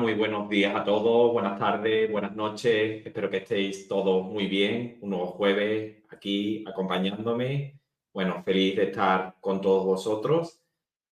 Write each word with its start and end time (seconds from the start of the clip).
Muy 0.00 0.14
buenos 0.14 0.48
días 0.48 0.74
a 0.74 0.82
todos, 0.82 1.30
buenas 1.30 1.58
tardes, 1.58 2.10
buenas 2.10 2.34
noches. 2.34 3.04
Espero 3.04 3.28
que 3.28 3.36
estéis 3.38 3.86
todos 3.86 4.24
muy 4.24 4.46
bien. 4.46 4.96
Un 5.02 5.10
nuevo 5.10 5.26
jueves 5.26 6.04
aquí 6.08 6.64
acompañándome. 6.66 7.78
Bueno, 8.10 8.42
feliz 8.42 8.76
de 8.76 8.84
estar 8.84 9.36
con 9.40 9.60
todos 9.60 9.84
vosotros. 9.84 10.58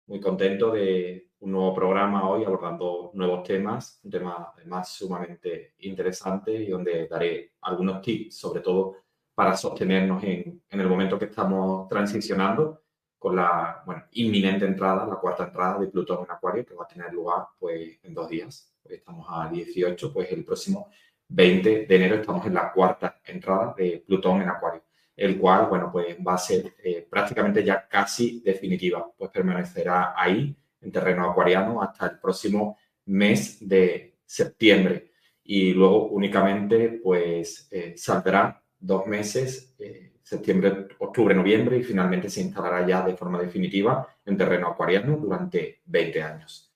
Muy 0.07 0.19
contento 0.19 0.71
de 0.71 1.29
un 1.41 1.53
nuevo 1.53 1.75
programa 1.75 2.27
hoy 2.27 2.45
abordando 2.45 3.11
nuevos 3.13 3.43
temas, 3.43 4.01
un 4.03 4.11
tema 4.11 4.51
además 4.57 4.89
sumamente 4.89 5.75
interesante 5.81 6.55
y 6.55 6.69
donde 6.69 7.07
daré 7.07 7.53
algunos 7.61 8.01
tips, 8.01 8.39
sobre 8.39 8.63
todo 8.63 8.97
para 9.35 9.59
sostenernos 9.59 10.25
en, 10.25 10.63
en 10.71 10.81
el 10.81 10.89
momento 10.89 11.19
que 11.19 11.27
estamos 11.27 11.87
transicionando 11.87 12.81
con 13.21 13.37
la 13.37 13.83
bueno, 13.85 14.05
inminente 14.13 14.65
entrada, 14.65 15.07
la 15.07 15.17
cuarta 15.17 15.45
entrada 15.45 15.79
de 15.79 15.89
Plutón 15.89 16.25
en 16.25 16.31
Acuario, 16.31 16.65
que 16.65 16.75
va 16.75 16.85
a 16.85 16.89
tener 16.89 17.13
lugar 17.13 17.49
pues, 17.59 17.99
en 18.03 18.15
dos 18.15 18.31
días. 18.31 18.73
estamos 18.89 19.27
a 19.29 19.47
18, 19.47 20.11
pues 20.11 20.33
el 20.33 20.43
próximo 20.43 20.89
20 21.29 21.85
de 21.87 21.97
enero 21.97 22.15
estamos 22.17 22.47
en 22.47 22.55
la 22.55 22.73
cuarta 22.73 23.21
entrada 23.27 23.75
de 23.77 24.03
Plutón 24.07 24.41
en 24.41 24.49
Acuario, 24.49 24.85
el 25.15 25.39
cual, 25.39 25.67
bueno, 25.69 25.91
pues 25.93 26.17
va 26.27 26.33
a 26.33 26.39
ser 26.39 26.75
eh, 26.83 27.07
prácticamente 27.11 27.63
ya 27.63 27.87
casi 27.87 28.41
definitiva, 28.41 29.07
pues 29.15 29.31
permanecerá 29.31 30.15
ahí 30.17 30.57
en 30.81 30.91
terreno 30.91 31.31
acuariano 31.31 31.83
hasta 31.83 32.07
el 32.07 32.19
próximo 32.21 32.79
mes 33.05 33.59
de 33.69 34.17
septiembre 34.25 35.11
y 35.45 35.75
luego 35.75 36.07
únicamente 36.07 37.01
pues 37.03 37.69
eh, 37.71 37.93
saldrá 37.99 38.63
dos 38.79 39.07
meses 39.07 39.75
eh, 39.79 40.10
septiembre, 40.23 40.89
octubre, 40.99 41.35
noviembre 41.35 41.79
y 41.79 41.83
finalmente 41.83 42.31
se 42.31 42.43
instalará 42.43 42.87
ya 42.87 43.03
de 43.03 43.17
forma 43.17 43.41
definitiva 43.41 44.09
en 44.25 44.37
terreno 44.37 44.69
acuariano 44.69 45.17
durante 45.17 45.81
20 45.87 46.23
años. 46.23 46.73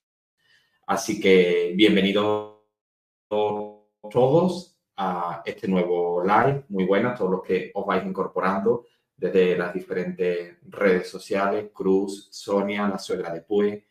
Así 0.87 1.19
que 1.19 1.73
bienvenidos 1.75 2.55
todos 3.27 4.79
a 4.97 5.41
este 5.45 5.67
nuevo 5.67 6.23
live. 6.23 6.65
Muy 6.69 6.85
buenas 6.85 7.17
todos 7.17 7.31
los 7.31 7.43
que 7.43 7.71
os 7.73 7.85
vais 7.85 8.05
incorporando 8.05 8.85
desde 9.15 9.57
las 9.57 9.73
diferentes 9.73 10.57
redes 10.63 11.09
sociales, 11.09 11.71
Cruz, 11.73 12.27
Sonia, 12.31 12.87
la 12.87 12.99
suegra 12.99 13.33
de 13.33 13.41
Pue. 13.41 13.87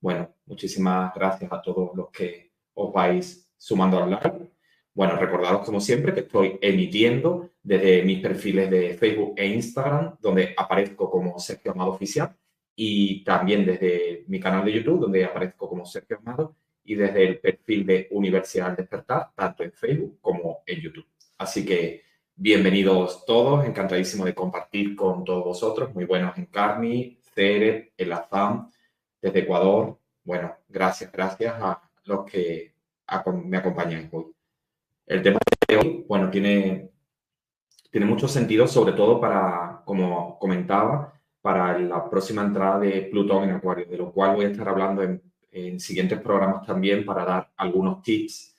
Bueno, 0.00 0.34
muchísimas 0.46 1.14
gracias 1.14 1.52
a 1.52 1.60
todos 1.60 1.90
los 1.94 2.10
que 2.10 2.52
os 2.74 2.92
vais 2.92 3.50
sumando 3.56 4.02
al 4.02 4.10
live. 4.10 4.51
Bueno, 4.94 5.16
recordaros 5.16 5.64
como 5.64 5.80
siempre 5.80 6.12
que 6.12 6.20
estoy 6.20 6.58
emitiendo 6.60 7.50
desde 7.62 8.02
mis 8.02 8.20
perfiles 8.20 8.70
de 8.70 8.94
Facebook 8.94 9.32
e 9.36 9.46
Instagram, 9.46 10.16
donde 10.20 10.54
aparezco 10.54 11.10
como 11.10 11.38
Sergio 11.38 11.72
Amado 11.72 11.92
Oficial, 11.92 12.36
y 12.76 13.24
también 13.24 13.64
desde 13.64 14.24
mi 14.28 14.38
canal 14.38 14.64
de 14.64 14.72
YouTube, 14.72 15.00
donde 15.00 15.24
aparezco 15.24 15.66
como 15.68 15.86
Sergio 15.86 16.18
Amado, 16.18 16.56
y 16.84 16.94
desde 16.94 17.26
el 17.26 17.38
perfil 17.38 17.86
de 17.86 18.08
Universidad 18.10 18.76
Despertar, 18.76 19.30
tanto 19.34 19.62
en 19.62 19.72
Facebook 19.72 20.18
como 20.20 20.62
en 20.66 20.80
YouTube. 20.80 21.06
Así 21.38 21.64
que 21.64 22.02
bienvenidos 22.34 23.24
todos, 23.24 23.64
encantadísimo 23.64 24.26
de 24.26 24.34
compartir 24.34 24.94
con 24.94 25.24
todos 25.24 25.44
vosotros. 25.44 25.94
Muy 25.94 26.04
buenos 26.04 26.36
en 26.36 26.46
Carmi, 26.46 27.18
Cere, 27.34 27.92
El 27.96 28.12
Azam, 28.12 28.70
desde 29.22 29.40
Ecuador. 29.40 29.98
Bueno, 30.24 30.54
gracias, 30.68 31.10
gracias 31.10 31.54
a 31.58 31.80
los 32.04 32.26
que 32.26 32.74
me 33.44 33.56
acompañan 33.56 34.10
hoy. 34.12 34.26
El 35.06 35.22
tema 35.22 35.38
de 35.68 35.76
hoy, 35.76 36.04
bueno, 36.08 36.30
tiene, 36.30 36.90
tiene 37.90 38.06
mucho 38.06 38.28
sentido, 38.28 38.66
sobre 38.66 38.92
todo 38.92 39.20
para, 39.20 39.82
como 39.84 40.38
comentaba, 40.38 41.12
para 41.40 41.78
la 41.78 42.08
próxima 42.08 42.42
entrada 42.42 42.78
de 42.78 43.02
Plutón 43.10 43.44
en 43.44 43.56
Acuario, 43.56 43.86
de 43.86 43.96
lo 43.96 44.12
cual 44.12 44.36
voy 44.36 44.46
a 44.46 44.48
estar 44.48 44.68
hablando 44.68 45.02
en, 45.02 45.20
siguientes 45.78 46.18
programas 46.20 46.64
también 46.66 47.04
para 47.04 47.26
dar 47.26 47.50
algunos 47.56 48.00
tips, 48.02 48.56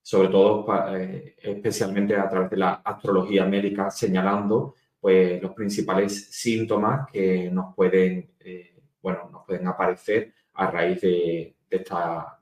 sobre 0.00 0.28
todo 0.28 0.64
eh, 0.94 1.34
especialmente 1.38 2.14
a 2.14 2.28
través 2.28 2.50
de 2.50 2.56
la 2.58 2.74
astrología 2.74 3.44
médica, 3.46 3.90
señalando 3.90 4.74
pues, 5.00 5.42
los 5.42 5.52
principales 5.54 6.28
síntomas 6.30 7.08
que 7.12 7.50
nos 7.50 7.74
pueden, 7.74 8.30
eh, 8.38 8.80
bueno, 9.02 9.28
nos 9.32 9.44
pueden 9.44 9.66
aparecer 9.66 10.34
a 10.54 10.70
raíz 10.70 11.00
de, 11.00 11.56
de, 11.68 11.84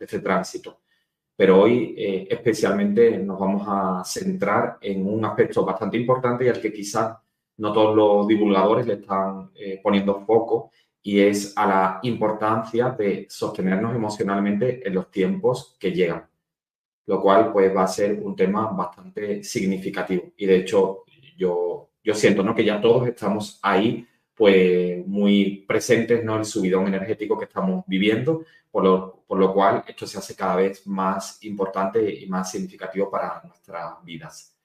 este 0.01 0.19
tránsito 0.19 0.84
pero 1.37 1.63
hoy 1.63 1.95
eh, 1.97 2.27
especialmente 2.31 3.19
nos 3.19 3.39
vamos 3.39 3.65
a 3.67 4.05
centrar 4.05 4.79
en 4.81 5.07
un 5.07 5.25
aspecto 5.25 5.65
bastante 5.65 5.97
importante 5.97 6.45
y 6.45 6.49
al 6.49 6.61
que 6.61 6.73
quizás 6.73 7.17
no 7.57 7.73
todos 7.73 7.95
los 7.95 8.27
divulgadores 8.27 8.87
le 8.87 8.95
están 8.95 9.51
eh, 9.55 9.81
poniendo 9.83 10.21
foco 10.21 10.71
y 11.03 11.21
es 11.21 11.53
a 11.57 11.67
la 11.67 11.99
importancia 12.03 12.91
de 12.91 13.27
sostenernos 13.29 13.95
emocionalmente 13.95 14.87
en 14.87 14.95
los 14.95 15.11
tiempos 15.11 15.77
que 15.79 15.93
llegan, 15.93 16.27
lo 17.07 17.21
cual 17.21 17.53
pues 17.53 17.75
va 17.75 17.83
a 17.83 17.89
ser 17.89 18.21
un 18.23 18.35
tema 18.35 18.69
bastante 18.69 19.43
significativo 19.43 20.33
y 20.37 20.47
de 20.47 20.57
hecho 20.57 21.05
yo, 21.37 21.91
yo 22.03 22.15
siento 22.15 22.43
¿no? 22.43 22.55
que 22.55 22.65
ya 22.65 22.81
todos 22.81 23.07
estamos 23.09 23.59
ahí 23.63 24.07
pues 24.35 25.07
muy 25.07 25.65
presentes, 25.67 26.25
¿no? 26.25 26.37
El 26.37 26.45
subidón 26.45 26.89
energético 26.89 27.39
que 27.39 27.45
estamos 27.45 27.85
viviendo, 27.87 28.45
por 28.71 28.85
lo, 28.85 29.25
por 29.27 29.39
lo 29.39 29.53
cual 29.53 29.85
esto 29.87 30.07
se 30.07 30.19
hace 30.19 30.35
cada 30.35 30.57
vez 30.57 30.87
más 30.87 31.43
importante 31.45 32.13
y 32.13 32.27
más 32.27 32.51
significativo 32.51 33.11
para 33.11 33.41
nuestras 33.45 34.03
vidas. 34.05 34.57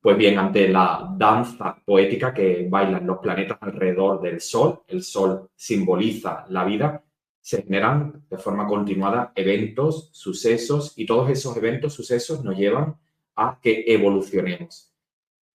Pues 0.00 0.16
bien, 0.16 0.38
ante 0.38 0.68
la 0.68 1.14
danza 1.16 1.76
poética 1.84 2.32
que 2.32 2.66
bailan 2.68 3.06
los 3.06 3.18
planetas 3.18 3.58
alrededor 3.60 4.20
del 4.20 4.40
Sol, 4.40 4.82
el 4.88 5.02
Sol 5.02 5.50
simboliza 5.54 6.44
la 6.48 6.64
vida, 6.64 7.02
se 7.40 7.62
generan 7.62 8.24
de 8.28 8.38
forma 8.38 8.66
continuada 8.66 9.32
eventos, 9.34 10.10
sucesos, 10.12 10.92
y 10.96 11.06
todos 11.06 11.30
esos 11.30 11.56
eventos, 11.56 11.92
sucesos 11.92 12.42
nos 12.44 12.56
llevan 12.56 12.96
a 13.36 13.58
que 13.60 13.84
evolucionemos. 13.86 14.94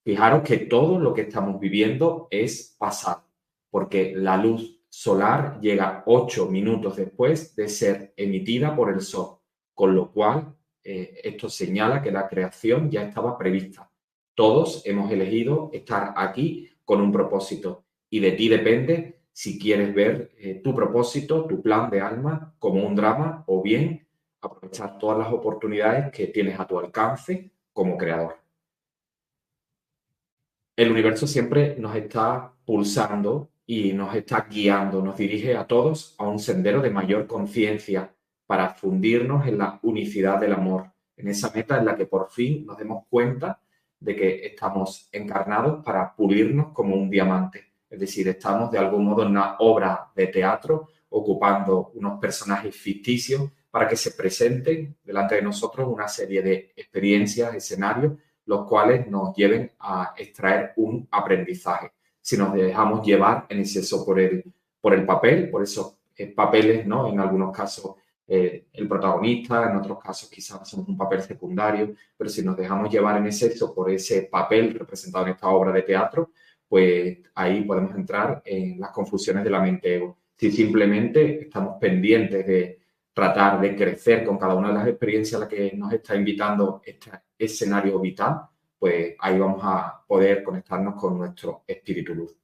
Fijaros 0.03 0.43
que 0.43 0.57
todo 0.57 0.99
lo 0.99 1.13
que 1.13 1.21
estamos 1.21 1.59
viviendo 1.59 2.27
es 2.31 2.75
pasado 2.77 3.28
porque 3.69 4.13
la 4.15 4.37
luz 4.37 4.81
solar 4.89 5.59
llega 5.61 6.03
ocho 6.07 6.47
minutos 6.47 6.97
después 6.97 7.55
de 7.55 7.69
ser 7.69 8.13
emitida 8.17 8.75
por 8.75 8.91
el 8.91 9.01
Sol, 9.01 9.37
con 9.73 9.95
lo 9.95 10.11
cual 10.11 10.55
eh, 10.83 11.21
esto 11.23 11.49
señala 11.49 12.01
que 12.01 12.11
la 12.11 12.27
creación 12.27 12.89
ya 12.89 13.03
estaba 13.03 13.37
prevista. 13.37 13.91
Todos 14.33 14.81
hemos 14.85 15.11
elegido 15.11 15.69
estar 15.73 16.13
aquí 16.15 16.69
con 16.83 17.01
un 17.01 17.11
propósito 17.11 17.85
y 18.09 18.19
de 18.19 18.31
ti 18.31 18.49
depende 18.49 19.21
si 19.31 19.59
quieres 19.59 19.93
ver 19.93 20.31
eh, 20.37 20.61
tu 20.63 20.73
propósito, 20.73 21.45
tu 21.45 21.61
plan 21.61 21.89
de 21.89 22.01
alma 22.01 22.53
como 22.59 22.85
un 22.85 22.95
drama 22.95 23.43
o 23.47 23.61
bien 23.61 24.07
aprovechar 24.41 24.97
todas 24.97 25.17
las 25.17 25.31
oportunidades 25.31 26.11
que 26.11 26.27
tienes 26.27 26.59
a 26.59 26.65
tu 26.65 26.79
alcance 26.79 27.51
como 27.71 27.97
creador. 27.97 28.37
El 30.75 30.91
universo 30.91 31.27
siempre 31.27 31.75
nos 31.77 31.95
está 31.95 32.53
pulsando 32.65 33.49
y 33.71 33.93
nos 33.93 34.15
está 34.15 34.47
guiando, 34.49 34.99
nos 34.99 35.15
dirige 35.15 35.55
a 35.55 35.67
todos 35.67 36.15
a 36.17 36.27
un 36.27 36.39
sendero 36.39 36.81
de 36.81 36.89
mayor 36.89 37.27
conciencia 37.27 38.11
para 38.47 38.73
fundirnos 38.73 39.45
en 39.45 39.59
la 39.59 39.79
unicidad 39.83 40.39
del 40.39 40.53
amor, 40.53 40.91
en 41.15 41.27
esa 41.27 41.51
meta 41.53 41.77
en 41.77 41.85
la 41.85 41.95
que 41.95 42.07
por 42.07 42.31
fin 42.31 42.65
nos 42.65 42.79
demos 42.79 43.05
cuenta 43.07 43.61
de 43.99 44.15
que 44.15 44.47
estamos 44.47 45.07
encarnados 45.11 45.85
para 45.85 46.15
pulirnos 46.15 46.73
como 46.73 46.95
un 46.95 47.11
diamante. 47.11 47.73
Es 47.87 47.99
decir, 47.99 48.27
estamos 48.27 48.71
de 48.71 48.79
algún 48.79 49.05
modo 49.05 49.21
en 49.21 49.29
una 49.29 49.57
obra 49.59 50.09
de 50.15 50.25
teatro 50.25 50.87
ocupando 51.09 51.91
unos 51.93 52.19
personajes 52.19 52.75
ficticios 52.75 53.51
para 53.69 53.87
que 53.87 53.97
se 53.97 54.13
presenten 54.13 54.97
delante 55.03 55.35
de 55.35 55.43
nosotros 55.43 55.87
una 55.87 56.07
serie 56.07 56.41
de 56.41 56.73
experiencias, 56.75 57.53
escenarios, 57.53 58.13
los 58.45 58.67
cuales 58.67 59.05
nos 59.05 59.35
lleven 59.35 59.73
a 59.77 60.15
extraer 60.17 60.73
un 60.77 61.07
aprendizaje 61.11 61.91
si 62.29 62.37
nos 62.37 62.53
dejamos 62.53 63.03
llevar 63.03 63.47
en 63.49 63.61
exceso 63.61 64.05
por 64.05 64.19
el, 64.19 64.43
por 64.79 64.93
el 64.93 65.03
papel, 65.03 65.49
por 65.49 65.63
esos 65.63 65.95
eh, 66.15 66.27
papeles, 66.27 66.85
¿no? 66.85 67.07
En 67.07 67.19
algunos 67.19 67.51
casos 67.51 67.95
eh, 68.27 68.67
el 68.71 68.87
protagonista, 68.87 69.67
en 69.67 69.77
otros 69.77 69.97
casos 69.97 70.29
quizás 70.29 70.69
somos 70.69 70.87
un 70.87 70.95
papel 70.95 71.23
secundario, 71.23 71.95
pero 72.15 72.29
si 72.29 72.43
nos 72.43 72.55
dejamos 72.55 72.91
llevar 72.91 73.17
en 73.17 73.25
exceso 73.25 73.73
por 73.73 73.89
ese 73.89 74.29
papel 74.31 74.75
representado 74.75 75.25
en 75.25 75.31
esta 75.31 75.47
obra 75.47 75.71
de 75.71 75.81
teatro, 75.81 76.29
pues 76.67 77.17
ahí 77.33 77.63
podemos 77.63 77.95
entrar 77.95 78.43
en 78.45 78.79
las 78.79 78.91
confusiones 78.91 79.43
de 79.43 79.49
la 79.49 79.61
mente 79.61 79.95
ego. 79.95 80.19
Si 80.37 80.51
simplemente 80.51 81.45
estamos 81.45 81.77
pendientes 81.81 82.45
de 82.45 82.79
tratar 83.11 83.59
de 83.59 83.75
crecer 83.75 84.23
con 84.23 84.37
cada 84.37 84.53
una 84.53 84.67
de 84.67 84.75
las 84.75 84.87
experiencias 84.87 85.33
a 85.35 85.45
las 85.45 85.49
que 85.49 85.71
nos 85.75 85.91
está 85.91 86.15
invitando 86.15 86.79
este 86.85 87.09
escenario 87.39 87.99
vital, 87.99 88.41
pues 88.79 89.15
ahí 89.19 89.37
vamos 89.37 89.61
a 89.63 90.03
poder 90.07 90.43
conectarnos 90.43 90.95
con 90.95 91.17
nuestro 91.17 91.63
espíritu 91.67 92.15
luz. 92.15 92.35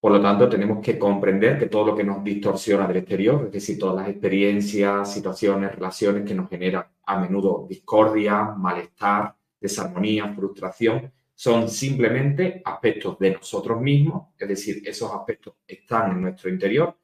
Por 0.00 0.10
lo 0.10 0.20
tanto, 0.20 0.48
tenemos 0.48 0.80
que 0.84 0.98
comprender 0.98 1.58
que 1.58 1.66
todo 1.66 1.86
lo 1.86 1.96
que 1.96 2.02
nos 2.02 2.24
distorsiona 2.24 2.88
del 2.88 2.96
exterior, 2.96 3.44
es 3.46 3.52
decir, 3.52 3.78
todas 3.78 3.94
las 3.94 4.08
experiencias, 4.08 5.12
situaciones, 5.12 5.76
relaciones 5.76 6.24
que 6.24 6.34
nos 6.34 6.48
generan 6.50 6.86
a 7.06 7.20
menudo 7.20 7.66
discordia, 7.68 8.42
malestar, 8.42 9.36
desarmonía, 9.60 10.32
frustración, 10.34 11.12
son 11.34 11.68
simplemente 11.68 12.62
aspectos 12.64 13.18
de 13.18 13.32
nosotros 13.32 13.80
mismos, 13.80 14.28
es 14.38 14.48
decir, 14.48 14.82
esos 14.84 15.12
aspectos 15.12 15.54
están 15.66 16.12
en 16.12 16.22
nuestro 16.22 16.50
interior 16.50 16.98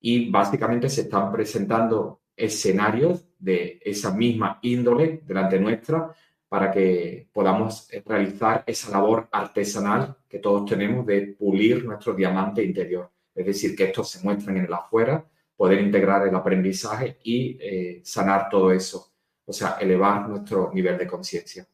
y 0.00 0.28
básicamente 0.30 0.88
se 0.88 1.02
están 1.02 1.30
presentando 1.30 2.22
escenarios 2.36 3.24
de 3.38 3.80
esa 3.84 4.12
misma 4.12 4.58
índole 4.62 5.22
delante 5.24 5.58
nuestra 5.58 6.12
para 6.48 6.70
que 6.70 7.28
podamos 7.32 7.92
eh, 7.92 8.02
realizar 8.04 8.62
esa 8.66 8.90
labor 8.90 9.28
artesanal 9.32 10.16
que 10.28 10.38
todos 10.38 10.68
tenemos 10.68 11.04
de 11.06 11.34
pulir 11.38 11.84
nuestro 11.84 12.14
diamante 12.14 12.62
interior. 12.62 13.10
Es 13.34 13.46
decir, 13.46 13.76
que 13.76 13.84
estos 13.84 14.10
se 14.10 14.22
muestren 14.22 14.56
en 14.58 14.64
el 14.64 14.72
afuera, 14.72 15.24
poder 15.56 15.80
integrar 15.80 16.26
el 16.26 16.34
aprendizaje 16.34 17.18
y 17.24 17.58
eh, 17.60 18.00
sanar 18.04 18.48
todo 18.48 18.72
eso, 18.72 19.12
o 19.44 19.52
sea, 19.52 19.76
elevar 19.80 20.28
nuestro 20.28 20.70
nivel 20.72 20.96
de 20.98 21.06
conciencia. 21.06 21.66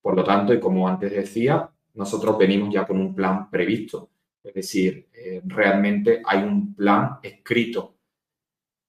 Por 0.00 0.16
lo 0.16 0.24
tanto, 0.24 0.52
y 0.52 0.60
como 0.60 0.86
antes 0.88 1.10
decía, 1.12 1.70
nosotros 1.94 2.38
venimos 2.38 2.72
ya 2.72 2.86
con 2.86 2.98
un 2.98 3.14
plan 3.14 3.50
previsto, 3.50 4.10
es 4.42 4.54
decir, 4.54 5.08
eh, 5.12 5.42
realmente 5.44 6.22
hay 6.24 6.42
un 6.42 6.74
plan 6.74 7.18
escrito 7.22 7.96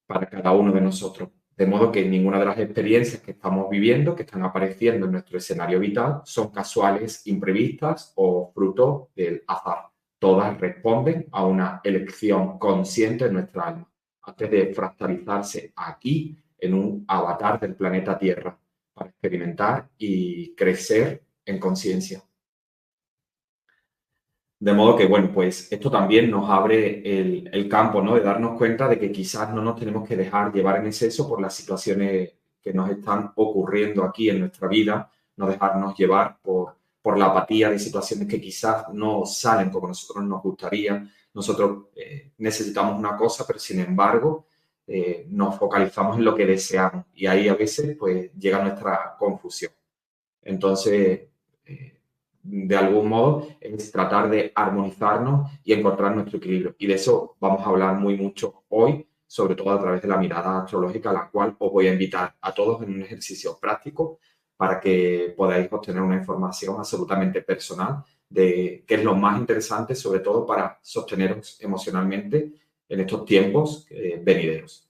para 0.06 0.30
cada 0.30 0.52
uno 0.52 0.72
de 0.72 0.82
nosotros. 0.82 1.30
De 1.56 1.66
modo 1.66 1.92
que 1.92 2.06
ninguna 2.06 2.40
de 2.40 2.46
las 2.46 2.58
experiencias 2.60 3.22
que 3.22 3.32
estamos 3.32 3.70
viviendo, 3.70 4.16
que 4.16 4.24
están 4.24 4.44
apareciendo 4.44 5.06
en 5.06 5.12
nuestro 5.12 5.38
escenario 5.38 5.80
vital, 5.80 6.22
son 6.24 6.50
casuales, 6.50 7.28
imprevistas 7.28 8.14
o 8.16 8.52
fruto 8.54 9.10
del 9.16 9.44
azar. 9.48 9.90
Todas 10.18 10.60
responden 10.60 11.28
a 11.32 11.46
una 11.46 11.82
elección 11.84 12.58
consciente 12.58 13.26
de 13.26 13.34
nuestra 13.34 13.64
alma, 13.64 13.92
antes 14.24 14.50
de 14.50 14.74
fractalizarse 14.74 15.74
aquí 15.76 16.38
en 16.58 16.74
un 16.74 17.06
avatar 17.08 17.60
del 17.60 17.76
planeta 17.76 18.18
Tierra, 18.18 18.58
para 18.94 19.10
experimentar 19.10 19.90
y 19.98 20.56
crecer 20.56 21.24
en 21.46 21.60
conciencia. 21.60 22.24
De 24.62 24.74
modo 24.74 24.96
que, 24.96 25.08
bueno, 25.08 25.32
pues 25.34 25.72
esto 25.72 25.90
también 25.90 26.30
nos 26.30 26.48
abre 26.48 27.02
el, 27.04 27.68
campo, 27.68 28.00
¿no? 28.00 28.14
De 28.14 28.22
darnos 28.22 28.56
cuenta 28.60 28.88
de 28.88 29.00
que 29.00 29.12
quizás 29.12 29.52
no 29.52 29.60
nos 29.60 29.76
tenemos 29.76 30.08
que 30.08 30.16
dejar 30.16 30.54
llevar 30.54 30.78
en 30.78 30.86
exceso 30.86 31.28
por 31.28 31.42
las 31.42 31.56
situaciones 31.56 32.32
que 32.62 32.72
nos 32.72 32.88
están 32.92 33.32
ocurriendo 33.38 34.04
aquí 34.04 34.30
en 34.30 34.40
nuestra 34.42 34.68
vida, 34.68 35.10
no 35.38 35.48
dejarnos 35.48 35.98
llevar 35.98 36.38
por, 36.44 36.76
por 37.02 37.18
la 37.18 37.26
apatía 37.26 37.72
de 37.72 37.80
situaciones 37.80 38.28
que 38.28 38.40
quizás 38.40 38.86
no 38.94 39.26
salen 39.26 39.72
como 39.72 39.88
nosotros 39.88 40.24
nos 40.24 40.44
gustaría. 40.44 41.10
Nosotros 41.34 41.86
eh, 41.96 42.34
necesitamos 42.38 43.00
una 43.00 43.18
cosa, 43.18 43.46
pero 43.48 43.58
sin 43.58 43.80
embargo 43.80 44.46
eh, 44.86 45.26
nos 45.30 45.58
focalizamos 45.58 46.18
en 46.18 46.24
lo 46.24 46.36
que 46.36 46.46
deseamos 46.46 47.06
y 47.16 47.26
ahí 47.26 47.48
a 47.48 47.56
veces 47.56 47.98
pues 47.98 48.32
llega 48.34 48.62
nuestra 48.62 49.16
confusión. 49.18 49.72
Entonces, 50.44 51.31
de 52.44 52.76
algún 52.76 53.08
modo 53.10 53.48
es 53.60 53.92
tratar 53.92 54.30
de 54.30 54.52
armonizarnos 54.56 55.52
y 55.64 55.74
encontrar 55.74 56.16
nuestro 56.16 56.38
equilibrio. 56.38 56.76
Y 56.78 56.88
de 56.88 56.96
eso 56.96 57.36
vamos 57.40 57.62
a 57.62 57.70
hablar 57.70 57.96
muy 57.96 58.18
mucho 58.18 58.64
hoy, 58.70 59.08
sobre 59.28 59.56
todo 59.56 59.72
a 59.72 59.80
través 59.80 60.02
de 60.02 60.08
la 60.08 60.18
mirada 60.18 60.62
astrológica, 60.62 61.14
la 61.14 61.30
cual 61.30 61.56
os 61.60 61.72
voy 61.72 61.88
a 61.88 61.94
invitar 61.94 62.36
a 62.42 62.54
todos 62.54 62.82
en 62.84 62.94
un 62.94 63.02
ejercicio 63.02 63.58
práctico 63.60 64.20
para 64.58 64.80
que 64.80 65.34
podáis 65.36 65.72
obtener 65.72 66.02
una 66.02 66.18
información 66.18 66.76
absolutamente 66.78 67.42
personal 67.42 68.04
de 68.30 68.84
qué 68.88 68.96
es 68.96 69.04
lo 69.04 69.16
más 69.16 69.40
interesante, 69.40 69.96
sobre 69.96 70.20
todo 70.20 70.46
para 70.46 70.80
sosteneros 70.82 71.60
emocionalmente 71.62 72.54
en 72.88 73.00
estos 73.00 73.26
tiempos 73.26 73.88
eh, 73.90 74.22
venideros. 74.24 74.90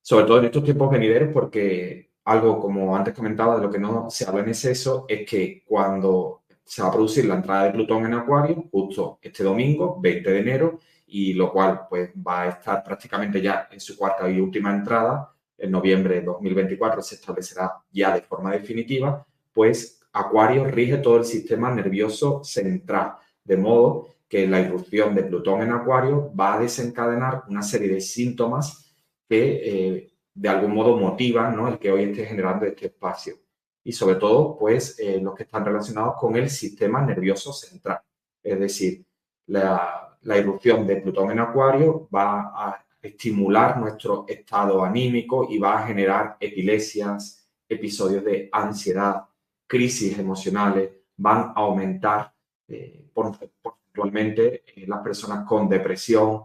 Sobre 0.00 0.26
todo 0.26 0.38
en 0.38 0.46
estos 0.46 0.64
tiempos 0.64 0.90
venideros 0.90 1.32
porque 1.32 2.12
algo, 2.24 2.60
como 2.60 2.94
antes 2.96 3.14
comentaba, 3.14 3.56
de 3.56 3.62
lo 3.62 3.70
que 3.70 3.78
no 3.78 4.10
se 4.10 4.24
habla 4.26 4.42
en 4.42 4.48
exceso, 4.48 5.06
es 5.08 5.28
que 5.28 5.64
cuando 5.64 6.41
se 6.64 6.82
va 6.82 6.88
a 6.88 6.92
producir 6.92 7.24
la 7.26 7.36
entrada 7.36 7.64
de 7.64 7.72
Plutón 7.72 8.06
en 8.06 8.14
Acuario 8.14 8.64
justo 8.70 9.18
este 9.20 9.44
domingo, 9.44 9.98
20 10.00 10.30
de 10.30 10.38
enero, 10.38 10.78
y 11.06 11.34
lo 11.34 11.52
cual 11.52 11.82
pues 11.88 12.10
va 12.26 12.42
a 12.42 12.48
estar 12.48 12.82
prácticamente 12.82 13.40
ya 13.40 13.68
en 13.70 13.80
su 13.80 13.96
cuarta 13.96 14.28
y 14.30 14.40
última 14.40 14.74
entrada. 14.74 15.30
En 15.58 15.70
noviembre 15.70 16.16
de 16.16 16.22
2024 16.22 17.02
se 17.02 17.16
establecerá 17.16 17.72
ya 17.90 18.14
de 18.14 18.22
forma 18.22 18.52
definitiva, 18.52 19.24
pues 19.52 20.00
Acuario 20.12 20.64
rige 20.64 20.98
todo 20.98 21.18
el 21.18 21.24
sistema 21.24 21.74
nervioso 21.74 22.42
central, 22.44 23.14
de 23.44 23.56
modo 23.56 24.08
que 24.28 24.46
la 24.46 24.60
irrupción 24.60 25.14
de 25.14 25.24
Plutón 25.24 25.62
en 25.62 25.72
Acuario 25.72 26.32
va 26.34 26.54
a 26.54 26.60
desencadenar 26.60 27.42
una 27.48 27.62
serie 27.62 27.88
de 27.88 28.00
síntomas 28.00 28.94
que 29.28 29.60
eh, 29.64 30.12
de 30.34 30.48
algún 30.48 30.74
modo 30.74 30.96
motivan 30.96 31.54
¿no? 31.56 31.68
el 31.68 31.78
que 31.78 31.92
hoy 31.92 32.04
esté 32.04 32.24
generando 32.24 32.64
este 32.66 32.86
espacio 32.86 33.36
y 33.84 33.92
sobre 33.92 34.16
todo, 34.16 34.56
pues, 34.58 34.98
eh, 34.98 35.20
los 35.20 35.34
que 35.34 35.44
están 35.44 35.64
relacionados 35.64 36.14
con 36.18 36.36
el 36.36 36.48
sistema 36.50 37.02
nervioso 37.02 37.52
central. 37.52 38.00
Es 38.42 38.58
decir, 38.58 39.04
la, 39.46 40.18
la 40.22 40.38
irrupción 40.38 40.86
de 40.86 40.96
Plutón 40.96 41.30
en 41.30 41.40
Acuario 41.40 42.08
va 42.14 42.52
a 42.54 42.84
estimular 43.00 43.78
nuestro 43.78 44.24
estado 44.28 44.84
anímico 44.84 45.48
y 45.50 45.58
va 45.58 45.80
a 45.82 45.86
generar 45.86 46.36
epilepsias, 46.38 47.48
episodios 47.68 48.24
de 48.24 48.48
ansiedad, 48.52 49.24
crisis 49.66 50.18
emocionales, 50.18 50.90
van 51.16 51.48
a 51.48 51.52
aumentar 51.56 52.32
eh, 52.68 53.08
por 53.12 53.32
actualmente 53.64 54.62
eh, 54.66 54.86
las 54.86 55.00
personas 55.00 55.44
con 55.46 55.68
depresión, 55.68 56.44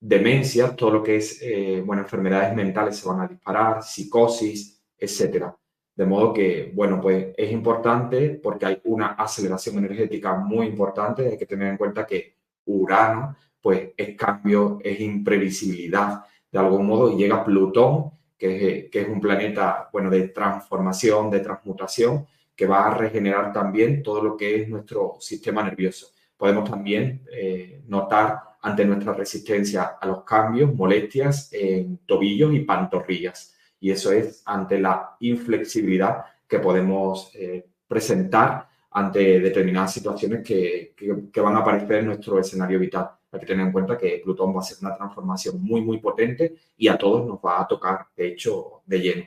demencia, 0.00 0.74
todo 0.74 0.90
lo 0.90 1.02
que 1.02 1.16
es, 1.16 1.40
eh, 1.40 1.82
bueno, 1.84 2.02
enfermedades 2.02 2.54
mentales 2.54 2.96
se 2.96 3.08
van 3.08 3.20
a 3.20 3.28
disparar, 3.28 3.82
psicosis, 3.82 4.82
etcétera. 4.98 5.56
De 5.94 6.06
modo 6.06 6.32
que, 6.32 6.72
bueno, 6.74 7.00
pues 7.00 7.28
es 7.36 7.52
importante 7.52 8.40
porque 8.42 8.66
hay 8.66 8.80
una 8.84 9.08
aceleración 9.08 9.78
energética 9.78 10.34
muy 10.36 10.66
importante. 10.66 11.28
Hay 11.28 11.38
que 11.38 11.46
tener 11.46 11.68
en 11.68 11.76
cuenta 11.76 12.06
que 12.06 12.36
Urano, 12.66 13.36
pues 13.60 13.90
es 13.96 14.16
cambio, 14.16 14.78
es 14.82 15.00
imprevisibilidad 15.00 16.24
de 16.50 16.58
algún 16.58 16.86
modo 16.86 17.10
y 17.10 17.16
llega 17.16 17.44
Plutón, 17.44 18.10
que 18.36 18.78
es, 18.78 18.90
que 18.90 19.02
es 19.02 19.08
un 19.08 19.20
planeta, 19.20 19.88
bueno, 19.92 20.10
de 20.10 20.28
transformación, 20.28 21.30
de 21.30 21.40
transmutación, 21.40 22.26
que 22.54 22.66
va 22.66 22.86
a 22.86 22.94
regenerar 22.94 23.52
también 23.52 24.02
todo 24.02 24.22
lo 24.22 24.36
que 24.36 24.62
es 24.62 24.68
nuestro 24.68 25.16
sistema 25.20 25.62
nervioso. 25.62 26.08
Podemos 26.36 26.68
también 26.68 27.24
eh, 27.32 27.82
notar 27.86 28.40
ante 28.60 28.84
nuestra 28.84 29.12
resistencia 29.12 29.96
a 30.00 30.06
los 30.06 30.24
cambios, 30.24 30.74
molestias 30.74 31.50
en 31.52 31.98
tobillos 32.06 32.54
y 32.54 32.60
pantorrillas. 32.60 33.51
Y 33.82 33.90
eso 33.90 34.12
es 34.12 34.44
ante 34.46 34.78
la 34.78 35.16
inflexibilidad 35.18 36.24
que 36.46 36.60
podemos 36.60 37.32
eh, 37.34 37.66
presentar 37.88 38.68
ante 38.92 39.40
determinadas 39.40 39.92
situaciones 39.92 40.46
que, 40.46 40.94
que, 40.96 41.40
van 41.40 41.56
a 41.56 41.58
aparecer 41.58 41.96
en 41.96 42.06
nuestro 42.06 42.38
escenario 42.38 42.78
vital. 42.78 43.10
Hay 43.32 43.40
que 43.40 43.46
tener 43.46 43.66
en 43.66 43.72
cuenta 43.72 43.98
que 43.98 44.20
Plutón 44.22 44.54
va 44.54 44.60
a 44.60 44.62
ser 44.62 44.78
una 44.82 44.96
transformación 44.96 45.60
muy, 45.60 45.80
muy 45.80 45.98
potente 45.98 46.54
y 46.76 46.86
a 46.86 46.96
todos 46.96 47.26
nos 47.26 47.40
va 47.40 47.60
a 47.60 47.66
tocar, 47.66 48.06
de 48.16 48.28
hecho, 48.28 48.82
de 48.86 49.00
lleno. 49.00 49.24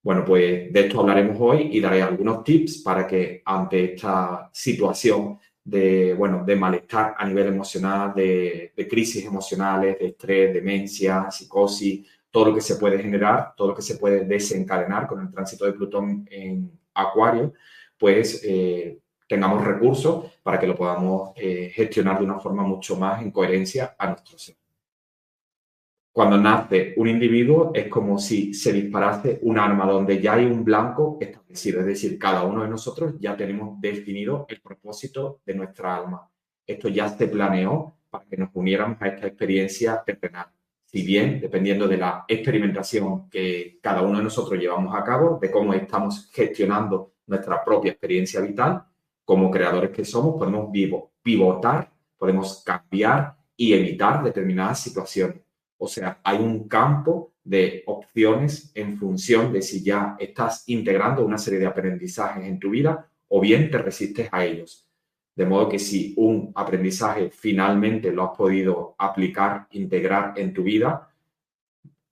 Bueno, 0.00 0.24
pues 0.24 0.72
de 0.72 0.80
esto 0.80 1.00
hablaremos 1.00 1.36
hoy 1.40 1.68
y 1.72 1.80
daré 1.80 2.02
algunos 2.02 2.44
tips 2.44 2.82
para 2.82 3.04
que 3.04 3.42
ante 3.44 3.94
esta 3.94 4.48
situación 4.52 5.40
de, 5.64 6.14
bueno, 6.14 6.44
de 6.44 6.54
malestar 6.54 7.16
a 7.18 7.26
nivel 7.26 7.48
emocional, 7.48 8.14
de, 8.14 8.72
de 8.76 8.86
crisis 8.86 9.24
emocionales, 9.24 9.98
de 9.98 10.06
estrés, 10.06 10.54
demencia, 10.54 11.28
psicosis, 11.32 12.06
todo 12.30 12.46
lo 12.46 12.54
que 12.54 12.60
se 12.60 12.76
puede 12.76 12.98
generar, 12.98 13.54
todo 13.56 13.68
lo 13.68 13.74
que 13.74 13.82
se 13.82 13.96
puede 13.96 14.24
desencadenar 14.24 15.06
con 15.06 15.20
el 15.20 15.30
tránsito 15.30 15.64
de 15.64 15.72
Plutón 15.72 16.26
en 16.30 16.70
Acuario, 16.94 17.52
pues 17.98 18.42
eh, 18.44 18.98
tengamos 19.26 19.64
recursos 19.64 20.32
para 20.42 20.58
que 20.58 20.66
lo 20.66 20.76
podamos 20.76 21.32
eh, 21.36 21.70
gestionar 21.74 22.18
de 22.18 22.24
una 22.24 22.38
forma 22.38 22.62
mucho 22.62 22.96
más 22.96 23.22
en 23.22 23.30
coherencia 23.30 23.96
a 23.98 24.08
nuestro 24.08 24.38
ser. 24.38 24.56
Cuando 26.12 26.38
nace 26.38 26.94
un 26.96 27.08
individuo 27.08 27.72
es 27.74 27.88
como 27.88 28.18
si 28.18 28.54
se 28.54 28.72
disparase 28.72 29.38
un 29.42 29.58
arma 29.58 29.84
donde 29.84 30.18
ya 30.18 30.32
hay 30.32 30.46
un 30.46 30.64
blanco 30.64 31.18
establecido, 31.20 31.80
es 31.80 31.86
decir, 31.86 32.18
cada 32.18 32.42
uno 32.42 32.62
de 32.62 32.70
nosotros 32.70 33.16
ya 33.20 33.36
tenemos 33.36 33.78
definido 33.82 34.46
el 34.48 34.62
propósito 34.62 35.40
de 35.44 35.54
nuestra 35.54 35.94
alma. 35.94 36.26
Esto 36.66 36.88
ya 36.88 37.08
se 37.10 37.28
planeó 37.28 37.98
para 38.08 38.24
que 38.24 38.38
nos 38.38 38.48
uniéramos 38.54 38.96
a 39.02 39.08
esta 39.08 39.26
experiencia 39.26 40.02
terrenal. 40.06 40.55
Si 40.96 41.02
bien, 41.02 41.42
dependiendo 41.42 41.86
de 41.86 41.98
la 41.98 42.24
experimentación 42.26 43.28
que 43.28 43.78
cada 43.82 44.00
uno 44.00 44.16
de 44.16 44.24
nosotros 44.24 44.58
llevamos 44.58 44.94
a 44.94 45.04
cabo, 45.04 45.38
de 45.38 45.50
cómo 45.50 45.74
estamos 45.74 46.30
gestionando 46.32 47.12
nuestra 47.26 47.62
propia 47.62 47.90
experiencia 47.92 48.40
vital, 48.40 48.82
como 49.22 49.50
creadores 49.50 49.90
que 49.90 50.06
somos, 50.06 50.36
podemos 50.38 50.72
vivo, 50.72 51.12
pivotar, 51.22 51.92
podemos 52.16 52.62
cambiar 52.64 53.36
y 53.54 53.74
evitar 53.74 54.24
determinadas 54.24 54.80
situaciones. 54.80 55.42
O 55.76 55.86
sea, 55.86 56.18
hay 56.24 56.38
un 56.38 56.66
campo 56.66 57.34
de 57.44 57.82
opciones 57.84 58.72
en 58.74 58.96
función 58.96 59.52
de 59.52 59.60
si 59.60 59.84
ya 59.84 60.16
estás 60.18 60.64
integrando 60.66 61.26
una 61.26 61.36
serie 61.36 61.58
de 61.58 61.66
aprendizajes 61.66 62.42
en 62.46 62.58
tu 62.58 62.70
vida 62.70 63.06
o 63.28 63.38
bien 63.42 63.70
te 63.70 63.76
resistes 63.76 64.30
a 64.32 64.46
ellos. 64.46 64.85
De 65.36 65.44
modo 65.44 65.68
que 65.68 65.78
si 65.78 66.14
un 66.16 66.50
aprendizaje 66.54 67.30
finalmente 67.30 68.10
lo 68.10 68.24
has 68.24 68.36
podido 68.36 68.94
aplicar, 68.98 69.68
integrar 69.72 70.32
en 70.36 70.54
tu 70.54 70.62
vida, 70.62 71.10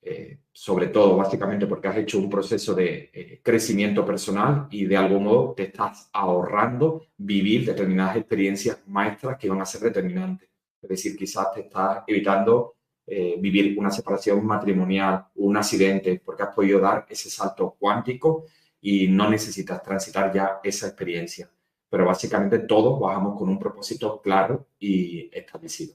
eh, 0.02 0.40
sobre 0.52 0.88
todo 0.88 1.16
básicamente 1.16 1.66
porque 1.66 1.88
has 1.88 1.96
hecho 1.96 2.18
un 2.18 2.28
proceso 2.28 2.74
de 2.74 3.10
eh, 3.12 3.40
crecimiento 3.42 4.04
personal 4.04 4.68
y 4.70 4.84
de 4.84 4.96
algún 4.98 5.24
modo 5.24 5.54
te 5.54 5.64
estás 5.64 6.10
ahorrando 6.12 7.06
vivir 7.16 7.64
determinadas 7.64 8.16
experiencias 8.16 8.82
maestras 8.86 9.38
que 9.38 9.48
van 9.48 9.62
a 9.62 9.66
ser 9.66 9.80
determinantes. 9.80 10.50
Es 10.82 10.88
decir, 10.88 11.16
quizás 11.16 11.52
te 11.54 11.62
estás 11.62 12.04
evitando 12.06 12.74
eh, 13.06 13.36
vivir 13.40 13.78
una 13.78 13.90
separación 13.90 14.44
matrimonial, 14.46 15.26
un 15.36 15.56
accidente, 15.56 16.20
porque 16.22 16.42
has 16.42 16.54
podido 16.54 16.78
dar 16.78 17.06
ese 17.08 17.30
salto 17.30 17.74
cuántico 17.78 18.44
y 18.82 19.08
no 19.08 19.30
necesitas 19.30 19.82
transitar 19.82 20.32
ya 20.32 20.60
esa 20.62 20.88
experiencia. 20.88 21.50
Pero 21.94 22.06
básicamente 22.06 22.58
todos 22.58 22.98
bajamos 22.98 23.38
con 23.38 23.48
un 23.48 23.56
propósito 23.56 24.20
claro 24.20 24.66
y 24.80 25.30
establecido. 25.32 25.94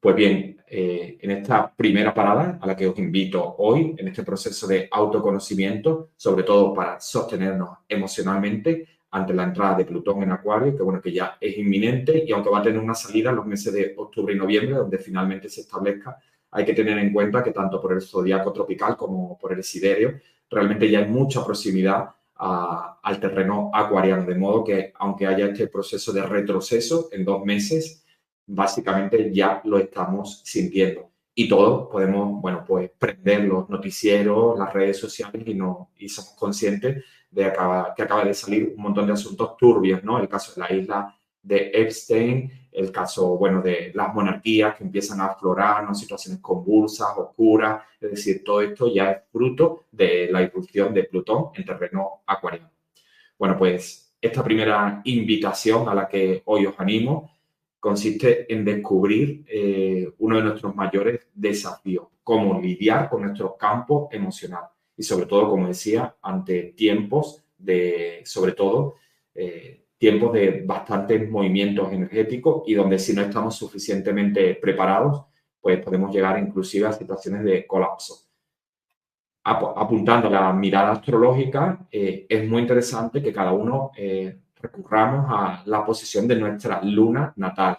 Pues 0.00 0.16
bien, 0.16 0.60
eh, 0.66 1.18
en 1.20 1.30
esta 1.30 1.72
primera 1.72 2.12
parada 2.12 2.58
a 2.60 2.66
la 2.66 2.74
que 2.74 2.88
os 2.88 2.98
invito 2.98 3.54
hoy, 3.58 3.94
en 3.96 4.08
este 4.08 4.24
proceso 4.24 4.66
de 4.66 4.88
autoconocimiento, 4.90 6.10
sobre 6.16 6.42
todo 6.42 6.74
para 6.74 6.98
sostenernos 6.98 7.78
emocionalmente 7.88 8.88
ante 9.12 9.32
la 9.34 9.44
entrada 9.44 9.76
de 9.76 9.84
Plutón 9.84 10.24
en 10.24 10.32
Acuario, 10.32 10.76
que 10.76 10.82
bueno, 10.82 11.00
que 11.00 11.12
ya 11.12 11.38
es 11.40 11.58
inminente 11.58 12.24
y 12.26 12.32
aunque 12.32 12.50
va 12.50 12.58
a 12.58 12.62
tener 12.62 12.80
una 12.80 12.94
salida 12.94 13.30
en 13.30 13.36
los 13.36 13.46
meses 13.46 13.72
de 13.72 13.94
octubre 13.96 14.34
y 14.34 14.36
noviembre, 14.36 14.74
donde 14.74 14.98
finalmente 14.98 15.48
se 15.48 15.60
establezca, 15.60 16.18
hay 16.50 16.64
que 16.64 16.74
tener 16.74 16.98
en 16.98 17.12
cuenta 17.12 17.40
que 17.40 17.52
tanto 17.52 17.80
por 17.80 17.92
el 17.92 18.02
zodiaco 18.02 18.52
tropical 18.52 18.96
como 18.96 19.38
por 19.38 19.52
el 19.52 19.62
siderio, 19.62 20.18
realmente 20.50 20.90
ya 20.90 20.98
hay 20.98 21.06
mucha 21.06 21.44
proximidad 21.44 22.08
al 22.36 23.20
terreno 23.20 23.70
acuariano, 23.72 24.24
de 24.24 24.34
modo 24.34 24.64
que 24.64 24.92
aunque 24.96 25.26
haya 25.26 25.46
este 25.46 25.68
proceso 25.68 26.12
de 26.12 26.22
retroceso 26.22 27.08
en 27.12 27.24
dos 27.24 27.44
meses, 27.44 28.04
básicamente 28.46 29.32
ya 29.32 29.60
lo 29.64 29.78
estamos 29.78 30.42
sintiendo. 30.44 31.10
Y 31.34 31.48
todos 31.48 31.88
podemos, 31.90 32.40
bueno, 32.40 32.64
pues 32.66 32.90
prender 32.96 33.44
los 33.44 33.68
noticieros, 33.68 34.58
las 34.58 34.72
redes 34.72 34.98
sociales 34.98 35.42
y, 35.46 35.54
no, 35.54 35.90
y 35.96 36.08
somos 36.08 36.34
conscientes 36.34 37.04
de 37.30 37.52
que 37.96 38.02
acaba 38.02 38.24
de 38.24 38.34
salir 38.34 38.74
un 38.76 38.82
montón 38.82 39.06
de 39.06 39.14
asuntos 39.14 39.56
turbios, 39.56 40.04
¿no? 40.04 40.18
El 40.18 40.28
caso 40.28 40.54
de 40.54 40.60
la 40.60 40.72
isla 40.72 41.16
de 41.42 41.70
Epstein, 41.74 42.63
el 42.74 42.90
caso, 42.90 43.38
bueno, 43.38 43.62
de 43.62 43.92
las 43.94 44.12
monarquías 44.12 44.74
que 44.74 44.84
empiezan 44.84 45.20
a 45.20 45.26
aflorar, 45.26 45.84
¿no? 45.84 45.94
Situaciones 45.94 46.40
convulsas, 46.40 47.08
oscuras, 47.16 47.82
es 48.00 48.10
decir, 48.10 48.42
todo 48.44 48.60
esto 48.60 48.92
ya 48.92 49.12
es 49.12 49.22
fruto 49.30 49.84
de 49.92 50.28
la 50.30 50.42
irrupción 50.42 50.92
de 50.92 51.04
Plutón 51.04 51.50
en 51.54 51.64
terreno 51.64 52.22
acuariano. 52.26 52.70
Bueno, 53.38 53.56
pues 53.56 54.14
esta 54.20 54.42
primera 54.42 55.00
invitación 55.04 55.88
a 55.88 55.94
la 55.94 56.08
que 56.08 56.42
hoy 56.46 56.66
os 56.66 56.74
animo 56.78 57.30
consiste 57.78 58.52
en 58.52 58.64
descubrir 58.64 59.44
eh, 59.46 60.12
uno 60.18 60.38
de 60.38 60.42
nuestros 60.42 60.74
mayores 60.74 61.28
desafíos, 61.32 62.08
cómo 62.24 62.60
lidiar 62.60 63.08
con 63.08 63.22
nuestro 63.22 63.56
campo 63.56 64.08
emocional 64.10 64.64
y 64.96 65.02
sobre 65.02 65.26
todo, 65.26 65.48
como 65.50 65.68
decía, 65.68 66.16
ante 66.22 66.74
tiempos 66.76 67.44
de, 67.58 68.22
sobre 68.24 68.52
todo, 68.52 68.96
eh, 69.34 69.83
tiempos 70.04 70.34
de 70.34 70.62
bastantes 70.66 71.30
movimientos 71.30 71.90
energéticos 71.90 72.62
y 72.66 72.74
donde 72.74 72.98
si 72.98 73.14
no 73.14 73.22
estamos 73.22 73.56
suficientemente 73.56 74.54
preparados, 74.56 75.24
pues 75.58 75.82
podemos 75.82 76.14
llegar 76.14 76.38
inclusive 76.38 76.86
a 76.86 76.92
situaciones 76.92 77.42
de 77.42 77.66
colapso. 77.66 78.16
Apuntando 79.44 80.28
a 80.28 80.30
la 80.30 80.52
mirada 80.52 80.92
astrológica, 80.92 81.86
eh, 81.90 82.26
es 82.28 82.46
muy 82.46 82.60
interesante 82.60 83.22
que 83.22 83.32
cada 83.32 83.52
uno 83.52 83.92
recurramos 84.60 85.24
a 85.30 85.62
la 85.64 85.86
posición 85.86 86.28
de 86.28 86.36
nuestra 86.36 86.82
luna 86.82 87.32
natal. 87.36 87.78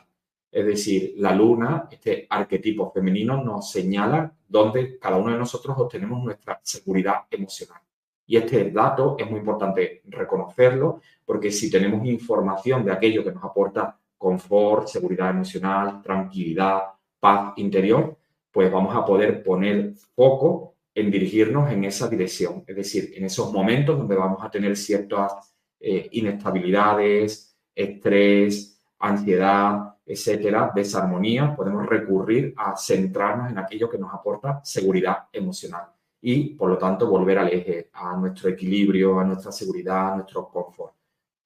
Es 0.51 0.65
decir, 0.65 1.13
la 1.17 1.31
luna, 1.31 1.87
este 1.91 2.25
arquetipo 2.27 2.91
femenino, 2.91 3.43
nos 3.43 3.69
señala 3.69 4.33
dónde 4.47 4.97
cada 4.97 5.17
uno 5.17 5.31
de 5.31 5.37
nosotros 5.37 5.77
obtenemos 5.77 6.23
nuestra 6.23 6.59
seguridad 6.63 7.25
emocional. 7.29 7.84
Y 8.27 8.37
este 8.37 8.71
dato 8.71 9.15
es 9.19 9.29
muy 9.29 9.39
importante 9.39 10.01
reconocerlo 10.05 11.01
porque 11.25 11.51
si 11.51 11.69
tenemos 11.69 12.05
información 12.05 12.83
de 12.83 12.91
aquello 12.91 13.23
que 13.23 13.31
nos 13.31 13.43
aporta 13.43 13.97
confort, 14.17 14.87
seguridad 14.87 15.29
emocional, 15.29 16.01
tranquilidad, 16.01 16.81
paz 17.19 17.53
interior, 17.57 18.17
pues 18.51 18.71
vamos 18.71 18.95
a 18.95 19.05
poder 19.05 19.43
poner 19.43 19.93
foco 20.15 20.75
en 20.93 21.11
dirigirnos 21.11 21.71
en 21.71 21.83
esa 21.83 22.07
dirección. 22.07 22.63
Es 22.65 22.75
decir, 22.75 23.13
en 23.15 23.25
esos 23.25 23.51
momentos 23.51 23.97
donde 23.97 24.15
vamos 24.15 24.43
a 24.43 24.49
tener 24.49 24.75
ciertas 24.77 25.53
eh, 25.79 26.07
inestabilidades, 26.13 27.55
estrés, 27.75 28.79
ansiedad, 28.99 29.95
etcétera, 30.05 30.71
desarmonía, 30.73 31.55
podemos 31.55 31.85
recurrir 31.85 32.53
a 32.57 32.77
centrarnos 32.77 33.51
en 33.51 33.57
aquello 33.57 33.89
que 33.89 33.97
nos 33.97 34.13
aporta 34.13 34.61
seguridad 34.63 35.25
emocional 35.33 35.94
y, 36.27 36.55
por 36.55 36.69
lo 36.69 36.77
tanto, 36.77 37.07
volver 37.07 37.37
al 37.37 37.53
eje, 37.53 37.89
a 37.93 38.17
nuestro 38.17 38.49
equilibrio, 38.49 39.19
a 39.19 39.23
nuestra 39.23 39.51
seguridad, 39.51 40.13
a 40.13 40.15
nuestro 40.17 40.49
confort. 40.49 40.93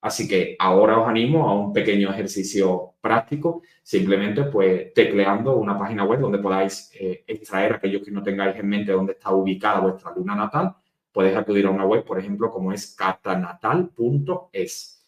Así 0.02 0.28
que 0.28 0.56
ahora 0.58 1.00
os 1.00 1.08
animo 1.08 1.50
a 1.50 1.54
un 1.54 1.74
pequeño 1.74 2.10
ejercicio 2.10 2.94
práctico, 3.02 3.62
simplemente 3.84 4.44
pues 4.44 4.94
tecleando 4.94 5.58
una 5.58 5.78
página 5.78 6.06
web 6.06 6.22
donde 6.22 6.40
podáis 6.40 6.90
eh, 6.94 7.24
extraer 7.28 7.74
aquellos 7.74 8.04
que 8.04 8.12
no 8.12 8.24
tengáis 8.24 8.56
en 8.58 8.70
mente 8.70 8.94
dónde 8.94 9.14
está 9.14 9.32
ubicada 9.34 9.82
vuestra 9.82 10.14
luna 10.16 10.36
natal 10.36 10.76
podéis 11.12 11.36
acudir 11.36 11.66
a 11.66 11.72
una 11.72 11.86
web, 11.86 12.06
por 12.06 12.20
ejemplo, 12.20 12.52
como 12.52 12.72
es 12.72 12.96
catanatal.es. 12.96 15.06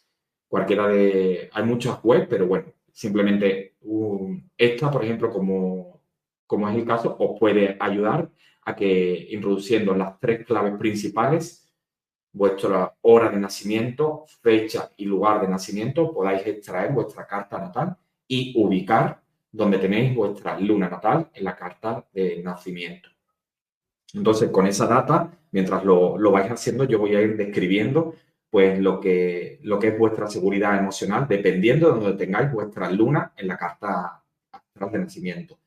Cualquiera 0.48 0.88
de... 0.88 1.50
Hay 1.54 1.64
muchas 1.64 2.00
webs, 2.04 2.28
pero 2.30 2.48
bueno, 2.48 2.66
simplemente 2.92 3.76
esta, 4.58 4.92
por 4.92 5.06
ejemplo, 5.06 5.32
como, 5.32 6.02
como 6.46 6.68
es 6.70 6.76
el 6.76 6.86
caso, 6.86 7.16
os 7.18 7.40
puede 7.40 7.78
ayudar 7.80 8.30
a 8.64 8.76
que 8.76 9.28
introduciendo 9.32 9.94
las 9.96 10.20
tres 10.20 10.46
claves 10.46 10.78
principales, 10.78 11.72
vuestra 12.34 12.96
hora 13.02 13.30
de 13.30 13.38
nacimiento, 13.38 14.26
fecha 14.42 14.92
y 14.98 15.06
lugar 15.06 15.42
de 15.42 15.48
nacimiento, 15.48 16.14
podáis 16.14 16.46
extraer 16.46 16.92
vuestra 16.94 17.28
carta 17.28 17.60
natal 17.60 17.98
y 18.28 18.54
ubicar 18.56 19.22
donde 19.52 19.80
tenéis 19.80 20.16
vuestra 20.16 20.58
luna 20.60 20.90
natal 20.90 21.30
en 21.34 21.44
la 21.44 21.56
carta 21.56 22.06
de 22.14 22.42
nacimiento. 22.42 23.10
Entonces, 24.14 24.50
con 24.50 24.68
esa 24.68 24.88
data, 24.88 25.32
mientras 25.52 25.84
lo, 25.84 26.18
lo 26.18 26.32
vais 26.32 26.50
haciendo, 26.50 26.86
yo 26.86 27.00
voy 27.00 27.16
a 27.16 27.22
ir 27.22 27.36
describiendo 27.36 28.16
pues 28.50 28.80
lo 28.80 29.00
que, 29.00 29.60
lo 29.64 29.80
que 29.80 29.88
es 29.90 29.98
vuestra 29.98 30.28
seguridad 30.28 30.78
emocional, 30.78 31.26
dependiendo 31.28 31.94
de 31.94 32.00
donde 32.02 32.26
tengáis 32.26 32.52
vuestra 32.52 32.92
luna 32.92 33.34
en 33.38 33.48
la 33.48 33.58
carta 33.58 34.24
de 34.76 35.00
nacimiento. 35.00 35.58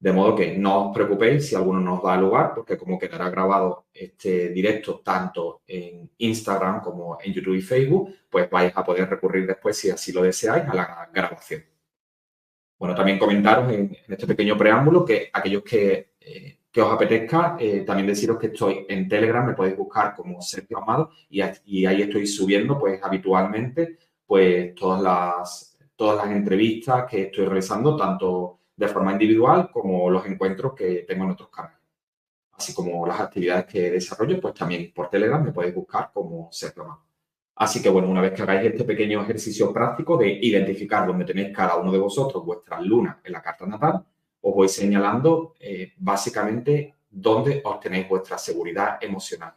De 0.00 0.12
modo 0.12 0.34
que 0.34 0.56
no 0.56 0.88
os 0.88 0.94
preocupéis 0.94 1.46
si 1.46 1.54
alguno 1.54 1.78
nos 1.78 2.02
da 2.02 2.16
lugar, 2.16 2.54
porque 2.54 2.78
como 2.78 2.98
quedará 2.98 3.28
grabado 3.28 3.84
este 3.92 4.48
directo 4.48 5.00
tanto 5.04 5.60
en 5.66 6.10
Instagram 6.16 6.80
como 6.80 7.18
en 7.22 7.32
YouTube 7.34 7.56
y 7.56 7.60
Facebook, 7.60 8.14
pues 8.30 8.48
vais 8.48 8.72
a 8.74 8.82
poder 8.82 9.08
recurrir 9.10 9.46
después, 9.46 9.76
si 9.76 9.90
así 9.90 10.10
lo 10.12 10.22
deseáis, 10.22 10.64
a 10.64 10.74
la 10.74 11.10
grabación. 11.12 11.64
Bueno, 12.78 12.94
también 12.94 13.18
comentaros 13.18 13.70
en, 13.70 13.94
este 14.08 14.26
pequeño 14.26 14.56
preámbulo 14.56 15.04
que 15.04 15.28
aquellos 15.30 15.62
que 15.62 16.12
eh, 16.18 16.60
que 16.70 16.80
os 16.80 16.92
apetezca, 16.92 17.56
eh, 17.58 17.80
también 17.80 18.06
deciros 18.06 18.38
que 18.38 18.48
estoy 18.48 18.86
en 18.88 19.08
Telegram, 19.08 19.44
me 19.46 19.54
podéis 19.54 19.76
buscar 19.76 20.14
como 20.14 20.40
Sergio 20.40 20.78
Amado 20.78 21.10
y, 21.28 21.40
ahí 21.40 22.02
estoy 22.02 22.26
subiendo 22.26 22.78
pues 22.78 23.02
habitualmente 23.02 23.98
pues 24.24 24.74
todas 24.76 25.02
las, 25.02 25.78
todas 25.96 26.24
las 26.24 26.34
entrevistas 26.34 27.06
que 27.10 27.22
estoy 27.22 27.46
realizando, 27.46 27.96
tanto 27.96 28.59
de 28.80 28.88
forma 28.88 29.12
individual 29.12 29.70
como 29.70 30.08
los 30.08 30.24
encuentros 30.24 30.72
que 30.74 31.04
tengo 31.06 31.24
en 31.24 31.32
otros 31.32 31.50
canales. 31.50 31.76
Así 32.52 32.72
como 32.72 33.06
las 33.06 33.20
actividades 33.20 33.66
que 33.66 33.90
desarrollo, 33.90 34.40
pues 34.40 34.54
también 34.54 34.90
por 34.94 35.10
Telegram 35.10 35.44
me 35.44 35.52
podéis 35.52 35.74
buscar 35.74 36.10
como 36.14 36.48
Sergio 36.50 36.84
Amado. 36.84 37.04
Así 37.56 37.82
que 37.82 37.90
bueno, 37.90 38.08
una 38.08 38.22
vez 38.22 38.32
que 38.32 38.40
hagáis 38.40 38.70
este 38.70 38.84
pequeño 38.84 39.20
ejercicio 39.20 39.70
práctico 39.70 40.16
de 40.16 40.30
identificar 40.30 41.06
dónde 41.06 41.26
tenéis 41.26 41.54
cada 41.54 41.76
uno 41.76 41.92
de 41.92 41.98
vosotros 41.98 42.42
vuestras 42.42 42.80
lunas 42.80 43.18
en 43.22 43.32
la 43.32 43.42
carta 43.42 43.66
natal, 43.66 44.02
os 44.40 44.54
voy 44.54 44.68
señalando 44.70 45.52
eh, 45.60 45.92
básicamente 45.98 46.94
dónde 47.10 47.60
obtenéis 47.62 48.08
vuestra 48.08 48.38
seguridad 48.38 48.96
emocional. 49.02 49.52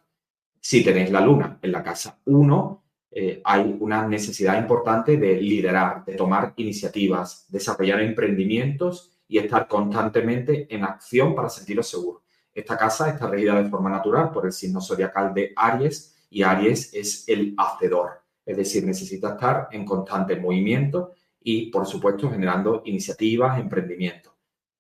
Si 0.60 0.84
tenéis 0.84 1.12
la 1.12 1.22
luna 1.22 1.60
en 1.62 1.72
la 1.72 1.82
casa 1.82 2.20
1, 2.26 2.84
eh, 3.12 3.42
hay 3.46 3.78
una 3.80 4.06
necesidad 4.06 4.60
importante 4.60 5.16
de 5.16 5.40
liderar, 5.40 6.04
de 6.04 6.16
tomar 6.16 6.54
iniciativas, 6.58 7.46
desarrollar 7.50 8.02
emprendimientos 8.02 9.13
y 9.34 9.40
estar 9.40 9.68
constantemente 9.68 10.68
en 10.70 10.84
acción 10.84 11.34
para 11.34 11.50
sentiros 11.50 11.88
seguros. 11.88 12.22
Esta 12.54 12.78
casa 12.78 13.10
está 13.10 13.26
regida 13.26 13.60
de 13.60 13.68
forma 13.68 13.90
natural 13.90 14.30
por 14.32 14.46
el 14.46 14.52
signo 14.52 14.80
zodiacal 14.80 15.34
de 15.34 15.54
Aries 15.56 16.24
y 16.30 16.44
Aries 16.44 16.94
es 16.94 17.28
el 17.28 17.56
hacedor, 17.58 18.22
es 18.46 18.58
decir, 18.58 18.86
necesita 18.86 19.30
estar 19.30 19.70
en 19.72 19.86
constante 19.86 20.36
movimiento 20.36 21.14
y, 21.42 21.72
por 21.72 21.88
supuesto, 21.88 22.30
generando 22.30 22.84
iniciativas, 22.86 23.60
emprendimientos. 23.60 24.34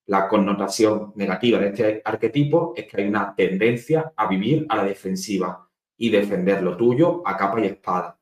La 0.05 0.27
connotación 0.27 1.13
negativa 1.15 1.57
de 1.57 1.69
este 1.69 2.01
arquetipo 2.05 2.75
es 2.77 2.85
que 2.85 3.01
hay 3.01 3.07
una 3.07 3.33
tendencia 3.35 4.13
a 4.15 4.27
vivir 4.27 4.67
a 4.69 4.77
la 4.77 4.83
defensiva 4.83 5.67
y 5.97 6.11
defender 6.11 6.61
lo 6.61 6.77
tuyo 6.77 7.27
a 7.27 7.35
capa 7.35 7.59
y 7.59 7.65
espada. 7.65 8.19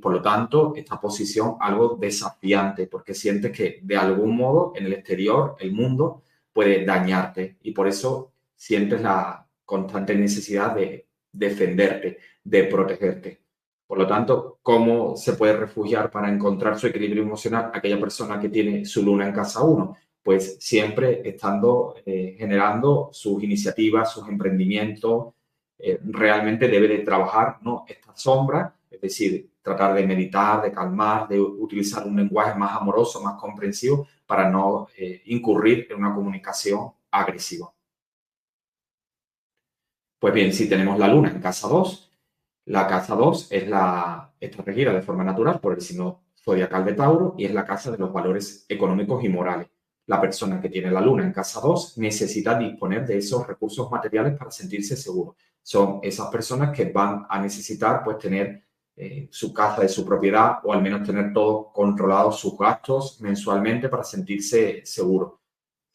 Por 0.00 0.12
lo 0.12 0.22
tanto, 0.22 0.72
esta 0.76 1.00
posición 1.00 1.56
algo 1.60 1.96
desafiante 2.00 2.86
porque 2.86 3.14
sientes 3.14 3.52
que 3.52 3.80
de 3.82 3.96
algún 3.96 4.36
modo 4.36 4.72
en 4.76 4.86
el 4.86 4.92
exterior, 4.92 5.56
el 5.58 5.72
mundo 5.72 6.22
puede 6.52 6.84
dañarte 6.84 7.56
y 7.62 7.72
por 7.72 7.88
eso 7.88 8.32
sientes 8.54 9.00
la 9.00 9.46
constante 9.64 10.14
necesidad 10.14 10.74
de 10.74 11.06
defenderte, 11.32 12.18
de 12.42 12.64
protegerte. 12.64 13.40
Por 13.86 13.98
lo 13.98 14.06
tanto, 14.06 14.58
¿cómo 14.62 15.16
se 15.16 15.34
puede 15.34 15.56
refugiar 15.56 16.10
para 16.10 16.28
encontrar 16.28 16.78
su 16.78 16.86
equilibrio 16.86 17.22
emocional 17.22 17.70
aquella 17.74 18.00
persona 18.00 18.40
que 18.40 18.48
tiene 18.48 18.84
su 18.84 19.02
luna 19.02 19.26
en 19.26 19.34
casa 19.34 19.62
1? 19.62 19.96
pues 20.24 20.56
siempre 20.58 21.20
estando 21.22 21.96
eh, 22.04 22.34
generando 22.38 23.10
sus 23.12 23.42
iniciativas, 23.42 24.10
sus 24.10 24.26
emprendimientos, 24.26 25.34
eh, 25.78 26.00
realmente 26.02 26.66
debe 26.66 26.88
de 26.88 27.00
trabajar 27.00 27.58
¿no? 27.60 27.84
esta 27.86 28.16
sombra, 28.16 28.74
es 28.90 29.00
decir, 29.02 29.50
tratar 29.64 29.94
de 29.94 30.06
meditar, 30.06 30.62
de 30.62 30.70
calmar, 30.70 31.26
de 31.26 31.40
utilizar 31.40 32.06
un 32.06 32.14
lenguaje 32.16 32.56
más 32.56 32.76
amoroso, 32.76 33.20
más 33.22 33.40
comprensivo, 33.40 34.06
para 34.26 34.48
no 34.48 34.86
eh, 34.96 35.22
incurrir 35.26 35.88
en 35.90 35.96
una 35.96 36.14
comunicación 36.14 36.92
agresiva. 37.10 37.72
Pues 40.18 40.34
bien, 40.34 40.52
si 40.52 40.68
tenemos 40.68 40.98
la 40.98 41.08
luna 41.08 41.30
en 41.30 41.40
casa 41.40 41.66
2, 41.66 42.12
la 42.66 42.86
casa 42.86 43.14
2 43.16 43.48
es 43.50 43.68
la, 43.68 44.32
está 44.38 44.62
regida 44.62 44.92
de 44.92 45.02
forma 45.02 45.24
natural 45.24 45.60
por 45.60 45.74
el 45.74 45.80
signo 45.80 46.22
zodiacal 46.36 46.84
de 46.84 46.94
Tauro 46.94 47.34
y 47.36 47.46
es 47.46 47.54
la 47.54 47.64
casa 47.64 47.90
de 47.90 47.98
los 47.98 48.12
valores 48.12 48.66
económicos 48.68 49.24
y 49.24 49.28
morales 49.28 49.68
la 50.06 50.20
persona 50.20 50.60
que 50.60 50.68
tiene 50.68 50.90
la 50.90 51.00
luna 51.00 51.24
en 51.24 51.32
casa 51.32 51.60
2 51.60 51.98
necesita 51.98 52.58
disponer 52.58 53.06
de 53.06 53.18
esos 53.18 53.46
recursos 53.46 53.90
materiales 53.90 54.36
para 54.36 54.50
sentirse 54.50 54.96
seguro. 54.96 55.36
Son 55.62 56.00
esas 56.02 56.28
personas 56.28 56.76
que 56.76 56.86
van 56.86 57.26
a 57.28 57.40
necesitar 57.40 58.02
pues 58.04 58.18
tener 58.18 58.64
eh, 58.96 59.26
su 59.28 59.52
casa 59.52 59.82
de 59.82 59.88
su 59.88 60.04
propiedad 60.04 60.58
o 60.62 60.72
al 60.72 60.80
menos 60.80 61.02
tener 61.04 61.32
todo 61.32 61.72
controlado 61.72 62.30
sus 62.30 62.56
gastos 62.56 63.20
mensualmente 63.20 63.88
para 63.88 64.04
sentirse 64.04 64.82
seguro. 64.84 65.40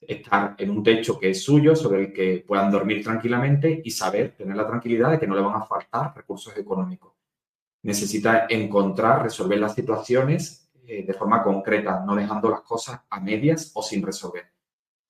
Estar 0.02 0.56
en 0.58 0.70
un 0.70 0.84
techo 0.84 1.18
que 1.18 1.30
es 1.30 1.42
suyo, 1.42 1.78
sobre 1.78 2.02
el 2.06 2.14
que 2.14 2.44
puedan 2.46 2.70
dormir 2.70 3.02
tranquilamente 3.02 3.82
y 3.84 3.92
saber, 3.92 4.36
tener 4.36 4.56
la 4.58 4.68
tranquilidad 4.68 5.12
de 5.12 5.20
que 5.20 5.28
no 5.28 5.36
le 5.36 5.42
van 5.42 5.62
a 5.62 5.66
faltar 5.66 6.14
recursos 6.14 6.58
económicos. 6.58 7.14
Necesita 7.84 8.48
encontrar, 8.50 9.24
resolver 9.24 9.60
las 9.60 9.76
situaciones 9.76 10.70
eh, 10.86 11.06
de 11.06 11.14
forma 11.14 11.42
concreta, 11.42 12.04
no 12.06 12.16
dejando 12.16 12.50
las 12.50 12.62
cosas 12.62 13.00
a 13.10 13.20
medias 13.22 13.72
o 13.76 13.82
sin 13.82 14.06
resolver. 14.06 14.52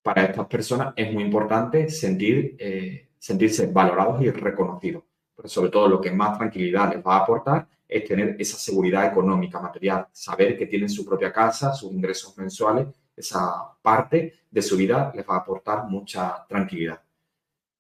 Para 0.04 0.26
estas 0.26 0.46
personas 0.46 0.94
es 0.96 1.12
muy 1.12 1.24
importante 1.24 1.90
sentir, 1.90 2.56
eh, 2.60 3.10
sentirse 3.18 3.66
valorados 3.66 4.22
y 4.22 4.30
reconocidos. 4.30 5.04
Pero 5.36 5.50
sobre 5.50 5.72
todo 5.72 5.88
lo 5.88 6.00
que 6.00 6.12
más 6.12 6.38
tranquilidad 6.38 6.94
les 6.94 7.04
va 7.04 7.16
a 7.16 7.20
aportar 7.22 7.68
es 7.90 8.06
tener 8.06 8.36
esa 8.38 8.58
seguridad 8.58 9.08
económica, 9.08 9.60
material, 9.60 10.08
saber 10.12 10.56
que 10.56 10.68
tienen 10.68 10.88
su 10.88 11.04
propia 11.04 11.34
casa, 11.34 11.74
sus 11.74 11.92
ingresos 11.92 12.38
mensuales, 12.38 12.88
esa 13.16 13.74
parte 13.82 14.42
de 14.50 14.62
su 14.62 14.78
vida 14.78 15.12
les 15.16 15.28
va 15.28 15.36
a 15.36 15.40
aportar 15.40 15.86
mucha 15.88 16.46
tranquilidad. 16.48 17.02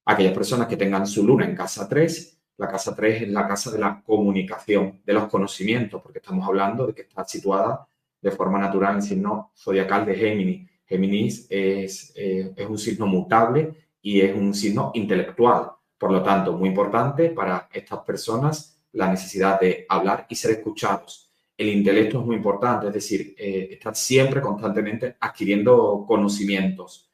Aquellas 0.05 0.33
personas 0.33 0.67
que 0.67 0.75
tengan 0.75 1.05
su 1.05 1.25
luna 1.25 1.45
en 1.45 1.55
casa 1.55 1.87
3, 1.87 2.39
la 2.57 2.67
casa 2.67 2.95
3 2.95 3.21
es 3.21 3.29
la 3.29 3.47
casa 3.47 3.71
de 3.71 3.77
la 3.77 4.01
comunicación, 4.03 4.99
de 5.05 5.13
los 5.13 5.27
conocimientos, 5.27 6.01
porque 6.01 6.17
estamos 6.17 6.45
hablando 6.47 6.87
de 6.87 6.93
que 6.95 7.03
está 7.03 7.23
situada 7.23 7.87
de 8.19 8.31
forma 8.31 8.57
natural 8.57 8.95
en 8.95 9.01
signo 9.03 9.51
zodiacal 9.55 10.05
de 10.07 10.15
Géminis. 10.15 10.69
Géminis 10.85 11.47
es, 11.49 12.11
eh, 12.15 12.51
es 12.55 12.67
un 12.67 12.79
signo 12.79 13.05
mutable 13.05 13.73
y 14.01 14.21
es 14.21 14.35
un 14.35 14.53
signo 14.55 14.91
intelectual. 14.95 15.71
Por 15.97 16.11
lo 16.11 16.23
tanto, 16.23 16.53
muy 16.53 16.69
importante 16.69 17.29
para 17.29 17.69
estas 17.71 17.99
personas 17.99 18.78
la 18.93 19.09
necesidad 19.09 19.59
de 19.59 19.85
hablar 19.87 20.25
y 20.29 20.35
ser 20.35 20.51
escuchados. 20.51 21.31
El 21.57 21.67
intelecto 21.69 22.19
es 22.19 22.25
muy 22.25 22.37
importante, 22.37 22.87
es 22.87 22.93
decir, 22.93 23.35
eh, 23.37 23.67
estar 23.71 23.95
siempre 23.95 24.41
constantemente 24.41 25.17
adquiriendo 25.19 26.05
conocimientos 26.07 27.09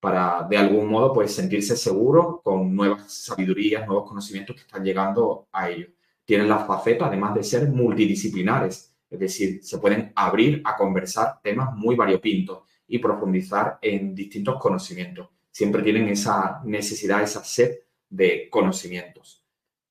para 0.00 0.46
de 0.50 0.56
algún 0.56 0.86
modo 0.86 1.12
pues 1.14 1.32
sentirse 1.32 1.76
seguro 1.76 2.42
con 2.44 2.74
nuevas 2.74 3.10
sabidurías, 3.10 3.86
nuevos 3.86 4.08
conocimientos 4.08 4.56
que 4.56 4.62
están 4.62 4.84
llegando 4.84 5.48
a 5.52 5.70
ellos. 5.70 5.90
Tienen 6.24 6.48
la 6.48 6.58
faceta 6.58 7.06
además 7.06 7.34
de 7.34 7.44
ser 7.44 7.68
multidisciplinares, 7.68 8.94
es 9.08 9.18
decir, 9.18 9.62
se 9.62 9.78
pueden 9.78 10.12
abrir 10.16 10.60
a 10.64 10.76
conversar 10.76 11.40
temas 11.42 11.74
muy 11.74 11.94
variopintos 11.94 12.64
y 12.88 12.98
profundizar 12.98 13.78
en 13.80 14.14
distintos 14.14 14.56
conocimientos. 14.58 15.28
Siempre 15.50 15.82
tienen 15.82 16.08
esa 16.08 16.60
necesidad, 16.64 17.22
esa 17.22 17.44
sed 17.44 17.78
de 18.10 18.48
conocimientos. 18.50 19.43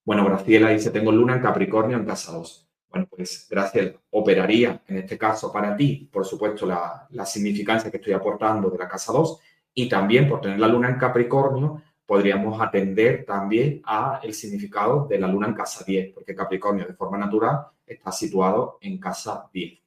Bueno, 0.06 0.26
Graciela 0.26 0.70
dice, 0.70 0.92
tengo 0.92 1.12
luna 1.12 1.36
en 1.36 1.42
Capricornio 1.42 1.98
en 1.98 2.06
casa 2.06 2.34
2. 2.34 2.68
Bueno, 2.90 3.08
pues 3.10 3.48
Graciela, 3.50 3.94
operaría 4.12 4.84
en 4.88 4.98
este 4.98 5.18
caso 5.18 5.52
para 5.52 5.76
ti, 5.76 6.10
por 6.12 6.26
supuesto, 6.26 6.66
la, 6.66 7.08
la 7.12 7.26
significancia 7.26 7.90
que 7.90 7.98
estoy 7.98 8.14
aportando 8.14 8.70
de 8.70 8.78
la 8.78 8.88
casa 8.88 9.14
2 9.14 9.40
y 9.74 9.90
también 9.90 10.28
por 10.28 10.42
tener 10.42 10.60
la 10.60 10.68
luna 10.68 10.90
en 10.90 10.98
Capricornio, 10.98 11.82
podríamos 12.06 12.62
atender 12.62 13.26
también 13.26 13.82
a 13.86 14.20
el 14.22 14.34
significado 14.34 15.08
de 15.08 15.20
la 15.20 15.28
luna 15.28 15.48
en 15.48 15.54
casa 15.54 15.84
10, 15.86 16.14
porque 16.14 16.36
Capricornio 16.36 16.86
de 16.86 16.94
forma 16.94 17.18
natural 17.18 17.68
está 17.86 18.12
situado 18.12 18.78
en 18.82 19.00
casa 19.00 19.50
10. 19.52 19.80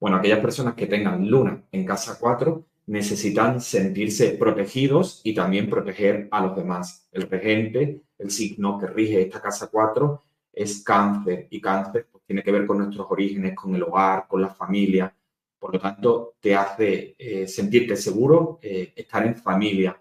Bueno, 0.00 0.16
aquellas 0.18 0.40
personas 0.40 0.74
que 0.74 0.86
tengan 0.86 1.26
luna 1.26 1.62
en 1.70 1.86
casa 1.86 2.18
4 2.20 2.64
necesitan 2.86 3.60
sentirse 3.60 4.30
protegidos 4.30 5.20
y 5.24 5.34
también 5.34 5.70
proteger 5.70 6.28
a 6.30 6.44
los 6.44 6.56
demás. 6.56 7.08
El 7.12 7.22
regente, 7.22 8.02
el 8.18 8.30
signo 8.30 8.78
que 8.78 8.86
rige 8.86 9.22
esta 9.22 9.40
casa 9.40 9.68
4 9.70 10.22
es 10.52 10.82
cáncer 10.82 11.48
y 11.50 11.60
cáncer 11.60 12.08
pues, 12.10 12.24
tiene 12.24 12.42
que 12.42 12.52
ver 12.52 12.66
con 12.66 12.78
nuestros 12.78 13.06
orígenes, 13.10 13.54
con 13.54 13.74
el 13.74 13.82
hogar, 13.82 14.26
con 14.28 14.42
la 14.42 14.50
familia. 14.50 15.14
Por 15.58 15.74
lo 15.74 15.80
tanto, 15.80 16.34
te 16.40 16.54
hace 16.54 17.16
eh, 17.18 17.48
sentirte 17.48 17.96
seguro 17.96 18.58
eh, 18.62 18.92
estar 18.94 19.26
en 19.26 19.36
familia. 19.36 19.98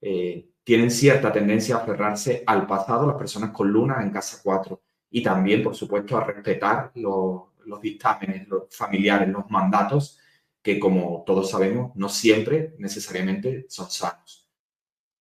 Eh, 0.00 0.50
tienen 0.62 0.90
cierta 0.90 1.32
tendencia 1.32 1.76
a 1.76 1.78
aferrarse 1.78 2.42
al 2.46 2.66
pasado 2.66 3.06
las 3.06 3.16
personas 3.16 3.50
con 3.50 3.70
luna 3.70 4.02
en 4.02 4.10
casa 4.10 4.40
4 4.42 4.80
y 5.10 5.22
también, 5.22 5.62
por 5.62 5.74
supuesto, 5.74 6.18
a 6.18 6.24
respetar 6.24 6.92
los, 6.96 7.44
los 7.64 7.80
dictámenes 7.80 8.46
los 8.48 8.64
familiares, 8.70 9.28
los 9.28 9.48
mandatos, 9.50 10.18
que 10.68 10.78
como 10.78 11.24
todos 11.26 11.50
sabemos, 11.50 11.92
no 11.94 12.08
siempre 12.08 12.74
necesariamente 12.78 13.66
son 13.68 13.90
sanos 13.90 14.48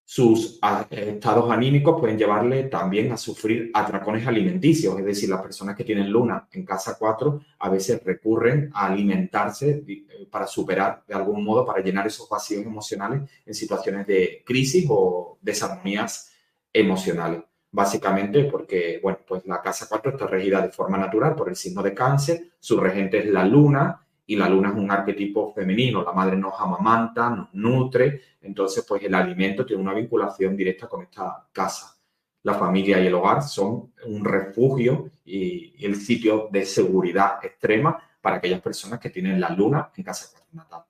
sus 0.10 0.58
estados 0.90 1.52
anímicos 1.52 2.00
pueden 2.00 2.18
llevarle 2.18 2.64
también 2.64 3.12
a 3.12 3.18
sufrir 3.18 3.72
atracones 3.74 4.26
alimenticios, 4.26 4.98
es 4.98 5.04
decir, 5.04 5.30
las 5.30 5.42
personas 5.42 5.76
que 5.76 5.84
tienen 5.84 6.10
luna 6.10 6.48
en 6.54 6.64
casa 6.64 6.96
4 6.98 7.42
a 7.60 7.70
veces 7.70 8.02
recurren 8.06 8.72
a 8.74 8.88
alimentarse 8.88 9.84
eh, 9.86 10.28
para 10.32 10.48
superar 10.48 11.04
de 11.06 11.14
algún 11.14 11.44
modo, 11.44 11.66
para 11.66 11.84
llenar 11.84 12.08
esos 12.08 12.30
vacíos 12.30 12.66
emocionales 12.66 13.30
en 13.46 13.54
situaciones 13.54 14.08
de 14.08 14.44
crisis 14.46 14.88
o 14.90 15.40
desarmonías 15.42 16.32
emocionales. 16.72 17.42
Básicamente 17.70 18.46
porque, 18.46 19.02
bueno, 19.04 19.20
pues 19.28 19.46
la 19.46 19.62
casa 19.62 19.88
4 19.90 20.12
está 20.12 20.26
regida 20.26 20.62
de 20.62 20.72
forma 20.72 20.98
natural 20.98 21.36
por 21.36 21.50
el 21.50 21.58
signo 21.58 21.84
de 21.84 21.94
cáncer, 21.94 22.52
su 22.62 22.80
regente 22.80 23.18
es 23.18 23.26
la 23.26 23.44
luna, 23.44 24.07
y 24.30 24.36
la 24.36 24.50
luna 24.50 24.70
es 24.70 24.76
un 24.76 24.92
arquetipo 24.92 25.54
femenino, 25.54 26.04
la 26.04 26.12
madre 26.12 26.36
nos 26.36 26.54
amamanta, 26.60 27.30
nos 27.30 27.54
nutre, 27.54 28.22
entonces 28.42 28.86
pues 28.88 29.02
el 29.04 29.16
alimento 29.16 29.66
tiene 29.66 29.82
una 29.82 29.94
vinculación 29.94 30.56
directa 30.56 30.88
con 30.88 31.04
esta 31.04 31.48
casa. 31.52 31.98
La 32.44 32.54
familia 32.54 33.02
y 33.02 33.08
el 33.08 33.14
hogar 33.14 33.42
son 33.42 33.94
un 34.06 34.26
refugio 34.26 35.12
y, 35.26 35.86
el 35.86 35.96
sitio 35.96 36.50
de 36.52 36.66
seguridad 36.66 37.44
extrema 37.44 37.98
para 38.22 38.38
aquellas 38.38 38.62
personas 38.62 39.00
que 39.00 39.10
tienen 39.10 39.40
la 39.40 39.50
luna 39.50 39.92
en 39.96 40.04
casa 40.04 40.28
4 40.32 40.48
natal. 40.52 40.84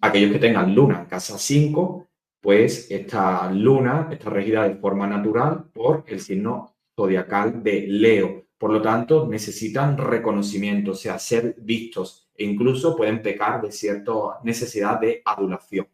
Aquellos 0.00 0.32
que 0.32 0.38
tengan 0.40 0.74
luna 0.74 1.00
en 1.00 1.06
casa 1.06 1.38
5, 1.38 2.08
pues 2.40 2.90
esta 2.90 3.50
luna 3.52 4.08
está 4.10 4.28
regida 4.28 4.68
de 4.68 4.74
forma 4.74 5.06
natural 5.06 5.64
por 5.72 6.04
el 6.08 6.20
signo 6.20 6.74
zodiacal 6.96 7.62
de 7.62 7.86
Leo, 7.86 8.43
por 8.64 8.72
lo 8.72 8.80
tanto, 8.80 9.28
necesitan 9.28 9.98
reconocimiento, 9.98 10.92
o 10.92 10.94
sea, 10.94 11.18
ser 11.18 11.54
vistos 11.58 12.30
e 12.34 12.46
incluso 12.46 12.96
pueden 12.96 13.20
pecar 13.20 13.60
de 13.60 13.70
cierta 13.70 14.10
necesidad 14.42 14.98
de 14.98 15.20
adulación. 15.22 15.86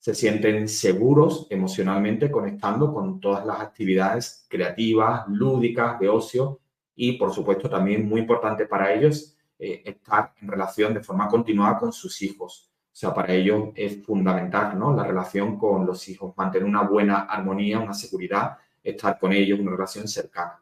Se 0.00 0.14
sienten 0.14 0.68
seguros 0.68 1.46
emocionalmente 1.48 2.30
conectando 2.30 2.92
con 2.92 3.20
todas 3.20 3.46
las 3.46 3.58
actividades 3.58 4.46
creativas, 4.50 5.26
lúdicas, 5.28 5.98
de 5.98 6.10
ocio 6.10 6.60
y, 6.94 7.12
por 7.12 7.32
supuesto, 7.32 7.70
también 7.70 8.06
muy 8.06 8.20
importante 8.20 8.66
para 8.66 8.92
ellos 8.92 9.34
eh, 9.58 9.80
estar 9.86 10.34
en 10.42 10.48
relación 10.48 10.92
de 10.92 11.02
forma 11.02 11.26
continuada 11.26 11.78
con 11.78 11.90
sus 11.90 12.20
hijos. 12.20 12.70
O 12.82 12.94
sea, 12.94 13.14
para 13.14 13.32
ellos 13.32 13.70
es 13.74 14.04
fundamental 14.04 14.78
¿no? 14.78 14.94
la 14.94 15.04
relación 15.04 15.58
con 15.58 15.86
los 15.86 16.06
hijos, 16.10 16.36
mantener 16.36 16.68
una 16.68 16.82
buena 16.82 17.20
armonía, 17.20 17.78
una 17.78 17.94
seguridad, 17.94 18.58
estar 18.82 19.18
con 19.18 19.32
ellos, 19.32 19.58
una 19.58 19.70
relación 19.70 20.06
cercana 20.06 20.60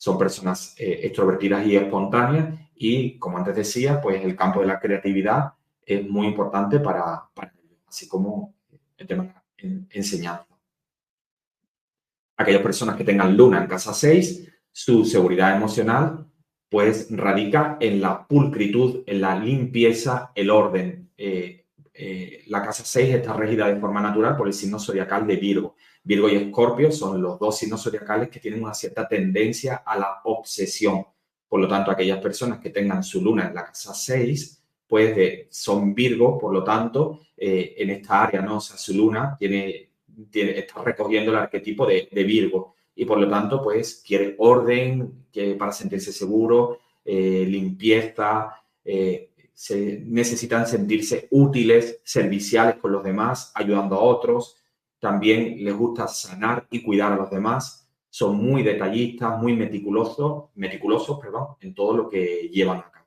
son 0.00 0.16
personas 0.16 0.74
eh, 0.78 1.00
extrovertidas 1.02 1.66
y 1.66 1.76
espontáneas 1.76 2.58
y, 2.74 3.18
como 3.18 3.36
antes 3.36 3.54
decía, 3.54 4.00
pues 4.00 4.24
el 4.24 4.34
campo 4.34 4.60
de 4.60 4.66
la 4.66 4.80
creatividad 4.80 5.52
es 5.84 6.08
muy 6.08 6.26
importante 6.26 6.80
para, 6.80 7.28
así 7.86 8.08
como 8.08 8.54
el 8.96 9.06
tema 9.06 9.44
de 9.60 9.82
enseñanza. 9.90 10.46
Aquellas 12.34 12.62
personas 12.62 12.96
que 12.96 13.04
tengan 13.04 13.36
luna 13.36 13.60
en 13.60 13.66
casa 13.66 13.92
6, 13.92 14.50
su 14.72 15.04
seguridad 15.04 15.54
emocional 15.54 16.26
pues 16.70 17.08
radica 17.10 17.76
en 17.78 18.00
la 18.00 18.26
pulcritud, 18.26 19.02
en 19.06 19.20
la 19.20 19.38
limpieza, 19.38 20.32
el 20.34 20.48
orden. 20.48 21.10
Eh, 21.14 21.66
eh, 21.92 22.44
la 22.46 22.62
casa 22.62 22.84
6 22.86 23.16
está 23.16 23.34
regida 23.34 23.66
de 23.68 23.78
forma 23.78 24.00
natural 24.00 24.34
por 24.34 24.46
el 24.46 24.54
signo 24.54 24.78
zodiacal 24.78 25.26
de 25.26 25.36
Virgo. 25.36 25.76
Virgo 26.02 26.28
y 26.28 26.36
Escorpio 26.36 26.90
son 26.90 27.20
los 27.20 27.38
dos 27.38 27.58
signos 27.58 27.82
zodiacales 27.82 28.30
que 28.30 28.40
tienen 28.40 28.62
una 28.62 28.74
cierta 28.74 29.06
tendencia 29.06 29.82
a 29.84 29.98
la 29.98 30.20
obsesión. 30.24 31.04
Por 31.48 31.60
lo 31.60 31.68
tanto, 31.68 31.90
aquellas 31.90 32.20
personas 32.20 32.60
que 32.60 32.70
tengan 32.70 33.02
su 33.02 33.22
luna 33.22 33.48
en 33.48 33.54
la 33.54 33.64
casa 33.64 33.92
6, 33.92 34.62
pues 34.86 35.46
son 35.50 35.94
Virgo, 35.94 36.38
por 36.38 36.52
lo 36.52 36.64
tanto, 36.64 37.20
eh, 37.36 37.74
en 37.78 37.90
esta 37.90 38.24
área, 38.24 38.40
¿no? 38.40 38.56
O 38.56 38.60
sea, 38.60 38.76
su 38.76 38.94
luna 38.94 39.36
tiene, 39.38 39.90
está 40.32 40.82
recogiendo 40.82 41.30
el 41.30 41.38
arquetipo 41.38 41.86
de, 41.86 42.08
Virgo 42.24 42.74
y 42.94 43.04
por 43.04 43.18
lo 43.18 43.28
tanto, 43.28 43.62
pues 43.62 44.02
quiere 44.06 44.34
orden 44.38 45.26
que, 45.32 45.54
para 45.54 45.72
sentirse 45.72 46.12
seguro, 46.12 46.78
eh, 47.04 47.44
limpieza, 47.46 48.62
eh, 48.84 49.30
se, 49.52 50.02
necesitan 50.06 50.66
sentirse 50.66 51.28
útiles, 51.30 52.00
serviciales 52.04 52.76
con 52.76 52.92
los 52.92 53.04
demás, 53.04 53.52
ayudando 53.54 53.96
a 53.96 54.00
otros 54.00 54.59
también 55.00 55.64
les 55.64 55.74
gusta 55.74 56.06
sanar 56.06 56.66
y 56.70 56.82
cuidar 56.82 57.12
a 57.12 57.16
los 57.16 57.30
demás, 57.30 57.88
son 58.10 58.36
muy 58.36 58.62
detallistas, 58.62 59.40
muy 59.40 59.56
meticulosos, 59.56 60.50
meticulosos 60.54 61.18
perdón, 61.18 61.56
en 61.60 61.74
todo 61.74 61.96
lo 61.96 62.08
que 62.08 62.48
llevan 62.52 62.78
a 62.78 62.90
cabo. 62.90 63.06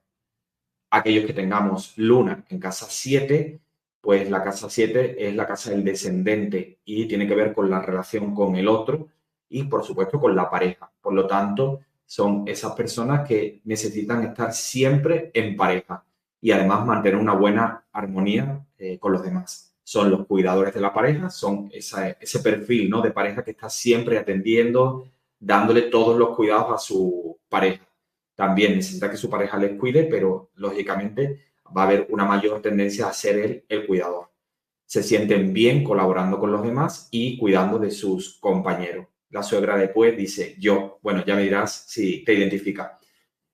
Aquellos 0.89 1.25
que 1.25 1.33
tengamos 1.33 1.93
luna 1.97 2.43
en 2.49 2.59
casa 2.59 2.87
7, 2.89 3.59
pues 4.01 4.29
la 4.29 4.43
casa 4.43 4.69
7 4.69 5.27
es 5.27 5.35
la 5.35 5.45
casa 5.45 5.69
del 5.69 5.83
descendente 5.83 6.79
y 6.83 7.07
tiene 7.07 7.27
que 7.27 7.35
ver 7.35 7.53
con 7.53 7.69
la 7.69 7.81
relación 7.81 8.33
con 8.33 8.55
el 8.55 8.67
otro 8.67 9.07
y 9.49 9.63
por 9.63 9.83
supuesto 9.83 10.19
con 10.19 10.35
la 10.35 10.49
pareja. 10.49 10.91
Por 11.01 11.13
lo 11.13 11.27
tanto, 11.27 11.81
son 12.05 12.43
esas 12.47 12.73
personas 12.73 13.27
que 13.27 13.61
necesitan 13.65 14.23
estar 14.23 14.53
siempre 14.53 15.31
en 15.33 15.55
pareja 15.55 16.03
y 16.41 16.51
además 16.51 16.85
mantener 16.85 17.19
una 17.19 17.33
buena 17.33 17.85
armonía 17.91 18.65
eh, 18.77 18.99
con 18.99 19.13
los 19.13 19.23
demás 19.23 19.72
son 19.83 20.09
los 20.09 20.25
cuidadores 20.25 20.73
de 20.73 20.81
la 20.81 20.93
pareja, 20.93 21.29
son 21.29 21.69
ese 21.73 22.39
perfil 22.39 22.89
¿no? 22.89 23.01
de 23.01 23.11
pareja 23.11 23.43
que 23.43 23.51
está 23.51 23.69
siempre 23.69 24.17
atendiendo, 24.17 25.09
dándole 25.39 25.83
todos 25.83 26.17
los 26.17 26.35
cuidados 26.35 26.73
a 26.73 26.77
su 26.77 27.39
pareja. 27.49 27.87
También 28.35 28.75
necesita 28.75 29.11
que 29.11 29.17
su 29.17 29.29
pareja 29.29 29.57
les 29.57 29.77
cuide, 29.77 30.05
pero 30.05 30.51
lógicamente 30.55 31.53
va 31.75 31.83
a 31.83 31.85
haber 31.85 32.07
una 32.09 32.25
mayor 32.25 32.61
tendencia 32.61 33.07
a 33.07 33.13
ser 33.13 33.37
él 33.37 33.65
el 33.67 33.85
cuidador. 33.85 34.31
Se 34.85 35.03
sienten 35.03 35.53
bien 35.53 35.83
colaborando 35.83 36.39
con 36.39 36.51
los 36.51 36.63
demás 36.63 37.07
y 37.11 37.37
cuidando 37.37 37.77
de 37.77 37.91
sus 37.91 38.39
compañeros. 38.39 39.07
La 39.29 39.43
suegra 39.43 39.75
después 39.75 40.15
dice, 40.15 40.55
yo, 40.59 40.99
bueno, 41.01 41.23
ya 41.25 41.35
me 41.35 41.43
dirás 41.43 41.85
si 41.87 42.23
te 42.23 42.33
identifica. 42.33 42.99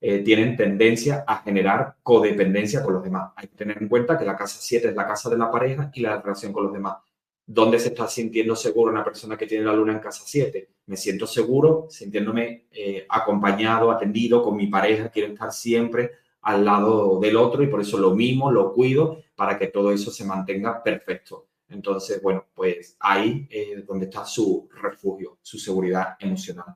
Eh, 0.02 0.20
tienen 0.20 0.56
tendencia 0.56 1.26
a 1.28 1.42
generar 1.42 1.98
codependencia 2.02 2.82
con 2.82 2.94
los 2.94 3.04
demás. 3.04 3.34
Hay 3.36 3.50
que 3.50 3.58
tener 3.58 3.82
en 3.82 3.90
cuenta 3.90 4.18
que 4.18 4.24
la 4.24 4.38
casa 4.38 4.58
7 4.62 4.90
es 4.90 4.96
la 4.96 5.06
casa 5.06 5.30
de 5.30 5.38
la 5.38 5.52
pareja 5.52 5.92
y 5.94 6.02
la 6.02 6.22
relación 6.22 6.54
con 6.54 6.64
los 6.64 6.74
demás. 6.74 6.98
¿Dónde 7.46 7.80
se 7.80 7.90
está 7.90 8.08
sintiendo 8.08 8.56
seguro 8.56 8.92
una 8.92 9.04
persona 9.04 9.36
que 9.38 9.46
tiene 9.46 9.66
la 9.66 9.74
luna 9.74 9.94
en 9.94 10.00
casa 10.00 10.24
7? 10.26 10.70
Me 10.86 10.96
siento 10.96 11.28
seguro 11.28 11.88
sintiéndome 11.90 12.68
eh, 12.72 13.06
acompañado, 13.10 13.92
atendido 13.92 14.42
con 14.42 14.56
mi 14.56 14.68
pareja, 14.68 15.10
quiero 15.10 15.34
estar 15.34 15.52
siempre 15.52 16.12
al 16.44 16.64
lado 16.64 17.20
del 17.20 17.36
otro 17.36 17.62
y 17.62 17.68
por 17.68 17.82
eso 17.82 17.98
lo 17.98 18.16
mimo, 18.16 18.52
lo 18.52 18.72
cuido 18.74 19.22
para 19.36 19.60
que 19.60 19.68
todo 19.68 19.92
eso 19.92 20.12
se 20.12 20.24
mantenga 20.24 20.82
perfecto. 20.82 21.48
Entonces, 21.68 22.22
bueno, 22.22 22.46
pues 22.54 22.96
ahí 23.02 23.48
es 23.50 23.86
donde 23.86 24.06
está 24.06 24.24
su 24.26 24.70
refugio, 24.82 25.40
su 25.42 25.60
seguridad 25.60 26.16
emocional 26.20 26.76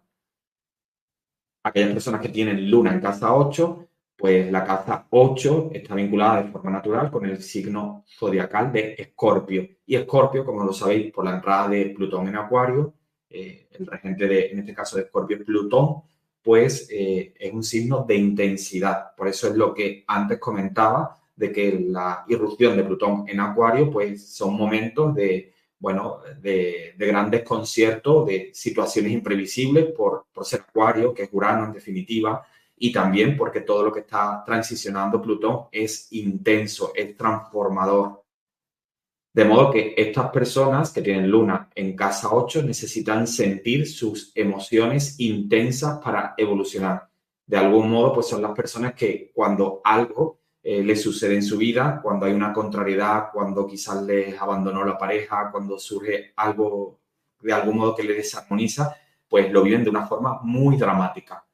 aquellas 1.64 1.94
personas 1.94 2.22
que 2.22 2.30
tienen 2.30 2.70
luna 2.70 2.94
en 2.94 3.00
casa 3.00 3.34
8, 3.34 3.88
pues 4.16 4.52
la 4.52 4.64
casa 4.64 5.08
8 5.10 5.72
está 5.74 5.96
vinculada 5.96 6.44
de 6.44 6.52
forma 6.52 6.72
natural 6.72 7.10
con 7.10 7.26
el 7.26 7.42
signo 7.42 8.04
zodiacal 8.08 8.72
de 8.72 8.96
Escorpio. 8.98 9.68
Y 9.86 9.96
Escorpio, 9.96 10.46
como 10.46 10.64
lo 10.64 10.74
sabéis, 10.74 11.12
por 11.12 11.26
la 11.26 11.36
entrada 11.36 11.68
de 11.70 11.88
Plutón 11.88 12.28
en 12.28 12.38
Acuario, 12.38 12.94
eh, 13.30 13.68
el 13.72 13.88
regente 13.88 14.28
de, 14.28 14.48
en 14.48 14.60
este 14.60 14.74
caso 14.74 14.98
de 14.98 15.04
Escorpio 15.04 15.38
es 15.38 15.44
Plutón, 15.44 16.04
pues 16.42 16.88
eh, 16.92 17.34
es 17.40 17.54
un 17.54 17.64
signo 17.64 18.04
de 18.08 18.16
intensidad. 18.16 19.16
Por 19.16 19.28
eso 19.28 19.48
es 19.48 19.56
lo 19.56 19.74
que 19.74 20.04
antes 20.08 20.40
comentaba, 20.40 21.18
de 21.36 21.52
que 21.52 21.80
la 21.80 22.26
irrupción 22.28 22.78
de 22.78 22.84
Plutón 22.84 23.26
en 23.28 23.40
Acuario, 23.40 23.90
pues 23.90 24.34
son 24.34 24.56
momentos 24.56 25.16
de 25.16 25.54
bueno, 25.84 26.22
de, 26.40 26.96
grandes 26.98 27.44
conciertos, 27.44 28.26
de 28.26 28.52
situaciones 28.54 29.12
imprevisibles 29.12 29.92
por, 29.92 30.28
por 30.34 30.46
ser 30.46 30.62
Acuario, 30.62 31.14
que 31.14 31.24
es 31.24 31.30
Urano 31.34 31.66
en 31.66 31.74
definitiva, 31.74 32.42
y 32.78 32.94
también 32.94 33.36
porque 33.36 33.60
todo 33.60 33.84
lo 33.84 33.92
que 33.92 34.00
está 34.00 34.44
transicionando 34.46 35.22
Plutón 35.22 35.66
es 35.74 36.08
intenso, 36.14 36.94
es 36.96 37.18
transformador. 37.18 38.24
De 39.34 39.44
modo 39.44 39.72
que 39.72 39.94
estas 39.98 40.32
personas 40.32 40.94
que 40.94 41.02
tienen 41.02 41.30
luna 41.30 41.70
en 41.76 41.98
casa 41.98 42.30
8 42.32 42.64
necesitan 42.64 43.28
sentir 43.28 43.86
sus 43.86 44.32
emociones 44.36 45.20
intensas 45.20 46.00
para 46.02 46.34
evolucionar. 46.38 47.10
De 47.46 47.58
algún 47.58 47.92
modo, 47.92 48.14
pues 48.14 48.28
son 48.28 48.42
las 48.42 48.54
personas 48.54 48.94
que 48.94 49.34
cuando 49.36 49.82
algo 49.84 50.43
eh, 50.64 50.82
le 50.82 50.96
sucede 50.96 51.36
en 51.36 51.44
su 51.44 51.58
vida, 51.58 52.00
cuando 52.02 52.26
hay 52.26 52.34
una 52.34 52.54
contrariedad, 52.54 53.26
cuando 53.34 53.68
quizás 53.68 54.02
les 54.04 54.40
abandonó 54.40 54.86
la 54.86 54.98
pareja, 54.98 55.52
cuando 55.52 55.78
surge 55.78 56.32
algo 56.38 57.02
de 57.42 57.52
algún 57.54 57.78
modo 57.78 57.96
que 57.96 58.04
le 58.04 58.14
desarmoniza, 58.14 58.96
pues 59.28 59.52
lo 59.52 59.64
viven 59.64 59.84
de 59.84 59.90
una 59.90 60.08
forma 60.08 60.40
muy 60.44 60.78
dramática. 60.78 61.46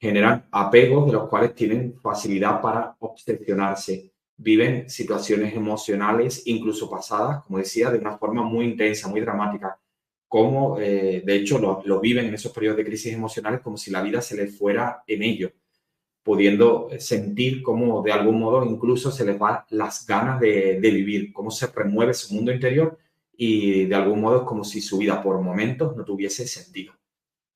generan 0.00 0.48
apegos 0.50 1.06
de 1.06 1.12
los 1.12 1.28
cuales 1.28 1.54
tienen 1.54 1.94
facilidad 2.00 2.60
para 2.60 2.96
obsesionarse, 2.98 4.12
viven 4.36 4.90
situaciones 4.90 5.54
emocionales, 5.54 6.42
incluso 6.46 6.90
pasadas, 6.90 7.44
como 7.44 7.58
decía, 7.58 7.90
de 7.90 7.98
una 7.98 8.18
forma 8.18 8.42
muy 8.42 8.64
intensa, 8.64 9.08
muy 9.08 9.20
dramática, 9.20 9.78
como 10.26 10.78
eh, 10.80 11.22
de 11.24 11.34
hecho 11.36 11.58
lo, 11.58 12.00
viven 12.00 12.26
en 12.26 12.34
esos 12.34 12.52
periodos 12.52 12.78
de 12.78 12.84
crisis 12.86 13.12
emocionales 13.12 13.60
como 13.60 13.76
si 13.76 13.90
la 13.90 14.02
vida 14.02 14.20
se 14.20 14.36
les 14.36 14.56
fuera 14.58 15.04
en 15.06 15.22
ello, 15.22 15.52
pudiendo 16.22 16.88
sentir 16.98 17.62
como 17.62 18.02
de 18.02 18.12
algún 18.12 18.38
modo 18.38 18.64
incluso 18.64 19.10
se 19.10 19.24
les 19.24 19.38
van 19.38 19.60
las 19.70 20.06
ganas 20.06 20.40
de, 20.40 20.80
de 20.80 20.90
vivir, 20.90 21.32
cómo 21.32 21.50
se 21.50 21.66
remueve 21.66 22.14
su 22.14 22.34
mundo 22.34 22.52
interior 22.52 22.98
y 23.36 23.86
de 23.86 23.94
algún 23.94 24.20
modo 24.20 24.38
es 24.38 24.42
como 24.44 24.64
si 24.64 24.80
su 24.80 24.98
vida 24.98 25.22
por 25.22 25.40
momentos 25.40 25.96
no 25.96 26.04
tuviese 26.04 26.46
sentido. 26.46 26.94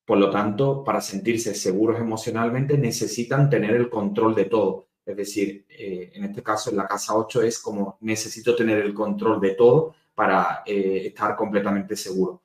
Por 0.05 0.17
lo 0.17 0.29
tanto, 0.29 0.83
para 0.83 1.01
sentirse 1.01 1.53
seguros 1.53 1.99
emocionalmente 1.99 2.77
necesitan 2.77 3.49
tener 3.49 3.75
el 3.75 3.89
control 3.89 4.33
de 4.35 4.45
todo. 4.45 4.87
Es 5.05 5.15
decir, 5.15 5.65
eh, 5.69 6.11
en 6.13 6.25
este 6.25 6.43
caso 6.43 6.69
en 6.69 6.77
la 6.77 6.87
casa 6.87 7.15
8 7.15 7.41
es 7.41 7.59
como 7.59 7.97
necesito 8.01 8.55
tener 8.55 8.79
el 8.79 8.93
control 8.93 9.39
de 9.39 9.51
todo 9.51 9.95
para 10.15 10.63
eh, 10.65 11.03
estar 11.07 11.35
completamente 11.35 11.95
seguro. 11.95 12.41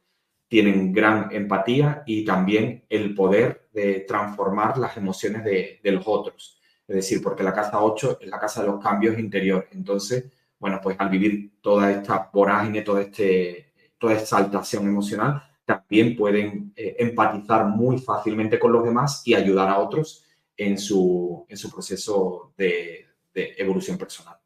Tienen 0.48 0.92
gran 0.92 1.32
empatía 1.32 2.02
y 2.06 2.24
también 2.24 2.85
el 2.88 3.14
poder 3.14 3.62
de 3.72 4.00
transformar 4.00 4.78
las 4.78 4.96
emociones 4.96 5.44
de, 5.44 5.80
de 5.82 5.92
los 5.92 6.04
otros. 6.06 6.61
Es 6.87 6.96
decir, 6.96 7.22
porque 7.22 7.42
la 7.42 7.54
casa 7.54 7.82
8 7.82 8.18
es 8.20 8.28
la 8.28 8.38
casa 8.38 8.62
de 8.62 8.68
los 8.68 8.82
cambios 8.82 9.18
interiores. 9.18 9.68
Entonces, 9.72 10.30
bueno, 10.58 10.78
pues 10.82 10.96
al 11.00 11.08
vivir 11.08 11.54
toda 11.61 11.90
esta 11.90 12.30
vorágine, 12.32 12.82
toda, 12.82 13.00
este, 13.00 13.72
toda 13.98 14.12
esta 14.12 14.22
exaltación 14.22 14.87
emocional, 14.87 15.42
también 15.64 16.16
pueden 16.16 16.72
eh, 16.76 16.96
empatizar 16.98 17.66
muy 17.66 17.98
fácilmente 17.98 18.58
con 18.58 18.72
los 18.72 18.85
demás 18.85 19.22
y 19.24 19.35
ayudar 19.35 19.68
a 19.68 19.78
otros 19.78 20.24
en 20.56 20.78
su, 20.78 21.46
en 21.48 21.56
su 21.56 21.70
proceso 21.70 22.52
de, 22.56 23.06
de, 23.35 23.54
evolución 23.56 23.98
personal. 23.98 24.37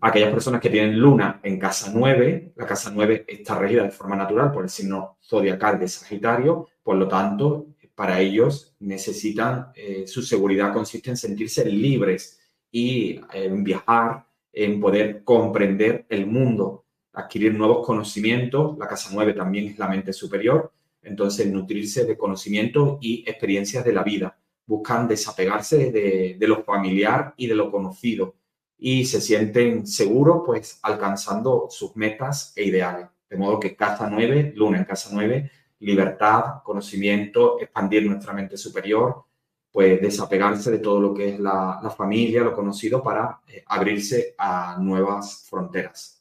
Aquellas 0.00 0.30
personas 0.30 0.60
que 0.60 0.70
tienen 0.70 0.98
luna 0.98 1.40
en 1.42 1.58
casa 1.58 1.90
9, 1.92 2.52
la 2.54 2.66
casa 2.66 2.92
9 2.94 3.24
está 3.26 3.58
regida 3.58 3.82
de 3.82 3.90
forma 3.90 4.14
natural 4.14 4.52
por 4.52 4.62
el 4.62 4.70
signo 4.70 5.16
zodiacal 5.20 5.80
de 5.80 5.88
Sagitario, 5.88 6.68
por 6.82 6.96
lo 6.96 7.08
tanto, 7.08 7.66
para 7.94 8.20
ellos 8.20 8.74
necesitan, 8.78 9.72
eh, 9.74 10.06
su 10.06 10.22
seguridad 10.22 10.72
consiste 10.72 11.10
en 11.10 11.16
sentirse 11.16 11.64
libres 11.64 12.40
y 12.70 13.20
en 13.32 13.64
viajar, 13.64 14.26
en 14.52 14.80
poder 14.80 15.24
comprender 15.24 16.06
el 16.08 16.26
mundo 16.26 16.84
adquirir 17.12 17.54
nuevos 17.54 17.84
conocimientos. 17.84 18.78
La 18.78 18.86
casa 18.86 19.10
9 19.12 19.34
también 19.34 19.66
es 19.66 19.78
la 19.78 19.88
mente 19.88 20.12
superior. 20.12 20.72
Entonces, 21.02 21.50
nutrirse 21.50 22.04
de 22.04 22.16
conocimientos 22.16 22.98
y 23.00 23.24
experiencias 23.26 23.84
de 23.84 23.92
la 23.92 24.02
vida. 24.02 24.38
Buscan 24.66 25.08
desapegarse 25.08 25.90
de, 25.90 26.36
de 26.38 26.48
lo 26.48 26.62
familiar 26.62 27.34
y 27.36 27.46
de 27.48 27.54
lo 27.54 27.70
conocido 27.70 28.36
y 28.80 29.04
se 29.04 29.20
sienten 29.20 29.86
seguros, 29.86 30.42
pues, 30.44 30.78
alcanzando 30.82 31.68
sus 31.70 31.94
metas 31.96 32.52
e 32.56 32.64
ideales. 32.64 33.08
De 33.28 33.36
modo 33.36 33.60
que 33.60 33.76
casa 33.76 34.08
9, 34.10 34.54
luna 34.56 34.78
en 34.78 34.84
casa 34.84 35.10
9, 35.12 35.50
libertad, 35.80 36.62
conocimiento, 36.64 37.60
expandir 37.60 38.06
nuestra 38.06 38.32
mente 38.32 38.56
superior, 38.56 39.24
pues 39.70 40.00
desapegarse 40.00 40.70
de 40.70 40.78
todo 40.78 40.98
lo 40.98 41.14
que 41.14 41.34
es 41.34 41.40
la, 41.40 41.78
la 41.82 41.90
familia, 41.90 42.42
lo 42.42 42.54
conocido, 42.54 43.02
para 43.02 43.40
eh, 43.46 43.62
abrirse 43.66 44.34
a 44.36 44.78
nuevas 44.80 45.46
fronteras. 45.48 46.20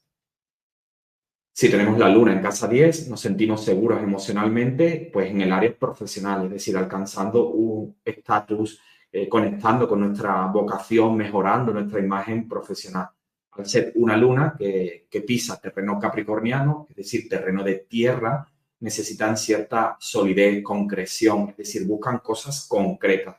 Si 1.51 1.69
tenemos 1.69 1.97
la 1.97 2.09
luna 2.09 2.33
en 2.33 2.41
casa 2.41 2.67
10, 2.67 3.09
nos 3.09 3.21
sentimos 3.21 3.65
seguros 3.65 4.01
emocionalmente, 4.01 5.09
pues 5.11 5.31
en 5.31 5.41
el 5.41 5.51
área 5.51 5.73
profesional, 5.77 6.45
es 6.45 6.51
decir, 6.51 6.77
alcanzando 6.77 7.49
un 7.49 7.97
estatus, 8.05 8.79
eh, 9.11 9.27
conectando 9.27 9.87
con 9.87 10.01
nuestra 10.01 10.45
vocación, 10.47 11.15
mejorando 11.15 11.73
nuestra 11.73 11.99
imagen 11.99 12.47
profesional. 12.47 13.09
Al 13.51 13.65
ser 13.65 13.91
una 13.95 14.15
luna 14.15 14.55
que, 14.57 15.07
que 15.09 15.21
pisa 15.21 15.59
terreno 15.59 15.99
capricorniano, 15.99 16.87
es 16.89 16.95
decir, 16.95 17.27
terreno 17.27 17.63
de 17.63 17.85
tierra, 17.89 18.47
necesitan 18.79 19.35
cierta 19.37 19.97
solidez, 19.99 20.63
concreción, 20.63 21.49
es 21.49 21.57
decir, 21.57 21.85
buscan 21.85 22.19
cosas 22.19 22.67
concretas, 22.69 23.35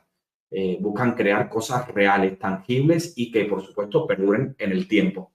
eh, 0.51 0.77
buscan 0.79 1.13
crear 1.13 1.49
cosas 1.49 1.87
reales, 1.87 2.37
tangibles 2.37 3.13
y 3.15 3.31
que, 3.31 3.45
por 3.45 3.63
supuesto, 3.63 4.05
perduren 4.05 4.55
en 4.59 4.71
el 4.71 4.87
tiempo 4.87 5.31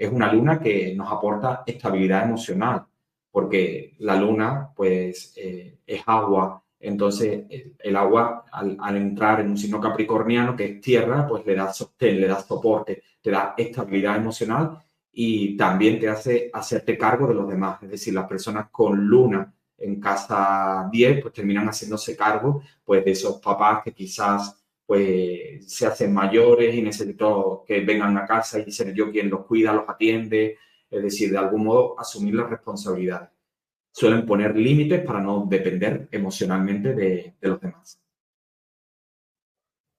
es 0.00 0.10
una 0.10 0.32
luna 0.32 0.58
que 0.58 0.94
nos 0.94 1.12
aporta 1.12 1.62
estabilidad 1.66 2.24
emocional, 2.24 2.86
porque 3.30 3.96
la 3.98 4.16
luna, 4.16 4.70
pues, 4.74 5.34
eh, 5.36 5.76
es 5.86 6.02
agua. 6.06 6.59
Entonces, 6.80 7.44
el 7.78 7.96
agua, 7.96 8.46
al, 8.50 8.96
entrar 8.96 9.40
en 9.40 9.50
un 9.50 9.58
signo 9.58 9.78
capricorniano, 9.78 10.56
que 10.56 10.64
es 10.64 10.80
tierra, 10.80 11.26
pues 11.28 11.44
le 11.44 11.54
da 11.54 11.72
sostén, 11.72 12.20
le 12.20 12.26
da 12.26 12.40
soporte, 12.40 13.02
te 13.20 13.30
da 13.30 13.54
estabilidad 13.56 14.16
emocional 14.16 14.82
y 15.12 15.56
también 15.56 16.00
te 16.00 16.08
hace 16.08 16.50
hacerte 16.52 16.96
cargo 16.96 17.26
de 17.26 17.34
los 17.34 17.48
demás. 17.48 17.82
Es 17.82 17.90
decir, 17.90 18.14
las 18.14 18.26
personas 18.26 18.68
con 18.70 18.96
luna 19.06 19.52
en 19.76 20.00
casa 20.00 20.88
10, 20.90 21.22
pues 21.22 21.34
terminan 21.34 21.66
haciéndose 21.66 22.16
cargo, 22.16 22.62
pues, 22.84 23.04
de 23.04 23.10
esos 23.10 23.40
papás 23.40 23.82
que 23.84 23.92
quizás 23.92 24.56
pues 24.86 25.72
se 25.72 25.86
hacen 25.86 26.12
mayores 26.12 26.74
y 26.74 26.82
necesito 26.82 27.62
que 27.64 27.80
vengan 27.82 28.16
a 28.18 28.26
casa 28.26 28.58
y 28.58 28.72
ser 28.72 28.92
yo 28.92 29.12
quien 29.12 29.30
los 29.30 29.46
cuida, 29.46 29.72
los 29.72 29.88
atiende, 29.88 30.58
es 30.90 31.02
decir, 31.02 31.30
de 31.30 31.38
algún 31.38 31.64
modo 31.64 31.94
asumir 31.96 32.34
las 32.34 32.50
responsabilidades. 32.50 33.28
Suelen 33.92 34.24
poner 34.24 34.56
límites 34.56 35.04
para 35.04 35.20
no 35.20 35.46
depender 35.48 36.08
emocionalmente 36.10 36.94
de, 36.94 37.34
los 37.40 37.60
demás. 37.60 38.00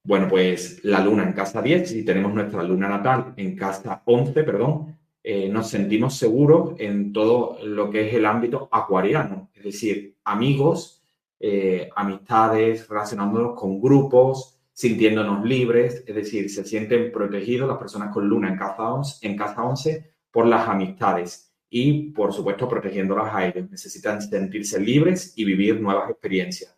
Bueno, 0.04 0.28
pues 0.28 0.84
la 0.84 1.04
luna 1.04 1.24
en 1.24 1.34
casa 1.34 1.62
10, 1.62 1.90
si 1.90 2.04
tenemos 2.04 2.34
nuestra 2.34 2.64
luna 2.64 2.90
natal 2.90 3.34
en 3.38 3.56
casa 3.56 4.02
11, 4.06 4.44
perdón, 4.44 4.98
eh, 5.24 5.48
nos 5.50 5.70
sentimos 5.70 6.18
seguros 6.18 6.74
en 6.80 7.14
todo 7.14 7.60
lo 7.64 7.92
que 7.92 8.08
es 8.08 8.14
el 8.16 8.26
ámbito 8.26 8.68
acuariano, 8.72 9.52
es 9.54 9.64
decir, 9.64 10.18
amigos, 10.24 11.04
eh, 11.40 11.90
amistades, 11.96 12.88
relacionándonos 12.88 13.60
con 13.60 13.80
grupos, 13.80 14.60
sintiéndonos 14.74 15.46
libres, 15.46 16.04
es 16.08 16.16
decir, 16.16 16.50
se 16.50 16.66
sienten 16.66 17.12
protegidos 17.12 17.68
las 17.68 17.78
personas 17.78 18.12
con 18.12 18.28
luna 18.28 18.50
en 18.50 18.58
casa 18.58 18.92
11, 18.92 19.28
en 19.28 19.38
casa 19.38 19.64
11 19.64 20.14
por 20.32 20.48
las 20.48 20.68
amistades 20.68 21.51
y, 21.72 22.12
por 22.12 22.34
supuesto, 22.34 22.68
protegiéndolas 22.68 23.34
a 23.34 23.48
ellos. 23.48 23.72
Necesitan 23.72 24.22
sentirse 24.22 24.80
libres 24.80 25.34
y 25.36 25.46
vivir 25.46 25.80
nuevas 25.80 26.12
experiencias. 26.12 26.78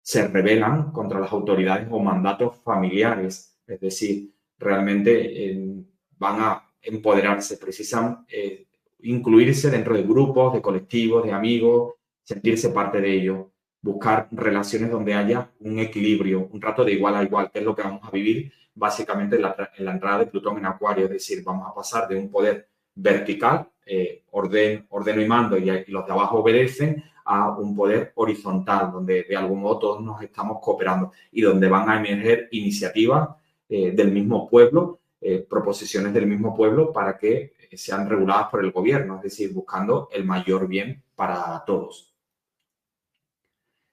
Se 0.00 0.26
rebelan 0.26 0.92
contra 0.92 1.20
las 1.20 1.32
autoridades 1.32 1.88
o 1.90 1.98
mandatos 1.98 2.56
familiares, 2.62 3.58
es 3.66 3.80
decir, 3.80 4.32
realmente 4.56 5.74
van 6.16 6.40
a 6.40 6.62
empoderarse, 6.80 7.58
precisan 7.58 8.24
eh, 8.28 8.68
incluirse 9.00 9.70
dentro 9.70 9.94
de 9.94 10.04
grupos, 10.04 10.54
de 10.54 10.62
colectivos, 10.62 11.24
de 11.24 11.32
amigos, 11.32 11.94
sentirse 12.22 12.70
parte 12.70 13.00
de 13.00 13.12
ellos 13.12 13.46
buscar 13.80 14.28
relaciones 14.32 14.90
donde 14.90 15.14
haya 15.14 15.50
un 15.60 15.78
equilibrio, 15.78 16.48
un 16.50 16.60
rato 16.60 16.84
de 16.84 16.92
igual 16.92 17.16
a 17.16 17.22
igual, 17.22 17.50
que 17.50 17.60
es 17.60 17.64
lo 17.64 17.74
que 17.74 17.82
vamos 17.82 18.02
a 18.02 18.10
vivir 18.10 18.52
básicamente 18.74 19.36
en 19.36 19.42
la, 19.42 19.92
entrada 19.92 20.20
de 20.20 20.26
Plutón 20.26 20.58
en 20.58 20.66
Acuario, 20.66 21.06
es 21.06 21.10
decir, 21.10 21.42
vamos 21.44 21.68
a 21.68 21.74
pasar 21.74 22.08
de 22.08 22.16
un 22.16 22.30
poder 22.30 22.68
vertical, 22.98 23.68
eh, 23.86 24.24
orden, 24.32 24.86
ordeno 24.90 25.22
y 25.22 25.26
mando, 25.26 25.56
y, 25.56 25.64
los 25.86 26.06
de 26.06 26.12
abajo 26.12 26.38
obedecen, 26.38 27.02
a 27.24 27.50
un 27.56 27.76
poder 27.76 28.12
horizontal, 28.16 28.90
donde 28.90 29.24
de 29.24 29.36
algún 29.36 29.60
modo 29.60 29.78
todos 29.78 30.00
nos 30.02 30.22
estamos 30.22 30.58
cooperando 30.62 31.12
y 31.32 31.42
donde 31.42 31.68
van 31.68 31.88
a 31.88 31.98
emerger 31.98 32.48
iniciativas 32.52 33.28
eh, 33.68 33.92
del 33.92 34.10
mismo 34.10 34.48
pueblo, 34.48 35.00
eh, 35.20 35.46
proposiciones 35.48 36.14
del 36.14 36.26
mismo 36.26 36.56
pueblo 36.56 36.92
para 36.92 37.18
que 37.18 37.52
sean 37.72 38.08
reguladas 38.08 38.48
por 38.48 38.64
el 38.64 38.72
gobierno, 38.72 39.16
es 39.16 39.22
decir, 39.24 39.52
buscando 39.52 40.08
el 40.10 40.24
mayor 40.24 40.66
bien 40.66 41.02
para 41.14 41.62
todos. 41.66 42.14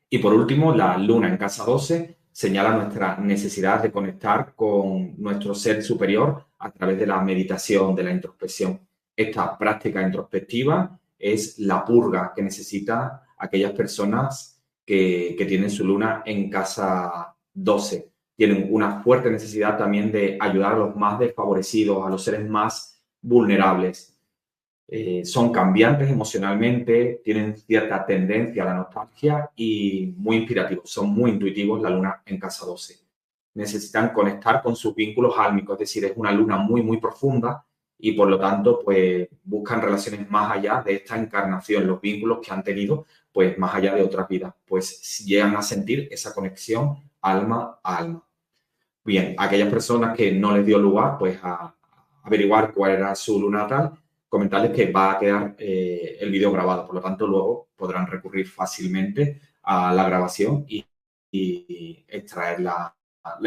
Y 0.09 0.19
por 0.19 0.33
último, 0.33 0.73
la 0.73 0.97
luna 0.97 1.27
en 1.27 1.37
casa 1.37 1.65
12 1.65 2.17
señala 2.31 2.75
nuestra 2.75 3.17
necesidad 3.17 3.81
de 3.81 3.91
conectar 3.91 4.55
con 4.55 5.15
nuestro 5.21 5.53
ser 5.55 5.83
superior 5.83 6.45
a 6.59 6.71
través 6.71 6.99
de 6.99 7.07
la 7.07 7.21
meditación, 7.21 7.95
de 7.95 8.03
la 8.03 8.11
introspección. 8.11 8.79
Esta 9.15 9.57
práctica 9.57 10.01
introspectiva 10.01 10.99
es 11.17 11.57
la 11.59 11.85
purga 11.85 12.33
que 12.35 12.41
necesitan 12.41 13.11
aquellas 13.37 13.71
personas 13.71 14.61
que, 14.85 15.35
tienen 15.47 15.69
su 15.69 15.85
luna 15.85 16.21
en 16.25 16.49
casa 16.49 17.35
12. 17.53 18.11
Tienen 18.35 18.67
una 18.69 19.01
fuerte 19.01 19.31
necesidad 19.31 19.77
también 19.77 20.11
de 20.11 20.37
ayudar 20.39 20.73
a 20.73 20.77
los 20.77 20.95
más 20.95 21.17
desfavorecidos, 21.17 22.05
a 22.05 22.09
los 22.09 22.23
seres 22.23 22.47
más 22.47 23.01
vulnerables. 23.21 24.19
Eh, 24.87 25.23
son 25.25 25.51
cambiantes 25.51 26.09
emocionalmente, 26.09 27.21
tienen 27.23 27.57
cierta 27.57 28.05
tendencia 28.05 28.63
a 28.63 28.67
la 28.67 28.73
nostalgia 28.75 29.49
y 29.55 30.13
muy 30.17 30.37
inspirativos, 30.37 30.91
son 30.91 31.09
muy 31.09 31.31
intuitivos 31.31 31.81
la 31.81 31.89
luna 31.89 32.21
en 32.25 32.37
casa 32.37 32.65
12. 32.65 32.99
Necesitan 33.55 34.09
conectar 34.09 34.61
con 34.61 34.75
sus 34.75 34.93
vínculos 34.93 35.33
álmicos, 35.37 35.75
es 35.75 35.79
decir, 35.79 36.05
es 36.05 36.13
una 36.15 36.31
luna 36.31 36.57
muy, 36.57 36.83
muy 36.83 36.97
profunda 36.97 37.65
y 37.97 38.11
por 38.13 38.29
lo 38.29 38.39
tanto, 38.39 38.79
pues 38.83 39.27
buscan 39.43 39.81
relaciones 39.81 40.29
más 40.29 40.51
allá 40.51 40.81
de 40.85 40.95
esta 40.95 41.17
encarnación, 41.17 41.87
los 41.87 42.01
vínculos 42.01 42.39
que 42.45 42.51
han 42.51 42.63
tenido, 42.63 43.05
pues 43.31 43.57
más 43.57 43.73
allá 43.75 43.95
de 43.95 44.03
otras 44.03 44.27
vidas, 44.27 44.53
pues 44.65 45.23
llegan 45.25 45.55
a 45.55 45.61
sentir 45.61 46.07
esa 46.11 46.33
conexión 46.33 47.09
alma 47.21 47.79
a 47.83 47.97
alma. 47.97 48.27
Bien, 49.03 49.35
aquellas 49.37 49.69
personas 49.69 50.15
que 50.15 50.31
no 50.31 50.55
les 50.55 50.65
dio 50.65 50.79
lugar 50.79 51.17
pues 51.17 51.39
a, 51.43 51.75
averiguar 52.23 52.73
cuál 52.73 52.91
era 52.91 53.15
su 53.15 53.39
luna 53.39 53.59
natal, 53.59 53.91
comentarles 54.27 54.71
que 54.71 54.91
va 54.91 55.11
a 55.13 55.19
quedar 55.19 55.55
eh, 55.59 56.17
el 56.19 56.31
vídeo 56.31 56.51
grabado, 56.51 56.85
por 56.85 56.95
lo 56.95 57.01
tanto 57.01 57.27
luego 57.27 57.69
podrán 57.75 58.07
recurrir 58.07 58.47
fácilmente 58.47 59.41
a 59.61 59.93
la 59.93 60.05
grabación 60.05 60.65
y, 60.67 60.85
extraer 62.07 62.61
la, 62.61 62.95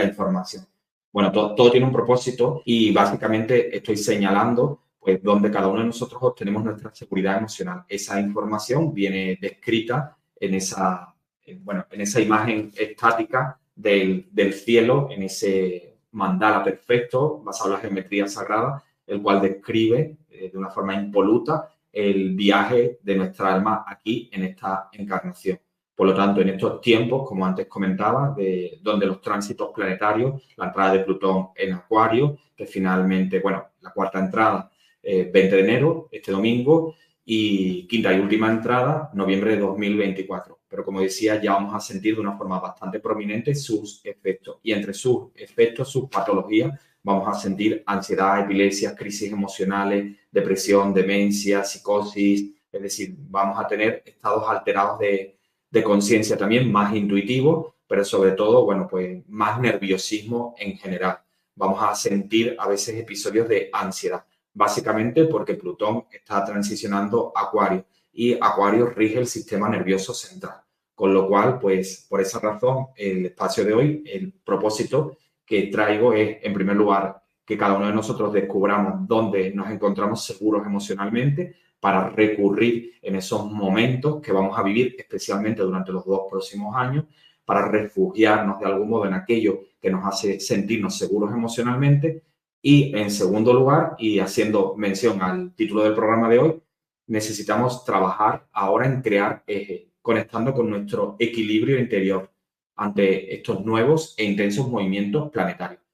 información. 0.04 0.66
Bueno, 1.12 1.32
todo, 1.32 1.70
tiene 1.70 1.86
un 1.86 1.92
propósito 1.92 2.62
y 2.64 2.92
básicamente 2.92 3.74
estoy 3.74 3.96
señalando 3.96 4.82
pues 5.00 5.22
donde 5.22 5.50
cada 5.50 5.68
uno 5.68 5.80
de 5.80 5.86
nosotros 5.86 6.20
obtenemos 6.22 6.62
nuestra 6.64 6.94
seguridad 6.94 7.38
emocional. 7.38 7.84
Esa 7.88 8.20
información 8.20 8.92
viene 8.92 9.38
descrita 9.40 10.16
en 10.38 10.54
esa, 10.54 11.14
bueno, 11.60 11.86
en 11.90 12.00
esa 12.02 12.20
imagen 12.20 12.72
estática 12.76 13.58
del, 13.74 14.28
cielo, 14.52 15.08
en 15.10 15.22
ese 15.22 15.98
mandala 16.12 16.62
perfecto 16.62 17.40
basado 17.42 17.70
en 17.70 17.74
la 17.74 17.80
geometría 17.80 18.28
sagrada, 18.28 18.82
el 19.06 19.22
cual 19.22 19.40
describe 19.40 20.18
eh, 20.28 20.50
de 20.52 20.58
una 20.58 20.70
forma 20.70 20.94
impoluta 20.94 21.70
el 21.92 22.34
viaje 22.34 22.98
de 23.02 23.16
nuestra 23.16 23.54
alma 23.54 23.84
aquí 23.86 24.28
en 24.32 24.42
esta 24.42 24.88
encarnación. 24.92 25.58
Por 25.98 26.06
lo 26.06 26.14
tanto, 26.14 26.40
en 26.40 26.50
estos 26.50 26.80
tiempos, 26.80 27.28
como 27.28 27.44
antes 27.44 27.66
comentaba, 27.66 28.32
de 28.32 28.78
donde 28.80 29.04
los 29.04 29.20
tránsitos 29.20 29.70
planetarios, 29.74 30.40
la 30.56 30.66
entrada 30.66 30.92
de 30.92 31.00
Plutón 31.00 31.48
en 31.56 31.72
Acuario, 31.72 32.38
que 32.56 32.66
finalmente, 32.66 33.40
bueno, 33.40 33.70
la 33.80 33.90
cuarta 33.90 34.20
entrada, 34.20 34.70
20 35.02 35.38
eh, 35.38 35.48
de 35.50 35.58
enero, 35.58 36.08
este 36.12 36.30
domingo, 36.30 36.94
y 37.24 37.84
quinta 37.88 38.14
y 38.14 38.20
última 38.20 38.48
entrada, 38.48 39.10
noviembre 39.12 39.56
de 39.56 39.58
2024. 39.58 40.60
Pero 40.68 40.84
como 40.84 41.00
decía, 41.00 41.42
ya 41.42 41.54
vamos 41.54 41.74
a 41.74 41.80
sentir 41.80 42.14
de 42.14 42.20
una 42.20 42.36
forma 42.36 42.60
bastante 42.60 43.00
prominente 43.00 43.52
sus 43.56 44.00
efectos. 44.04 44.60
Y 44.62 44.70
entre 44.70 44.94
sus 44.94 45.32
efectos, 45.34 45.90
sus 45.90 46.08
patologías, 46.08 46.78
vamos 47.02 47.26
a 47.26 47.34
sentir 47.34 47.82
ansiedad, 47.84 48.38
epilepsia, 48.38 48.94
crisis 48.94 49.32
emocionales, 49.32 50.16
depresión, 50.30 50.94
demencia, 50.94 51.64
psicosis, 51.64 52.52
es 52.70 52.82
decir, 52.82 53.16
vamos 53.18 53.58
a 53.58 53.66
tener 53.66 54.04
estados 54.06 54.44
alterados 54.48 55.00
de, 55.00 55.37
conciencia 55.82 56.36
también 56.36 56.70
más 56.70 56.94
intuitivos, 56.94 57.74
pero 57.86 58.04
sobre 58.04 58.32
todo, 58.32 58.64
bueno, 58.64 58.86
pues 58.88 59.22
más 59.28 59.60
nerviosismo 59.60 60.54
en 60.58 60.76
general. 60.76 61.18
Vamos 61.54 61.82
a 61.82 61.94
sentir 61.94 62.56
a 62.58 62.68
veces 62.68 62.96
episodios 62.96 63.48
de 63.48 63.70
ansiedad, 63.72 64.24
básicamente 64.52 65.24
porque 65.24 65.54
Plutón 65.54 66.04
está 66.10 66.44
transicionando 66.44 67.32
a 67.34 67.44
Acuario 67.44 67.84
y 68.12 68.34
Acuario 68.34 68.86
rige 68.86 69.18
el 69.18 69.26
sistema 69.26 69.68
nervioso 69.68 70.12
central. 70.12 70.60
Con 70.94 71.14
lo 71.14 71.28
cual, 71.28 71.60
pues 71.60 72.06
por 72.08 72.20
esa 72.20 72.40
razón, 72.40 72.88
el 72.96 73.26
espacio 73.26 73.64
de 73.64 73.72
hoy, 73.72 74.04
el 74.04 74.32
propósito 74.32 75.16
que 75.46 75.68
traigo 75.68 76.12
es, 76.12 76.38
en 76.42 76.52
primer 76.52 76.76
lugar, 76.76 77.22
que 77.48 77.56
cada 77.56 77.78
uno 77.78 77.86
de 77.86 77.94
nosotros 77.94 78.30
descubramos 78.30 79.08
dónde 79.08 79.54
nos 79.54 79.70
encontramos 79.70 80.22
seguros 80.22 80.66
emocionalmente 80.66 81.56
para 81.80 82.10
recurrir 82.10 82.98
en 83.00 83.16
esos 83.16 83.50
momentos 83.50 84.20
que 84.20 84.32
vamos 84.32 84.58
a 84.58 84.62
vivir, 84.62 84.94
especialmente 84.98 85.62
durante 85.62 85.90
los 85.90 86.04
dos 86.04 86.24
próximos 86.28 86.76
años, 86.76 87.06
para 87.46 87.66
refugiarnos 87.66 88.60
de 88.60 88.66
algún 88.66 88.90
modo 88.90 89.06
en 89.06 89.14
aquello 89.14 89.60
que 89.80 89.90
nos 89.90 90.04
hace 90.04 90.38
sentirnos 90.40 90.98
seguros 90.98 91.32
emocionalmente. 91.32 92.22
Y 92.60 92.94
en 92.94 93.10
segundo 93.10 93.54
lugar, 93.54 93.96
y 93.98 94.18
haciendo 94.18 94.74
mención 94.76 95.22
al 95.22 95.54
título 95.54 95.84
del 95.84 95.94
programa 95.94 96.28
de 96.28 96.38
hoy, 96.40 96.62
necesitamos 97.06 97.82
trabajar 97.82 98.46
ahora 98.52 98.84
en 98.84 99.00
crear 99.00 99.42
eje, 99.46 99.92
conectando 100.02 100.52
con 100.52 100.68
nuestro 100.68 101.16
equilibrio 101.18 101.78
interior, 101.78 102.30
ante 102.76 103.34
estos 103.34 103.64
nuevos 103.64 104.14
e 104.18 104.24
intensos 104.24 104.68
movimientos 104.68 105.30
planetarios. 105.30 105.87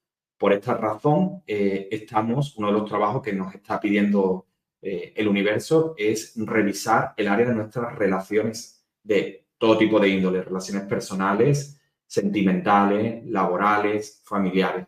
Por 0.45 0.53
esta 0.53 0.75
razón, 0.75 1.41
eh, 1.47 1.87
estamos, 1.89 2.55
uno 2.57 2.67
de 2.67 2.73
los 2.73 2.87
trabajos 2.87 3.23
que 3.23 3.33
nos 3.33 3.51
está 3.55 3.79
pidiendo 3.79 4.45
eh, 4.79 5.11
el 5.15 5.27
universo 5.27 5.95
es 5.97 6.33
revisar 6.35 7.15
el 7.17 7.29
área 7.29 7.47
de 7.47 7.55
nuestras 7.55 7.95
relaciones 7.97 8.85
de 9.01 9.47
todo 9.57 9.75
tipo 9.75 9.99
de 9.99 10.09
índole, 10.09 10.43
relaciones 10.43 10.83
personales, 10.83 11.81
sentimentales, 12.05 13.25
laborales, 13.25 14.21
familiares. 14.23 14.85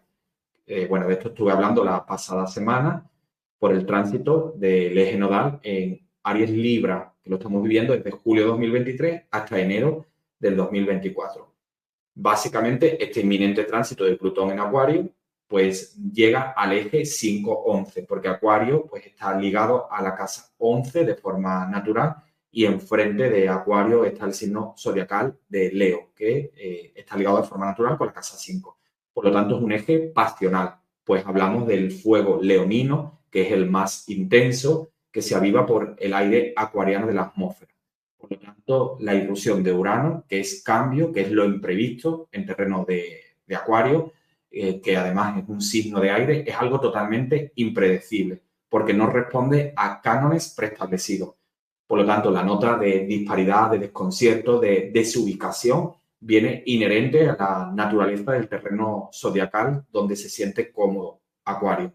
Eh, 0.67 0.85
bueno, 0.85 1.07
de 1.07 1.13
esto 1.13 1.29
estuve 1.29 1.51
hablando 1.51 1.83
la 1.83 2.05
pasada 2.05 2.45
semana 2.45 3.09
por 3.57 3.73
el 3.73 3.83
tránsito 3.83 4.53
del 4.55 4.95
eje 4.95 5.17
nodal 5.17 5.59
en 5.63 6.07
Aries 6.21 6.51
Libra, 6.51 7.15
que 7.19 7.31
lo 7.31 7.37
estamos 7.37 7.63
viviendo 7.63 7.93
desde 7.93 8.11
julio 8.11 8.43
de 8.43 8.49
2023 8.49 9.23
hasta 9.31 9.59
enero 9.59 10.05
del 10.37 10.55
2024. 10.55 11.51
Básicamente, 12.13 13.03
este 13.03 13.21
inminente 13.21 13.63
tránsito 13.63 14.03
de 14.03 14.17
Plutón 14.17 14.51
en 14.51 14.59
Acuario, 14.59 15.16
pues 15.47 15.95
llega 15.95 16.51
al 16.51 16.73
eje 16.73 17.01
5-11, 17.01 18.05
porque 18.07 18.27
Acuario 18.27 18.85
pues 18.85 19.05
está 19.05 19.37
ligado 19.39 19.91
a 19.91 20.01
la 20.01 20.15
casa 20.15 20.51
11 20.57 21.05
de 21.05 21.15
forma 21.15 21.65
natural 21.67 22.17
y 22.51 22.65
enfrente 22.65 23.29
de 23.29 23.49
Acuario 23.49 24.03
está 24.03 24.25
el 24.25 24.33
signo 24.33 24.73
zodiacal 24.77 25.37
de 25.47 25.71
Leo, 25.71 26.11
que 26.15 26.51
eh, 26.55 26.93
está 26.95 27.15
ligado 27.15 27.37
de 27.37 27.47
forma 27.47 27.65
natural 27.65 27.97
con 27.97 28.07
la 28.07 28.13
casa 28.13 28.35
5. 28.37 28.77
Por 29.13 29.25
lo 29.25 29.31
tanto, 29.31 29.57
es 29.57 29.63
un 29.63 29.71
eje 29.71 29.99
pasional, 30.13 30.75
pues 31.03 31.25
hablamos 31.25 31.67
del 31.67 31.91
fuego 31.91 32.39
leonino, 32.41 33.21
que 33.29 33.43
es 33.43 33.51
el 33.51 33.69
más 33.69 34.09
intenso, 34.09 34.91
que 35.11 35.21
se 35.21 35.35
aviva 35.35 35.65
por 35.65 35.95
el 35.99 36.13
aire 36.13 36.53
acuariano 36.55 37.07
de 37.07 37.13
la 37.13 37.23
atmósfera. 37.23 37.73
Por 38.17 38.31
lo 38.31 38.39
tanto, 38.39 38.97
la 38.99 39.15
irrupción 39.15 39.63
de 39.63 39.73
Urano, 39.73 40.25
que 40.27 40.39
es 40.39 40.63
cambio, 40.63 41.11
que 41.11 41.21
es 41.21 41.31
lo 41.31 41.45
imprevisto 41.45 42.27
en 42.31 42.45
terreno 42.45 42.85
de, 42.87 43.23
Acuario, 43.55 44.11
eh, 44.49 44.81
que 44.81 44.97
además 44.97 45.37
es 45.37 45.49
un 45.49 45.61
signo 45.61 45.99
de 45.99 46.11
aire, 46.11 46.43
es 46.47 46.55
algo 46.55 46.79
totalmente 46.79 47.51
impredecible, 47.55 48.41
porque 48.69 48.93
no 48.93 49.07
responde 49.07 49.73
a 49.75 50.01
cánones 50.01 50.53
preestablecidos. 50.55 51.35
Por 51.85 51.99
lo 51.99 52.05
tanto, 52.05 52.31
la 52.31 52.43
nota 52.43 52.77
de 52.77 53.05
disparidad, 53.05 53.71
de 53.71 53.79
desconcierto, 53.79 54.59
de 54.59 54.91
desubicación, 54.93 55.91
viene 56.19 56.63
inherente 56.65 57.29
a 57.29 57.35
la 57.39 57.71
naturaleza 57.73 58.33
del 58.33 58.49
terreno 58.49 59.09
zodiacal 59.13 59.85
donde 59.91 60.15
se 60.15 60.29
siente 60.29 60.71
cómodo 60.71 61.21
Acuario. 61.45 61.93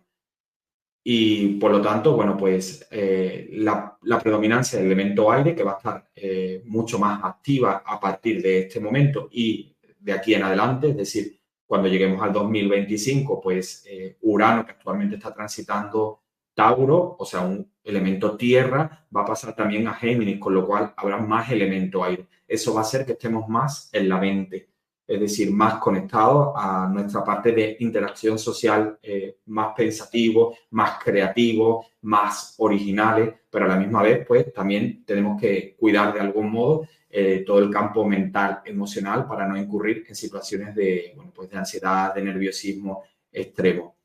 Y 1.05 1.59
por 1.59 1.73
lo 1.73 1.83
tanto, 1.83 2.15
bueno, 2.15 2.37
pues 2.37 2.87
eh, 2.91 3.49
la, 3.55 3.99
predominancia 4.23 4.79
del 4.79 4.87
elemento 4.87 5.31
aire, 5.33 5.55
que 5.55 5.65
va 5.65 5.73
a 5.73 5.77
estar 5.77 6.11
eh, 6.15 6.63
mucho 6.67 6.99
más 6.99 7.23
activa 7.25 7.83
a 7.85 7.99
partir 7.99 8.41
de 8.41 8.61
este 8.61 8.79
momento 8.79 9.29
y 9.31 9.77
de 9.99 10.13
aquí 10.13 10.35
en 10.35 10.45
adelante, 10.45 10.91
es 10.91 10.97
decir, 10.97 11.42
cuando 11.73 11.89
lleguemos 11.89 12.21
al 12.21 12.35
2025, 12.35 13.41
pues 13.41 13.83
eh, 13.89 14.19
Urano, 14.21 14.63
que 14.63 14.73
actualmente 14.73 15.17
está 15.17 15.33
transitando 15.33 16.21
Tauro, 16.53 17.17
o 17.19 17.25
sea, 17.25 17.41
un 17.41 17.67
elemento 17.83 18.37
tierra, 18.37 19.07
va 19.17 19.23
a 19.23 19.25
pasar 19.25 19.57
también 19.57 19.89
a 19.89 19.95
Géminis, 19.95 20.39
con 20.39 20.53
lo 20.53 20.67
cual 20.67 20.93
habrá 20.95 21.17
más 21.17 21.51
elemento 21.51 22.05
aire. 22.05 22.29
Eso 22.47 22.75
va 22.75 22.81
a 22.81 22.83
hacer 22.83 23.07
que 23.07 23.13
estemos 23.13 23.49
más 23.49 23.89
en 23.91 24.07
la 24.07 24.19
mente 24.19 24.69
es 25.07 25.21
decir, 25.21 25.51
más 25.51 25.75
conectados 25.75 26.53
a 26.57 26.89
nuestra 26.89 27.25
parte 27.25 27.53
de 27.53 27.77
interacción 27.81 28.39
social, 28.39 28.99
eh, 29.03 29.39
más 29.47 29.75
pensativo, 29.77 30.57
más 30.71 31.03
creativo, 31.03 31.87
más 32.03 32.55
originales, 32.59 33.35
pero 33.51 33.67
a 33.67 33.69
la 33.69 33.77
misma 33.77 34.03
vez, 34.03 34.25
pues 34.27 34.53
también 34.55 35.05
tenemos 35.05 35.41
que 35.41 35.77
cuidar 35.79 36.15
de 36.15 36.21
algún 36.21 36.51
modo 36.51 36.87
eh, 37.15 37.45
todo 37.47 37.59
el 37.59 37.71
campo 37.71 38.07
mental, 38.07 38.63
emocional, 38.65 39.27
para 39.29 39.47
no 39.47 39.55
incurrir 39.55 40.07
en 40.09 40.15
situaciones 40.15 40.75
de, 40.75 41.13
bueno, 41.15 41.31
pues 41.35 41.51
de 41.51 41.59
ansiedad, 41.59 42.15
de 42.15 42.23
nerviosismo 42.23 43.03
extremo. 43.31 43.97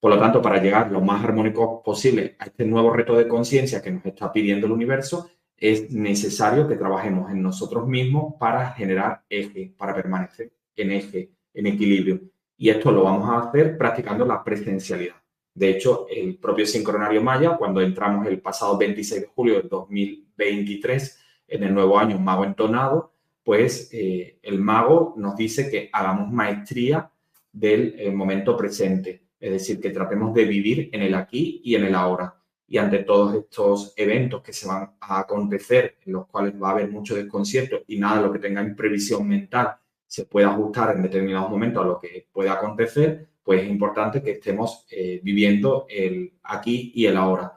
Por 0.00 0.14
lo 0.14 0.18
tanto, 0.18 0.40
para 0.40 0.58
llegar 0.58 0.90
lo 0.90 1.02
más 1.02 1.22
armónico 1.22 1.82
posible 1.82 2.36
a 2.38 2.46
este 2.46 2.64
nuevo 2.64 2.94
reto 2.94 3.14
de 3.14 3.28
conciencia 3.28 3.82
que 3.82 3.90
nos 3.90 4.06
está 4.06 4.32
pidiendo 4.32 4.66
el 4.66 4.72
universo, 4.72 5.28
es 5.54 5.90
necesario 5.90 6.66
que 6.66 6.76
trabajemos 6.76 7.30
en 7.30 7.42
nosotros 7.42 7.86
mismos 7.86 8.32
para 8.40 8.72
generar 8.72 9.22
eje, 9.28 9.74
para 9.76 9.94
permanecer 9.94 10.50
en 10.76 10.92
eje, 10.92 11.32
en 11.52 11.66
equilibrio. 11.66 12.22
Y 12.56 12.70
esto 12.70 12.90
lo 12.90 13.04
vamos 13.04 13.28
a 13.28 13.48
hacer 13.48 13.76
practicando 13.76 14.24
la 14.24 14.42
presencialidad. 14.42 15.16
De 15.54 15.68
hecho, 15.68 16.06
el 16.08 16.38
propio 16.38 16.64
sincronario 16.64 17.22
maya, 17.22 17.58
cuando 17.58 17.82
entramos 17.82 18.26
el 18.26 18.40
pasado 18.40 18.78
26 18.78 19.20
de 19.20 19.26
julio 19.26 19.56
del 19.56 19.68
2023 19.68 21.19
en 21.50 21.64
el 21.64 21.74
nuevo 21.74 21.98
año 21.98 22.18
mago 22.18 22.44
entonado, 22.44 23.12
pues 23.42 23.90
eh, 23.92 24.38
el 24.42 24.60
mago 24.60 25.14
nos 25.16 25.36
dice 25.36 25.70
que 25.70 25.90
hagamos 25.92 26.30
maestría 26.30 27.10
del 27.52 27.94
eh, 27.98 28.10
momento 28.10 28.56
presente, 28.56 29.24
es 29.38 29.52
decir, 29.52 29.80
que 29.80 29.90
tratemos 29.90 30.32
de 30.34 30.44
vivir 30.44 30.90
en 30.92 31.02
el 31.02 31.14
aquí 31.14 31.60
y 31.64 31.74
en 31.74 31.84
el 31.84 31.94
ahora 31.94 32.40
y 32.70 32.78
ante 32.78 33.00
todos 33.00 33.34
estos 33.34 33.92
eventos 33.96 34.42
que 34.42 34.52
se 34.52 34.68
van 34.68 34.92
a 35.00 35.18
acontecer, 35.18 35.98
en 36.06 36.12
los 36.12 36.28
cuales 36.28 36.54
va 36.54 36.68
a 36.68 36.72
haber 36.72 36.88
mucho 36.88 37.16
desconcierto 37.16 37.82
y 37.88 37.98
nada 37.98 38.18
de 38.18 38.22
lo 38.28 38.32
que 38.32 38.38
tenga 38.38 38.62
imprevisión 38.62 39.26
mental 39.26 39.74
se 40.06 40.24
puede 40.24 40.46
ajustar 40.46 40.94
en 40.94 41.02
determinados 41.02 41.50
momentos 41.50 41.82
a 41.82 41.86
lo 41.86 41.98
que 41.98 42.28
pueda 42.32 42.52
acontecer, 42.52 43.28
pues 43.42 43.62
es 43.62 43.68
importante 43.68 44.22
que 44.22 44.32
estemos 44.32 44.86
eh, 44.90 45.20
viviendo 45.22 45.86
el 45.88 46.34
aquí 46.44 46.92
y 46.94 47.06
el 47.06 47.16
ahora, 47.16 47.54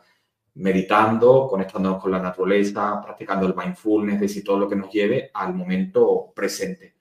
meditando, 0.56 1.48
conectándonos 1.48 2.02
con 2.02 2.12
la 2.12 2.20
naturaleza, 2.20 3.02
practicando 3.02 3.48
el 3.48 3.56
mindfulness, 3.56 4.16
es 4.16 4.22
decir, 4.22 4.44
todo 4.44 4.60
lo 4.60 4.70
que 4.70 4.76
nos 4.76 4.92
lleve 4.92 5.32
al 5.34 5.54
momento 5.54 6.32
presente. 6.36 6.96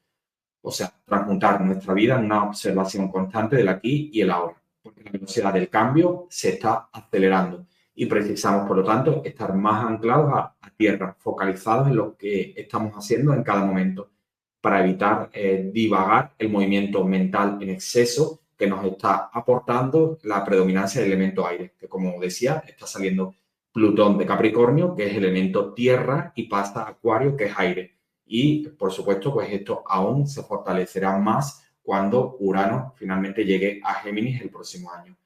o 0.64 0.70
sea, 0.70 0.92
transmutar 1.05 1.61
nuestra 1.61 1.92
vida 1.92 2.18
en 2.18 2.26
una 2.26 2.44
observación 2.44 3.11
constante 3.11 3.57
del 3.57 3.68
aquí 3.68 4.11
y 4.12 4.20
el 4.20 4.30
ahora, 4.30 4.62
porque 4.80 5.03
la 5.03 5.11
velocidad 5.11 5.53
del 5.53 5.68
cambio 5.68 6.26
se 6.30 6.50
está 6.50 6.88
acelerando 6.92 7.66
y 7.94 8.07
precisamos, 8.07 8.66
por 8.66 8.78
lo 8.78 8.84
tanto, 8.84 9.22
estar 9.24 9.55
más 9.55 9.84
anclados 9.84 10.32
a, 10.32 10.57
tierra, 10.76 11.14
focalizados 11.18 11.88
en 11.88 11.96
lo 11.96 12.16
que 12.16 12.55
estamos 12.57 12.92
haciendo 12.94 13.32
en 13.34 13.44
cada 13.44 13.64
momento, 13.64 14.11
para 14.61 14.82
evitar 14.82 15.30
eh, 15.32 15.70
divagar 15.72 16.34
el 16.38 16.48
movimiento 16.48 17.05
mental 17.05 17.59
en 17.61 17.70
exceso 17.70 18.40
que 18.57 18.66
nos 18.66 18.84
está 18.84 19.30
aportando 19.32 20.18
la 20.22 20.44
predominancia 20.44 21.00
del 21.00 21.12
elemento 21.12 21.46
aire, 21.46 21.74
que 21.78 21.88
como 21.88 22.18
decía, 22.20 22.64
está 22.66 22.86
saliendo 22.86 23.34
Plutón 23.73 24.18
de 24.18 24.27
Capricornio, 24.27 24.95
que 24.95 25.07
es 25.07 25.16
elemento 25.16 25.73
tierra, 25.73 26.33
y 26.37 26.45
pasa 26.45 26.87
Acuario, 26.87 27.37
que 27.37 27.47
es 27.47 27.55
aire. 27.57 27.97
Y, 28.27 28.68
por 28.68 28.93
supuesto, 28.93 29.33
pues 29.33 29.51
esto 29.51 29.83
aún 29.87 30.27
se 30.27 30.43
fortalecerá 30.43 31.16
más 31.18 31.64
cuando 31.83 32.37
Urano 32.41 32.93
finalmente 32.97 33.45
llegue 33.45 33.81
a 33.83 33.95
Géminis 33.95 34.41
el 34.41 34.51
próximo 34.51 34.93
año. 34.93 35.16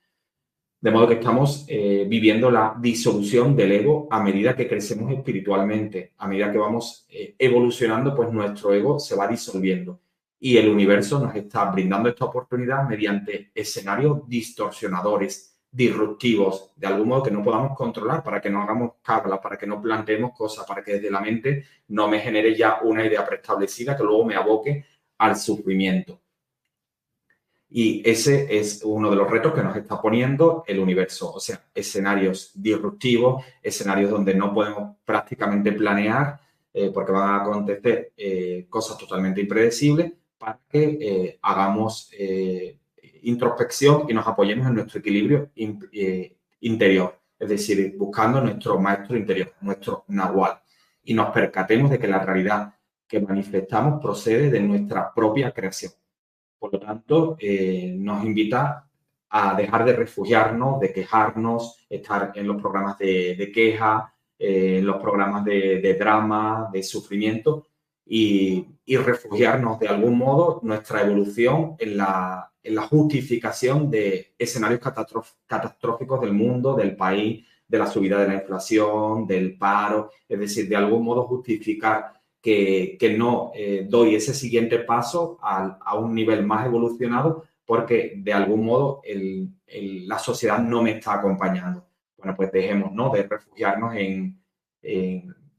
De 0.80 0.90
modo 0.90 1.08
que 1.08 1.14
estamos 1.14 1.64
eh, 1.68 2.06
viviendo 2.08 2.50
la 2.50 2.76
disolución 2.78 3.56
del 3.56 3.72
ego 3.72 4.06
a 4.10 4.22
medida 4.22 4.54
que 4.54 4.68
crecemos 4.68 5.10
espiritualmente, 5.10 6.12
a 6.18 6.28
medida 6.28 6.52
que 6.52 6.58
vamos 6.58 7.06
eh, 7.08 7.34
evolucionando, 7.38 8.14
pues 8.14 8.30
nuestro 8.30 8.72
ego 8.72 8.98
se 8.98 9.16
va 9.16 9.26
disolviendo. 9.26 10.00
Y 10.38 10.58
el 10.58 10.68
universo 10.68 11.18
nos 11.18 11.34
está 11.34 11.64
brindando 11.70 12.08
esta 12.08 12.26
oportunidad 12.26 12.86
mediante 12.86 13.50
escenarios 13.54 14.28
distorsionadores, 14.28 15.55
disruptivos, 15.76 16.72
de 16.74 16.86
algún 16.86 17.08
modo 17.08 17.24
que 17.24 17.30
no 17.30 17.44
podamos 17.44 17.76
controlar, 17.76 18.22
para 18.22 18.40
que 18.40 18.48
no 18.48 18.62
hagamos 18.62 18.92
cablas, 19.02 19.40
para 19.40 19.58
que 19.58 19.66
no 19.66 19.82
planteemos 19.82 20.32
cosas, 20.32 20.64
para 20.66 20.82
que 20.82 20.94
desde 20.94 21.10
la 21.10 21.20
mente 21.20 21.66
no 21.88 22.08
me 22.08 22.18
genere 22.18 22.56
ya 22.56 22.80
una 22.82 23.04
idea 23.04 23.26
preestablecida 23.26 23.94
que 23.94 24.02
luego 24.02 24.24
me 24.24 24.36
aboque 24.36 24.86
al 25.18 25.36
sufrimiento. 25.36 26.18
Y 27.68 28.00
ese 28.08 28.56
es 28.58 28.80
uno 28.84 29.10
de 29.10 29.16
los 29.16 29.30
retos 29.30 29.52
que 29.52 29.62
nos 29.62 29.76
está 29.76 30.00
poniendo 30.00 30.64
el 30.66 30.78
universo, 30.78 31.34
o 31.34 31.40
sea, 31.40 31.62
escenarios 31.74 32.52
disruptivos, 32.54 33.44
escenarios 33.62 34.10
donde 34.10 34.34
no 34.34 34.54
podemos 34.54 34.96
prácticamente 35.04 35.72
planear 35.72 36.40
eh, 36.72 36.90
porque 36.90 37.12
van 37.12 37.28
a 37.28 37.42
acontecer 37.42 38.12
eh, 38.16 38.66
cosas 38.70 38.96
totalmente 38.96 39.42
impredecibles 39.42 40.10
para 40.38 40.58
que 40.70 40.98
eh, 41.00 41.38
hagamos 41.42 42.10
introspección 43.26 44.06
y 44.08 44.14
nos 44.14 44.26
apoyemos 44.26 44.66
en 44.68 44.74
nuestro 44.74 45.00
equilibrio 45.00 45.50
interior, 46.60 47.18
es 47.38 47.48
decir, 47.48 47.94
buscando 47.98 48.40
nuestro 48.40 48.78
maestro 48.78 49.16
interior, 49.16 49.52
nuestro 49.60 50.04
nahual, 50.08 50.60
y 51.02 51.12
nos 51.12 51.30
percatemos 51.30 51.90
de 51.90 51.98
que 51.98 52.06
la 52.06 52.20
realidad 52.20 52.74
que 53.06 53.20
manifestamos 53.20 54.00
procede 54.00 54.50
de 54.50 54.60
nuestra 54.60 55.12
propia 55.12 55.52
creación. 55.52 55.92
Por 56.58 56.72
lo 56.72 56.78
tanto, 56.78 57.36
eh, 57.40 57.94
nos 57.96 58.24
invita 58.24 58.88
a 59.28 59.54
dejar 59.54 59.84
de 59.84 59.92
refugiarnos, 59.92 60.80
de 60.80 60.92
quejarnos, 60.92 61.84
estar 61.90 62.32
en 62.34 62.46
los 62.46 62.60
programas 62.60 62.96
de, 62.98 63.50
queja, 63.52 64.14
eh, 64.38 64.78
en 64.78 64.86
los 64.86 64.96
programas 64.96 65.44
de, 65.44 65.96
drama, 65.98 66.70
de 66.72 66.82
sufrimiento 66.82 67.66
y, 68.04 68.66
refugiarnos 68.86 69.80
de 69.80 69.88
algún 69.88 70.16
modo 70.16 70.60
nuestra 70.62 71.02
evolución 71.02 71.74
en 71.78 71.96
la, 71.96 72.52
justificación 72.88 73.90
de 73.90 74.34
escenarios 74.38 74.80
catastróficos 75.46 76.20
del 76.20 76.32
mundo, 76.32 76.74
del 76.74 76.96
país, 76.96 77.44
de 77.68 77.78
la 77.78 77.86
subida 77.86 78.20
de 78.20 78.28
la 78.28 78.34
inflación, 78.34 79.26
del 79.26 79.56
paro, 79.56 80.10
es 80.28 80.38
decir, 80.38 80.68
de 80.68 80.76
algún 80.76 81.04
modo 81.04 81.24
justificar 81.24 82.12
que, 82.40 83.16
no 83.18 83.50
eh, 83.54 83.86
doy 83.88 84.14
ese 84.14 84.32
siguiente 84.32 84.78
paso 84.80 85.38
a, 85.42 85.96
un 85.98 86.14
nivel 86.14 86.46
más 86.46 86.66
evolucionado 86.66 87.44
porque 87.64 88.14
de 88.16 88.32
algún 88.32 88.64
modo 88.64 89.02
la 89.04 90.18
sociedad 90.20 90.60
no 90.60 90.82
me 90.82 90.92
está 90.92 91.14
acompañando. 91.14 91.84
Bueno, 92.16 92.34
pues 92.36 92.52
dejemos 92.52 92.92
¿no? 92.92 93.10
de 93.10 93.24
refugiarnos 93.24 93.96
en, 93.96 94.40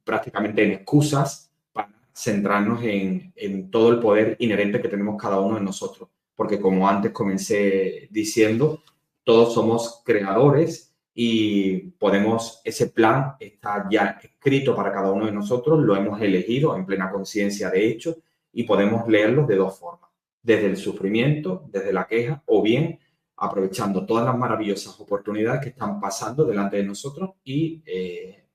prácticamente 0.05 0.63
en 0.63 0.71
excusas 0.71 1.51
para 1.73 1.89
centrarnos 2.13 2.81
en, 2.83 3.33
en 3.35 3.69
todo 3.69 3.91
el 3.91 3.99
poder 3.99 4.37
inherente 4.39 4.81
que 4.81 4.87
tenemos 4.87 5.21
cada 5.21 5.41
uno 5.41 5.55
de 5.55 5.63
nosotros. 5.63 6.07
Porque 6.37 6.61
como 6.61 6.87
antes 6.87 7.11
comencé 7.11 8.07
diciendo, 8.11 8.81
todos 9.25 9.53
somos 9.53 10.03
creadores 10.05 10.95
y 11.13 11.79
podemos, 11.99 12.61
ese 12.63 12.87
plan 12.87 13.33
está 13.39 13.87
ya 13.91 14.19
escrito 14.23 14.73
para 14.75 14.93
cada 14.93 15.11
uno 15.11 15.25
de 15.25 15.33
nosotros, 15.33 15.79
lo 15.79 15.95
hemos 15.95 16.21
elegido 16.21 16.77
en 16.77 16.85
plena 16.85 17.11
conciencia 17.11 17.69
de 17.69 17.87
hecho 17.87 18.15
y 18.53 18.63
podemos 18.63 19.07
leerlo 19.07 19.45
de 19.45 19.55
dos 19.55 19.77
formas, 19.79 20.11
desde 20.41 20.67
el 20.67 20.77
sufrimiento, 20.77 21.65
desde 21.69 21.91
la 21.91 22.07
queja 22.07 22.43
o 22.45 22.61
bien 22.61 22.99
aprovechando 23.35 24.05
todas 24.05 24.25
las 24.25 24.37
maravillosas 24.37 24.99
oportunidades 24.99 25.61
que 25.61 25.69
están 25.69 25.99
pasando 25.99 26.45
delante 26.45 26.77
de 26.77 26.83
nosotros 26.83 27.31
y 27.43 27.81
eh, 27.85 28.45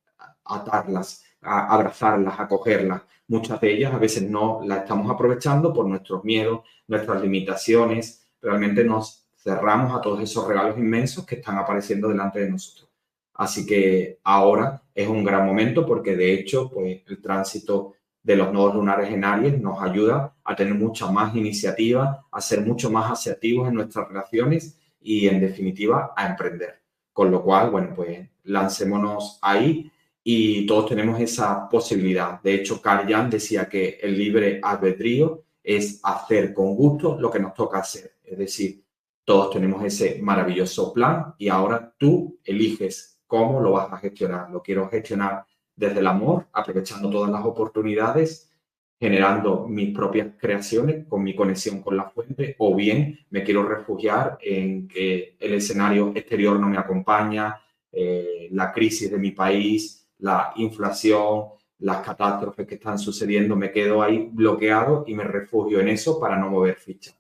atarlas, 0.45 1.25
abrazarlas, 1.43 2.39
acogerlas. 2.39 3.03
Muchas 3.29 3.61
de 3.61 3.73
ellas 3.73 3.93
a 3.93 3.99
veces 3.99 4.29
no 4.29 4.61
las 4.65 4.81
estamos 4.81 5.11
aprovechando 5.11 5.73
por 5.73 5.87
nuestros 5.87 6.25
miedos, 6.25 6.61
nuestras 6.87 7.21
limitaciones, 7.23 8.27
realmente 8.41 8.85
nos 8.85 9.27
cerramos 9.37 9.95
a 9.95 10.01
todos 10.01 10.21
esos 10.21 10.47
regalos 10.47 10.79
inmensos 10.79 11.27
que 11.27 11.37
están 11.37 11.59
apareciendo 11.59 12.09
delante 12.09 12.41
de 12.41 12.51
nosotros. 12.51 12.89
Así 13.35 13.67
que 13.67 14.19
ahora 14.25 14.83
es 14.95 15.09
un 15.09 15.25
gran 15.25 15.47
momento 15.47 15.87
porque 15.87 16.17
de 16.17 16.33
hecho 16.35 16.71
pues, 16.71 17.03
el 17.07 17.21
tránsito 17.21 17.95
de 18.23 18.37
los 18.37 18.53
nodos 18.53 18.75
lunares 18.75 19.11
en 19.11 19.25
Aries 19.25 19.61
nos 19.61 19.83
ayuda 19.83 20.35
a 20.45 20.55
tener 20.55 20.75
mucha 20.75 21.11
más 21.11 21.35
iniciativa, 21.35 22.25
a 22.31 22.41
ser 22.41 22.61
mucho 22.61 22.91
más 22.91 23.11
asertivos 23.11 23.69
en 23.69 23.75
nuestras 23.75 24.09
relaciones 24.09 24.79
y 25.01 25.27
en 25.27 25.41
definitiva 25.41 26.13
a 26.17 26.29
emprender. 26.29 26.81
Con 27.13 27.31
lo 27.31 27.43
cual, 27.43 27.71
bueno, 27.71 27.93
pues 27.95 28.29
lancémonos 28.45 29.39
ahí 29.43 29.92
y 30.25 30.67
todos 30.67 30.91
tenemos 30.91 31.21
esa 31.21 31.69
posibilidad. 31.69 32.41
De 32.43 32.55
hecho, 32.55 32.81
Carl 32.81 33.31
decía 33.31 33.69
que 33.69 33.99
el 34.01 34.17
libre 34.17 34.61
albedrío 34.63 35.45
es 35.63 36.01
hacer 36.03 36.53
con 36.55 36.75
gusto 36.75 37.19
lo 37.19 37.31
que 37.31 37.41
nos 37.41 37.55
toca 37.55 37.79
hacer. 37.79 38.17
Es 38.23 38.39
decir, 38.39 38.85
todos 39.25 39.51
tenemos 39.51 39.85
ese 39.85 40.21
maravilloso 40.21 40.93
plan 40.93 41.35
y 41.39 41.49
ahora 41.49 41.95
tú 41.97 42.39
eliges 42.45 43.21
cómo 43.27 43.61
lo 43.61 43.73
vas 43.73 43.93
a 43.93 43.99
gestionar. 43.99 44.51
Lo 44.51 44.63
quiero 44.63 44.89
gestionar 44.89 45.45
desde 45.75 46.01
el 46.01 46.07
amor, 46.07 46.49
aprovechando 46.53 47.09
todas 47.11 47.31
las 47.31 47.45
oportunidades, 47.45 48.53
generando 48.99 49.67
mis 49.67 49.95
propias 49.95 50.29
creaciones 50.39 51.07
con 51.09 51.25
mi 51.25 51.35
conexión 51.35 51.83
con 51.83 51.97
la 51.97 52.09
fuente, 52.11 52.55
o 52.59 52.75
bien 52.75 53.19
me 53.31 53.43
quiero 53.43 53.65
refugiar 53.65 54.39
en 54.41 54.87
que 54.87 55.37
el 55.41 55.55
escenario 55.55 56.13
exterior 56.15 56.59
no 56.61 56.69
me 56.69 56.79
acompaña, 56.79 57.61
eh, 57.91 58.49
la 58.53 58.73
crisis 58.73 59.11
de 59.11 59.19
mi 59.19 59.33
país, 59.33 60.02
la 60.23 60.53
inflación, 60.57 61.47
las 61.81 61.99
catástrofes 61.99 62.67
que 62.67 62.77
están 62.77 62.99
sucediendo, 62.99 63.57
me 63.57 63.73
quedo 63.73 64.03
ahí 64.03 64.29
bloqueado 64.33 65.05
y 65.07 65.15
me 65.15 65.25
refugio 65.25 65.81
en 65.81 65.89
eso 65.89 66.19
para 66.21 66.37
no 66.37 66.49
mover 66.49 66.77
ficha. 66.77 67.13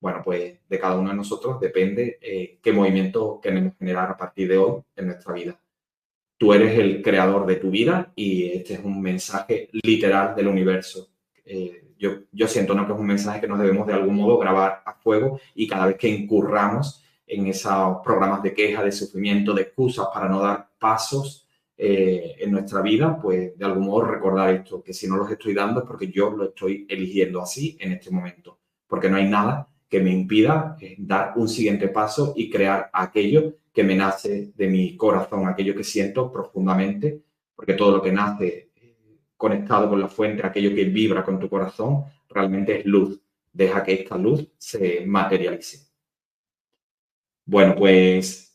Bueno, 0.00 0.22
pues 0.24 0.58
de 0.68 0.78
cada 0.78 0.96
uno 0.96 1.10
de 1.10 1.16
nosotros 1.16 1.58
depende 1.60 2.18
eh, 2.20 2.58
qué 2.62 2.72
movimiento 2.72 3.40
queremos 3.42 3.74
generar 3.76 4.08
a 4.10 4.16
partir 4.16 4.48
de 4.48 4.58
hoy 4.58 4.82
en 4.94 5.06
nuestra 5.06 5.34
vida. 5.34 5.60
Tú 6.38 6.52
eres 6.52 6.78
el 6.78 7.02
creador 7.02 7.44
de 7.44 7.56
tu 7.56 7.70
vida 7.70 8.12
y 8.14 8.52
este 8.52 8.74
es 8.74 8.80
un 8.84 9.00
mensaje 9.02 9.68
literal 9.72 10.36
del 10.36 10.46
universo. 10.46 11.08
Eh, 11.44 11.94
yo, 11.98 12.18
yo 12.30 12.46
siento 12.46 12.74
que 12.74 12.92
es 12.92 12.98
un 12.98 13.06
mensaje 13.06 13.40
que 13.40 13.48
nos 13.48 13.58
debemos 13.58 13.86
de 13.86 13.94
algún 13.94 14.14
modo 14.14 14.38
grabar 14.38 14.82
a 14.84 14.94
fuego 14.94 15.40
y 15.54 15.66
cada 15.66 15.86
vez 15.86 15.96
que 15.96 16.08
incurramos 16.08 17.02
en 17.26 17.48
esos 17.48 17.98
programas 18.04 18.42
de 18.44 18.54
queja, 18.54 18.84
de 18.84 18.92
sufrimiento, 18.92 19.54
de 19.54 19.62
excusas 19.62 20.06
para 20.12 20.28
no 20.28 20.40
dar 20.40 20.68
pasos 20.78 21.43
eh, 21.76 22.36
en 22.38 22.52
nuestra 22.52 22.82
vida, 22.82 23.18
pues 23.20 23.58
de 23.58 23.64
algún 23.64 23.86
modo 23.86 24.06
recordar 24.06 24.54
esto, 24.54 24.82
que 24.82 24.92
si 24.92 25.08
no 25.08 25.16
los 25.16 25.30
estoy 25.30 25.54
dando 25.54 25.80
es 25.80 25.86
porque 25.86 26.06
yo 26.06 26.30
lo 26.30 26.44
estoy 26.44 26.86
eligiendo 26.88 27.42
así 27.42 27.76
en 27.80 27.92
este 27.92 28.12
momento, 28.12 28.60
porque 28.86 29.10
no 29.10 29.16
hay 29.16 29.28
nada 29.28 29.68
que 29.88 30.00
me 30.00 30.10
impida 30.10 30.76
eh, 30.80 30.94
dar 30.98 31.32
un 31.36 31.48
siguiente 31.48 31.88
paso 31.88 32.32
y 32.36 32.48
crear 32.48 32.90
aquello 32.92 33.56
que 33.72 33.82
me 33.82 33.96
nace 33.96 34.52
de 34.54 34.68
mi 34.68 34.96
corazón, 34.96 35.48
aquello 35.48 35.74
que 35.74 35.82
siento 35.82 36.30
profundamente, 36.30 37.22
porque 37.56 37.74
todo 37.74 37.96
lo 37.96 38.02
que 38.02 38.12
nace 38.12 38.70
eh, 38.76 39.18
conectado 39.36 39.88
con 39.88 40.00
la 40.00 40.08
fuente, 40.08 40.46
aquello 40.46 40.72
que 40.74 40.84
vibra 40.84 41.24
con 41.24 41.40
tu 41.40 41.48
corazón, 41.48 42.04
realmente 42.28 42.80
es 42.80 42.86
luz. 42.86 43.20
Deja 43.52 43.82
que 43.82 43.94
esta 43.94 44.16
luz 44.16 44.48
se 44.58 45.04
materialice. 45.06 45.88
Bueno, 47.44 47.74
pues 47.76 48.53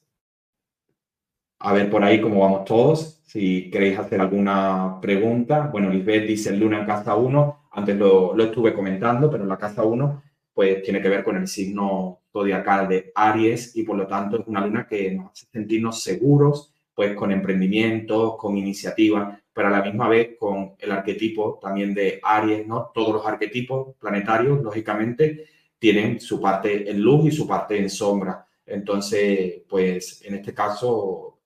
a 1.59 1.73
ver 1.73 1.89
por 1.89 2.03
ahí 2.03 2.21
cómo 2.21 2.41
vamos 2.41 2.65
todos. 2.65 3.21
Si 3.25 3.69
queréis 3.69 3.99
hacer 3.99 4.21
alguna 4.21 4.99
pregunta. 5.01 5.69
Bueno, 5.71 5.89
Lisbeth 5.89 6.25
dice 6.27 6.55
Luna 6.55 6.79
en 6.79 6.85
casa 6.85 7.15
1. 7.15 7.69
Antes 7.71 7.97
lo, 7.97 8.35
lo 8.35 8.43
estuve 8.45 8.73
comentando, 8.73 9.29
pero 9.29 9.45
la 9.45 9.57
casa 9.57 9.83
1 9.83 10.23
pues 10.59 10.83
tiene 10.83 11.01
que 11.01 11.07
ver 11.07 11.23
con 11.23 11.37
el 11.37 11.47
signo 11.47 12.19
zodiacal 12.33 12.89
de 12.89 13.13
Aries 13.15 13.77
y 13.77 13.83
por 13.83 13.95
lo 13.95 14.05
tanto 14.07 14.41
es 14.41 14.45
una 14.45 14.59
luna 14.59 14.85
que 14.85 15.11
nos 15.11 15.31
hace 15.31 15.45
sentirnos 15.53 16.01
seguros, 16.03 16.73
pues 16.93 17.15
con 17.15 17.31
emprendimientos, 17.31 18.35
con 18.35 18.57
iniciativa, 18.57 19.39
pero 19.53 19.69
a 19.69 19.71
la 19.71 19.81
misma 19.81 20.09
vez 20.09 20.35
con 20.37 20.73
el 20.77 20.91
arquetipo 20.91 21.59
también 21.61 21.93
de 21.93 22.19
Aries, 22.21 22.67
¿no? 22.67 22.91
Todos 22.93 23.13
los 23.13 23.25
arquetipos 23.25 23.95
planetarios, 23.97 24.61
lógicamente, 24.61 25.45
tienen 25.79 26.19
su 26.19 26.41
parte 26.41 26.91
en 26.91 26.99
luz 26.99 27.27
y 27.27 27.31
su 27.31 27.47
parte 27.47 27.77
en 27.77 27.89
sombra. 27.89 28.45
Entonces, 28.65 29.61
pues 29.65 30.21
en 30.25 30.35
este 30.35 30.53
caso, 30.53 31.38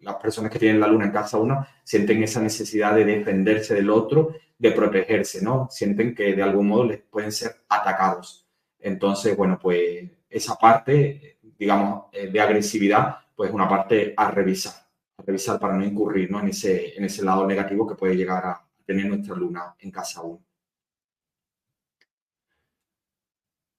las 0.00 0.14
personas 0.16 0.50
que 0.50 0.58
tienen 0.58 0.80
la 0.80 0.86
luna 0.86 1.06
en 1.06 1.12
casa 1.12 1.38
1 1.38 1.66
sienten 1.84 2.22
esa 2.22 2.40
necesidad 2.40 2.94
de 2.94 3.04
defenderse 3.04 3.74
del 3.74 3.90
otro, 3.90 4.34
de 4.58 4.72
protegerse, 4.72 5.42
¿no? 5.42 5.68
Sienten 5.70 6.14
que 6.14 6.34
de 6.34 6.42
algún 6.42 6.68
modo 6.68 6.84
les 6.84 6.98
pueden 6.98 7.32
ser 7.32 7.62
atacados. 7.68 8.46
Entonces, 8.78 9.36
bueno, 9.36 9.58
pues 9.60 10.10
esa 10.28 10.56
parte, 10.56 11.38
digamos, 11.58 12.04
eh, 12.12 12.28
de 12.28 12.40
agresividad, 12.40 13.16
pues 13.34 13.50
una 13.50 13.68
parte 13.68 14.14
a 14.16 14.30
revisar, 14.30 14.74
a 15.16 15.22
revisar 15.22 15.58
para 15.58 15.76
no 15.76 15.84
incurrir 15.84 16.30
¿no? 16.30 16.40
En, 16.40 16.48
ese, 16.48 16.96
en 16.96 17.04
ese 17.04 17.24
lado 17.24 17.46
negativo 17.46 17.86
que 17.86 17.94
puede 17.94 18.16
llegar 18.16 18.44
a 18.44 18.64
tener 18.84 19.06
nuestra 19.06 19.34
luna 19.34 19.74
en 19.78 19.90
casa 19.90 20.22
1. 20.22 20.40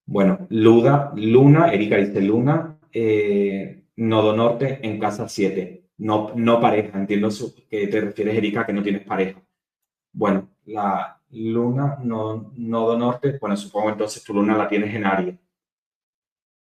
Bueno, 0.05 0.45
Luda, 0.49 1.13
Luna, 1.15 1.71
Erika 1.71 1.95
dice 1.95 2.21
Luna, 2.21 2.77
eh, 2.91 3.80
Nodo 4.01 4.35
Norte 4.35 4.79
en 4.81 4.99
casa 4.99 5.29
7. 5.29 5.85
No, 5.97 6.31
no 6.35 6.59
pareja, 6.59 6.97
entiendo 6.97 7.29
que 7.69 7.87
te 7.87 8.01
refieres, 8.01 8.35
Erika, 8.35 8.65
que 8.65 8.73
no 8.73 8.81
tienes 8.81 9.05
pareja. 9.05 9.39
Bueno, 10.11 10.49
la 10.65 11.21
Luna, 11.29 11.99
no, 12.03 12.51
Nodo 12.55 12.97
Norte, 12.97 13.37
bueno, 13.39 13.55
supongo 13.55 13.91
entonces 13.91 14.23
tu 14.23 14.33
Luna 14.33 14.57
la 14.57 14.67
tienes 14.67 14.95
en 14.95 15.05
Aries. 15.05 15.35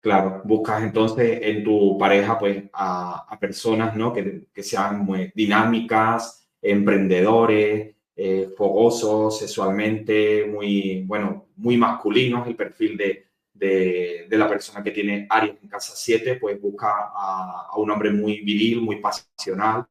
Claro, 0.01 0.43
buscas 0.45 0.83
entonces 0.85 1.41
en 1.43 1.65
tu 1.65 1.99
pareja 1.99 2.39
pues 2.39 2.65
a, 2.73 3.37
personas 3.41 3.97
¿no? 3.97 4.13
que, 4.13 4.47
que, 4.53 4.63
sean 4.63 5.05
muy 5.05 5.33
dinámicas, 5.35 6.49
emprendedores, 6.63 7.97
eh, 8.15 8.49
fogosos 8.57 9.41
sexualmente, 9.41 10.47
muy, 10.47 11.03
bueno, 11.05 11.49
muy 11.57 11.77
masculinos, 11.77 12.47
el 12.47 12.55
perfil 12.55 12.97
de, 12.97 13.27
de, 13.55 14.27
la 14.31 14.49
persona 14.49 14.83
que 14.83 14.91
tiene 14.91 15.27
Aries 15.31 15.57
en 15.63 15.69
casa 15.69 15.95
7, 15.97 16.37
pues 16.37 16.61
busca 16.61 17.13
a, 17.15 17.77
un 17.77 17.91
hombre 17.91 18.11
muy 18.11 18.41
viril, 18.41 18.83
muy 18.83 19.01
pasional, 19.01 19.87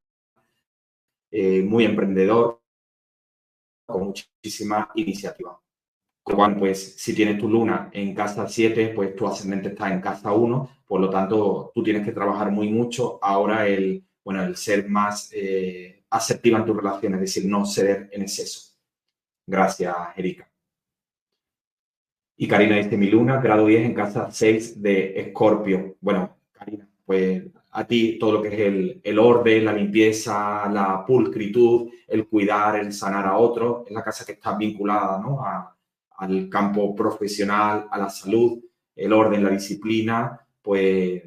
eh, 1.32 1.62
muy 1.64 1.86
emprendedor, 1.86 2.62
con 3.86 4.04
muchísima 4.08 4.92
iniciativa. 4.96 5.60
Con 6.22 6.58
pues 6.58 6.96
si 6.98 7.14
tienes 7.14 7.38
tu 7.38 7.50
luna 7.50 7.90
en 7.92 8.14
casa 8.14 8.48
7, 8.48 8.94
pues 8.96 9.16
tu 9.16 9.28
ascendente 9.28 9.70
está 9.70 9.92
en 9.92 10.00
casa 10.00 10.32
1, 10.32 10.70
por 10.88 11.02
lo 11.02 11.10
tanto, 11.10 11.72
tú 11.74 11.84
tienes 11.84 12.06
que 12.06 12.14
trabajar 12.14 12.52
muy 12.52 12.70
mucho 12.70 13.20
ahora 13.22 13.68
el, 13.68 14.06
bueno, 14.24 14.44
el 14.44 14.56
ser 14.56 14.88
más 14.90 15.30
eh, 15.34 16.06
asertiva 16.10 16.60
en 16.60 16.66
tus 16.66 16.78
relaciones, 16.78 17.18
es 17.22 17.34
decir, 17.34 17.50
no 17.50 17.66
ceder 17.66 18.10
en 18.12 18.22
exceso. 18.22 18.74
Gracias, 19.46 19.96
Erika. 20.16 20.53
Y 22.38 22.48
Karina 22.48 22.78
dice, 22.78 22.98
mi 22.98 23.10
luna, 23.10 23.40
grado 23.40 23.68
10 23.68 23.86
en 23.86 23.94
casa 23.94 24.32
6 24.32 24.82
de 24.82 25.20
Escorpio. 25.20 25.96
Bueno, 26.02 26.38
Karina, 26.52 26.88
pues 27.06 27.44
a 27.72 27.88
ti 27.88 28.18
todo 28.20 28.34
lo 28.34 28.42
que 28.42 28.50
es 28.50 28.60
el, 28.60 29.02
el, 29.04 29.20
orden, 29.20 29.66
la 29.66 29.74
limpieza, 29.74 30.70
la 30.70 31.06
pulcritud, 31.06 31.90
el 32.08 32.28
cuidar, 32.28 32.78
el 32.78 32.92
sanar 32.94 33.26
a 33.28 33.38
otros, 33.38 33.88
es 33.88 33.94
la 33.94 34.04
casa 34.04 34.26
que 34.26 34.34
está 34.34 34.56
vinculada 34.56 35.20
¿no? 35.20 35.44
al 36.18 36.50
campo 36.50 36.96
profesional, 36.96 37.88
a 37.90 37.98
la 37.98 38.10
salud, 38.10 38.60
el 38.96 39.14
orden, 39.14 39.44
la 39.44 39.50
disciplina, 39.50 40.40
pues 40.62 41.24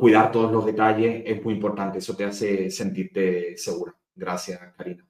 cuidar 0.00 0.32
todos 0.32 0.52
los 0.52 0.66
detalles 0.66 1.22
es 1.24 1.42
muy 1.42 1.54
importante, 1.54 1.98
eso 1.98 2.16
te 2.16 2.24
hace 2.24 2.70
sentirte 2.70 3.56
segura. 3.56 3.94
Gracias, 4.14 4.60
Karina. 4.76 5.06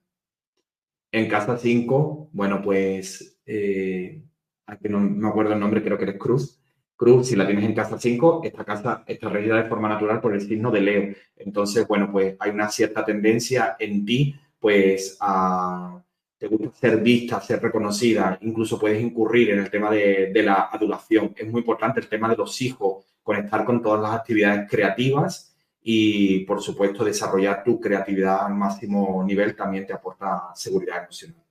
En 1.11 1.29
casa 1.29 1.57
5, 1.57 2.31
bueno, 2.33 2.61
pues 2.63 3.41
eh, 3.47 4.23
aquí 4.69 4.89
no 4.89 5.01
me 5.01 5.29
acuerdo 5.29 5.53
el 5.53 5.61
nombre, 5.61 5.83
creo 5.83 5.99
que 5.99 6.05
eres 6.05 6.19
Cruz. 6.19 6.61
Cruz, 6.97 7.29
si 7.29 7.37
la 7.37 7.47
tienes 7.47 7.65
en 7.65 7.75
casa 7.75 7.99
5, 7.99 8.43
esta 8.45 8.65
casa 8.65 9.05
está 9.07 9.29
regida 9.29 9.57
de 9.57 9.69
forma 9.69 9.89
natural 9.89 10.21
por 10.21 10.35
el 10.35 10.41
signo 10.41 10.71
de 10.71 10.81
Leo. 10.81 11.15
Entonces, 11.37 11.87
bueno, 11.87 12.11
pues 12.11 12.37
hay 12.39 12.51
una 12.51 12.69
cierta 12.69 13.05
tendencia 13.05 13.77
en 13.79 14.05
ti, 14.05 14.35
pues 14.59 15.17
a 15.21 16.03
te 16.37 16.47
gusta 16.47 16.71
ser 16.73 17.01
vista, 17.01 17.41
ser 17.41 17.61
reconocida, 17.61 18.39
incluso 18.43 18.79
puedes 18.79 19.03
incurrir 19.03 19.51
en 19.51 19.59
el 19.59 19.71
tema 19.71 19.91
de, 19.91 20.31
de, 20.33 20.43
la 20.45 20.69
adulación. 20.71 21.35
Es 21.37 21.49
muy 21.49 21.61
importante 21.61 21.99
el 21.99 22.09
tema 22.09 22.29
de 22.29 22.37
los 22.37 22.61
hijos, 22.63 23.05
conectar 23.23 23.65
con 23.65 23.83
todas 23.83 24.01
las 24.01 24.13
actividades 24.13 24.71
creativas 24.71 25.57
y, 25.83 26.41
por 26.41 26.63
supuesto, 26.63 27.05
desarrollar 27.05 27.65
tu 27.65 27.81
creatividad 27.81 28.47
al 28.47 28.55
máximo 28.55 29.25
nivel 29.25 29.57
también 29.57 29.87
te 29.87 29.93
aporta 29.93 30.51
seguridad 30.55 31.03
emocional. 31.03 31.45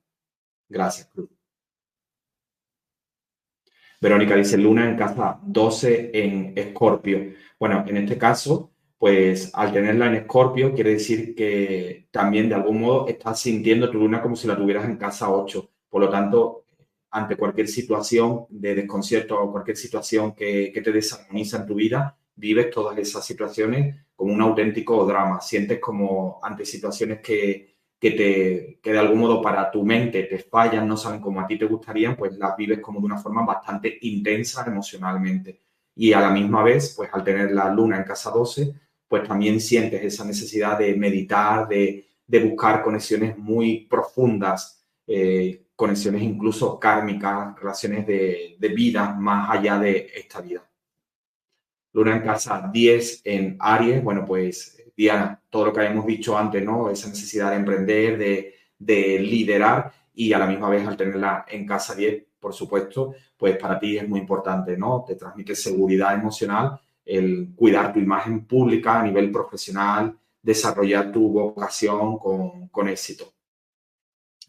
Gracias, 0.70 1.07
Cruz. 1.07 1.37
Verónica 4.00 4.36
dice 4.36 4.58
Luna 4.58 4.88
en 4.88 4.95
casa 4.95 5.39
12 5.41 6.12
en 6.14 6.54
Escorpio. 6.56 7.34
Bueno, 7.60 7.84
en 7.88 7.98
este 7.98 8.18
caso, 8.18 8.72
pues 8.98 9.50
al 9.56 9.74
tenerla 9.74 10.08
en 10.08 10.16
Escorpio 10.16 10.74
quiere 10.74 10.91
decir 10.91 11.34
que 11.34 12.08
también 12.12 12.48
de 12.48 12.56
algún 12.56 12.82
modo 12.82 13.08
estás 13.08 13.39
sintiendo 13.39 13.89
tu 13.89 13.98
luna 13.98 14.22
como 14.22 14.36
si 14.36 14.48
la 14.48 14.56
tuvieras 14.56 14.86
en 14.86 14.98
casa 14.98 15.32
8. 15.32 15.70
Por 15.89 16.02
lo 16.02 16.10
tanto, 16.10 16.66
ante 17.10 17.38
cualquier 17.38 17.68
situación 17.68 18.45
de 18.50 18.76
desconcierto 18.76 19.41
o 19.41 19.52
cualquier 19.52 19.78
situación 19.78 20.36
que, 20.36 20.72
que 20.72 20.82
te 20.82 20.91
desarmoniza 20.91 21.58
en 21.58 21.66
tu 21.66 21.76
vida, 21.76 22.18
vives 22.36 22.70
todas 22.70 22.98
esas 23.00 23.26
situaciones 23.26 23.95
como 24.16 24.32
un 24.32 24.41
auténtico 24.41 25.06
drama. 25.06 25.41
Sientes 25.41 25.80
como 25.80 26.39
ante 26.43 26.66
situaciones 26.66 27.20
que, 27.22 27.77
que, 28.00 28.12
te, 28.12 28.80
que 28.82 28.91
de 28.91 29.00
algún 29.00 29.20
modo 29.20 29.41
para 29.41 29.72
tu 29.72 29.84
mente 29.84 30.24
te 30.24 30.39
fallan, 30.39 30.88
no 30.88 30.98
salen 30.98 31.20
como 31.20 31.41
a 31.41 31.48
ti 31.48 31.58
te 31.58 31.66
gustarían, 31.66 32.16
pues 32.16 32.38
las 32.38 32.56
vives 32.56 32.80
como 32.80 33.00
de 33.00 33.06
una 33.06 33.18
forma 33.18 33.45
bastante 33.45 33.98
intensa 34.02 34.64
emocionalmente. 34.68 35.62
Y 35.95 36.14
a 36.14 36.22
la 36.22 36.30
misma 36.30 36.64
vez, 36.64 36.93
pues 36.95 37.10
al 37.12 37.24
tener 37.24 37.52
la 37.52 37.74
luna 37.74 37.98
en 37.98 38.04
casa 38.04 38.30
12, 38.30 38.74
pues 39.08 39.28
también 39.28 39.60
sientes 39.60 40.04
esa 40.04 40.26
necesidad 40.26 40.78
de 40.78 40.95
meditar, 40.95 41.68
de, 41.68 42.06
de 42.28 42.39
buscar 42.43 42.84
conexiones 42.84 43.38
muy 43.38 43.88
profundas, 43.89 44.86
eh, 45.08 45.68
conexiones 45.76 46.22
incluso 46.22 46.80
kármicas, 46.80 47.56
relaciones 47.60 48.06
de, 48.06 48.58
de 48.60 48.68
vida 48.70 49.14
más 49.14 49.50
allá 49.50 49.80
de 49.80 50.12
esta 50.16 50.41
vida. 50.41 50.64
Luna 51.93 52.18
en 52.18 52.22
casa 52.22 52.70
10 52.72 53.22
en 53.24 53.56
Aries, 53.60 54.04
bueno, 54.04 54.24
pues 54.24 54.77
Diana, 54.98 55.39
todo 55.52 55.66
lo 55.66 55.74
que 55.74 55.82
habíamos 55.82 56.08
dicho 56.08 56.36
antes, 56.36 56.64
¿no? 56.64 56.89
Esa 56.89 57.10
necesidad 57.10 57.52
de 57.52 57.58
emprender, 57.58 58.18
de, 58.80 59.20
liderar 59.20 59.91
y 60.16 60.34
a 60.34 60.39
la 60.39 60.48
misma 60.48 60.70
vez 60.70 60.88
al 60.88 60.98
tenerla 60.98 61.45
en 61.48 61.68
casa 61.68 61.93
10, 61.93 62.26
por 62.39 62.54
supuesto, 62.54 63.14
pues 63.38 63.58
para 63.58 63.80
ti 63.80 63.98
es 63.98 64.10
muy 64.10 64.20
importante, 64.20 64.76
¿no? 64.76 65.06
Te 65.08 65.16
transmite 65.16 65.56
seguridad 65.56 66.16
emocional, 66.16 66.80
el 67.06 67.54
cuidar 67.56 67.93
tu 67.93 68.00
imagen 68.00 68.45
pública 68.45 69.00
a 69.00 69.04
nivel 69.04 69.32
profesional, 69.32 70.18
desarrollar 70.41 71.12
tu 71.12 71.32
vocación 71.32 72.18
con, 72.18 72.89
éxito. 72.89 73.34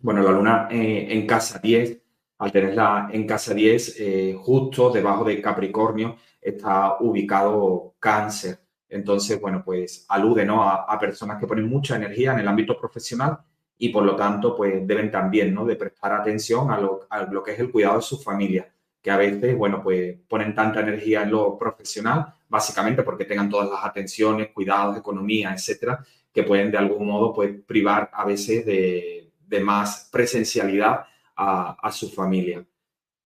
Bueno, 0.00 0.22
la 0.22 0.32
luna 0.32 0.68
eh, 0.70 1.08
en 1.10 1.26
casa 1.26 1.58
10, 1.58 2.00
al 2.38 2.52
tenerla 2.52 3.10
en 3.12 3.26
casa 3.26 3.52
10, 3.52 3.96
eh, 3.98 4.36
justo 4.38 4.90
debajo 4.90 5.24
de 5.24 5.42
Capricornio, 5.42 6.16
está 6.40 6.96
ubicado 7.00 7.96
cáncer. 7.98 8.67
Entonces, 8.88 9.40
bueno, 9.40 9.62
pues 9.64 10.06
alude 10.08 10.44
¿no? 10.44 10.62
a, 10.62 10.98
personas 10.98 11.38
que 11.38 11.46
ponen 11.46 11.68
mucha 11.68 11.96
energía 11.96 12.32
en 12.32 12.40
el 12.40 12.48
ámbito 12.48 12.78
profesional 12.78 13.38
y 13.76 13.90
por 13.90 14.04
lo 14.04 14.16
tanto, 14.16 14.56
pues 14.56 14.86
deben 14.86 15.10
también 15.10 15.54
¿no? 15.54 15.64
de 15.64 15.76
prestar 15.76 16.12
atención 16.12 16.70
a 16.70 16.78
lo, 16.78 17.06
a 17.10 17.22
lo 17.24 17.42
que 17.42 17.52
es 17.52 17.60
el 17.60 17.70
cuidado 17.70 17.96
de 17.96 18.02
su 18.02 18.18
familia, 18.18 18.72
que 19.00 19.10
a 19.10 19.16
veces, 19.16 19.56
bueno, 19.56 19.82
pues 19.82 20.16
ponen 20.28 20.54
tanta 20.54 20.80
energía 20.80 21.22
en 21.22 21.30
lo 21.30 21.56
profesional, 21.56 22.34
básicamente 22.48 23.02
porque 23.02 23.24
tengan 23.24 23.48
todas 23.48 23.68
las 23.70 23.84
atenciones, 23.84 24.50
cuidados, 24.52 24.96
economía, 24.96 25.52
etcétera, 25.52 26.04
que 26.32 26.42
pueden 26.42 26.70
de 26.70 26.78
algún 26.78 27.06
modo 27.06 27.32
pues 27.32 27.54
privar 27.66 28.10
a 28.12 28.24
veces 28.24 28.66
de, 28.66 29.32
de 29.46 29.60
más 29.60 30.08
presencialidad 30.10 31.04
a, 31.36 31.76
a 31.80 31.92
su 31.92 32.10
familia 32.10 32.64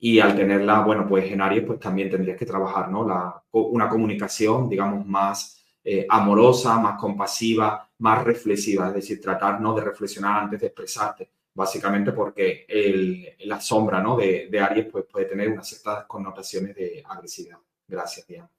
y 0.05 0.19
al 0.19 0.35
tenerla, 0.35 0.81
bueno, 0.81 1.07
pues 1.07 1.31
en 1.31 1.41
Aries, 1.41 1.65
pues 1.65 1.79
también 1.79 2.11
tendrías 2.11 2.37
que 2.37 2.45
trabajar, 2.45 2.91
¿no? 2.91 3.07
La, 3.07 3.41
una 3.53 3.89
comunicación, 3.89 4.69
digamos, 4.69 5.07
más 5.07 5.65
eh, 5.85 6.05
amorosa, 6.09 6.77
más 6.81 6.99
compasiva, 6.99 7.89
más 7.99 8.25
reflexiva, 8.25 8.89
es 8.89 8.95
decir, 8.95 9.21
tratar, 9.21 9.61
¿no? 9.61 9.73
De 9.73 9.81
reflexionar 9.81 10.43
antes 10.43 10.61
de 10.61 10.67
expresarte, 10.67 11.31
básicamente 11.55 12.11
porque 12.11 12.67
el, 12.69 13.29
la 13.47 13.61
sombra, 13.61 14.03
¿no? 14.03 14.17
De, 14.17 14.49
de 14.51 14.59
Aries, 14.59 14.87
pues 14.91 15.05
puede 15.05 15.27
tener 15.27 15.49
unas 15.49 15.69
ciertas 15.69 16.05
connotaciones 16.07 16.75
de 16.75 17.05
agresividad. 17.07 17.59
Gracias, 17.87 18.27
Diana. 18.27 18.51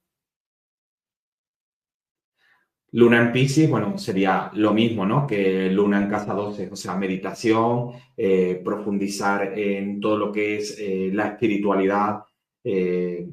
Luna 2.94 3.22
en 3.22 3.32
Pisces, 3.32 3.68
bueno, 3.68 3.98
sería 3.98 4.52
lo 4.54 4.72
mismo, 4.72 5.04
¿no? 5.04 5.26
Que 5.26 5.68
Luna 5.72 5.98
en 6.04 6.10
casa 6.10 6.34
12, 6.34 6.70
o 6.72 6.76
sea, 6.76 6.96
meditación, 6.96 7.94
eh, 8.16 8.62
profundizar 8.64 9.58
en 9.58 10.00
todo 10.00 10.16
lo 10.16 10.32
que 10.32 10.58
es 10.58 10.78
eh, 10.80 11.10
la 11.12 11.30
espiritualidad, 11.30 12.24
eh, 12.64 13.28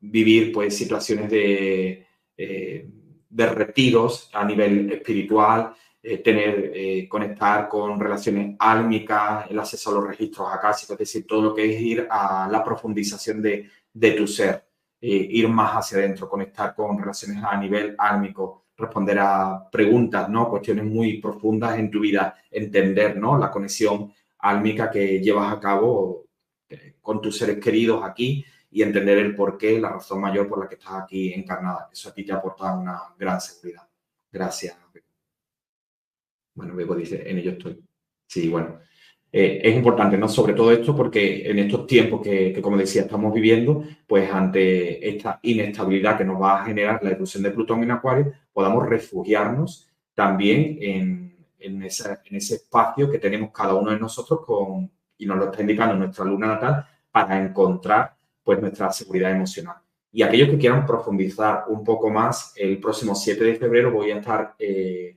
vivir, 0.00 0.50
pues, 0.50 0.74
situaciones 0.74 1.30
de, 1.30 2.06
de 2.38 3.46
retiros 3.46 4.30
a 4.32 4.46
nivel 4.46 4.90
espiritual, 4.90 5.74
tener, 6.24 7.06
conectar 7.06 7.68
con 7.68 8.00
relaciones 8.00 8.56
álmicas, 8.58 9.50
el 9.50 9.58
acceso 9.58 9.90
a 9.90 9.94
los 9.94 10.06
registros 10.06 10.48
acásicos, 10.50 10.94
es 10.94 10.98
decir, 11.00 11.26
todo 11.26 11.42
lo 11.42 11.54
que 11.54 11.70
es 11.70 11.80
ir 11.82 12.06
a 12.10 12.48
la 12.50 12.64
profundización 12.64 13.42
de, 13.42 13.68
de 13.92 14.12
tu 14.12 14.26
ser, 14.26 14.64
ir 15.02 15.48
más 15.48 15.72
hacia 15.72 15.98
adentro, 15.98 16.30
conectar 16.30 16.74
con 16.74 16.98
relaciones 16.98 17.44
a 17.44 17.58
nivel 17.58 17.94
álmico, 17.98 18.60
responder 18.80 19.18
a 19.20 19.68
preguntas, 19.70 20.28
¿no? 20.28 20.48
Cuestiones 20.48 20.84
muy 20.84 21.20
profundas 21.20 21.78
en 21.78 21.90
tu 21.90 22.00
vida, 22.00 22.36
entender, 22.50 23.16
¿no? 23.16 23.38
La 23.38 23.50
conexión 23.50 24.12
álmica 24.38 24.90
que 24.90 25.20
llevas 25.20 25.52
a 25.52 25.60
cabo 25.60 26.26
con 27.00 27.20
tus 27.20 27.36
seres 27.36 27.58
queridos 27.58 28.02
aquí 28.04 28.44
y 28.70 28.82
entender 28.82 29.18
el 29.18 29.34
porqué, 29.34 29.80
la 29.80 29.90
razón 29.90 30.20
mayor 30.20 30.48
por 30.48 30.60
la 30.60 30.68
que 30.68 30.76
estás 30.76 30.94
aquí 30.94 31.32
encarnada. 31.32 31.88
Eso 31.92 32.08
a 32.08 32.14
ti 32.14 32.24
te 32.24 32.32
aporta 32.32 32.72
una 32.72 33.00
gran 33.18 33.40
seguridad. 33.40 33.82
Gracias. 34.30 34.76
Bueno, 36.54 36.74
luego 36.74 36.94
dice, 36.94 37.28
en 37.28 37.38
ello 37.38 37.52
estoy. 37.52 37.82
Sí, 38.26 38.48
bueno. 38.48 38.78
Eh, 39.32 39.60
es 39.62 39.76
importante, 39.76 40.18
¿no? 40.18 40.28
Sobre 40.28 40.54
todo 40.54 40.72
esto 40.72 40.94
porque 40.94 41.48
en 41.48 41.60
estos 41.60 41.86
tiempos 41.86 42.20
que, 42.20 42.60
como 42.60 42.76
decía, 42.76 43.02
estamos 43.02 43.32
viviendo, 43.32 43.84
pues 44.06 44.30
ante 44.30 45.08
esta 45.08 45.38
inestabilidad 45.42 46.18
que 46.18 46.24
nos 46.24 46.40
va 46.40 46.60
a 46.60 46.64
generar 46.64 47.00
la 47.02 47.10
erupción 47.10 47.44
de 47.44 47.50
Plutón 47.50 47.82
en 47.82 47.92
Acuario, 47.92 48.32
podamos 48.60 48.86
refugiarnos 48.86 49.88
también 50.14 50.76
en, 50.82 51.46
en, 51.58 51.82
en 51.82 51.82
ese 51.82 52.54
espacio 52.56 53.10
que 53.10 53.18
tenemos 53.18 53.52
cada 53.52 53.74
uno 53.74 53.90
de 53.90 53.98
nosotros 53.98 54.40
con, 54.44 54.90
y 55.16 55.24
nos 55.24 55.38
lo 55.38 55.46
está 55.46 55.62
indicando 55.62 55.94
nuestra 55.94 56.26
luna 56.26 56.48
natal 56.48 56.84
para 57.10 57.42
encontrar 57.42 58.14
pues 58.44 58.60
nuestra 58.60 58.92
seguridad 58.92 59.30
emocional. 59.30 59.76
Y 60.12 60.22
aquellos 60.22 60.50
que 60.50 60.58
quieran 60.58 60.84
profundizar 60.84 61.64
un 61.68 61.82
poco 61.82 62.10
más, 62.10 62.52
el 62.54 62.78
próximo 62.78 63.14
7 63.14 63.42
de 63.44 63.54
febrero 63.54 63.92
voy 63.92 64.10
a 64.10 64.18
estar 64.18 64.54
eh, 64.58 65.16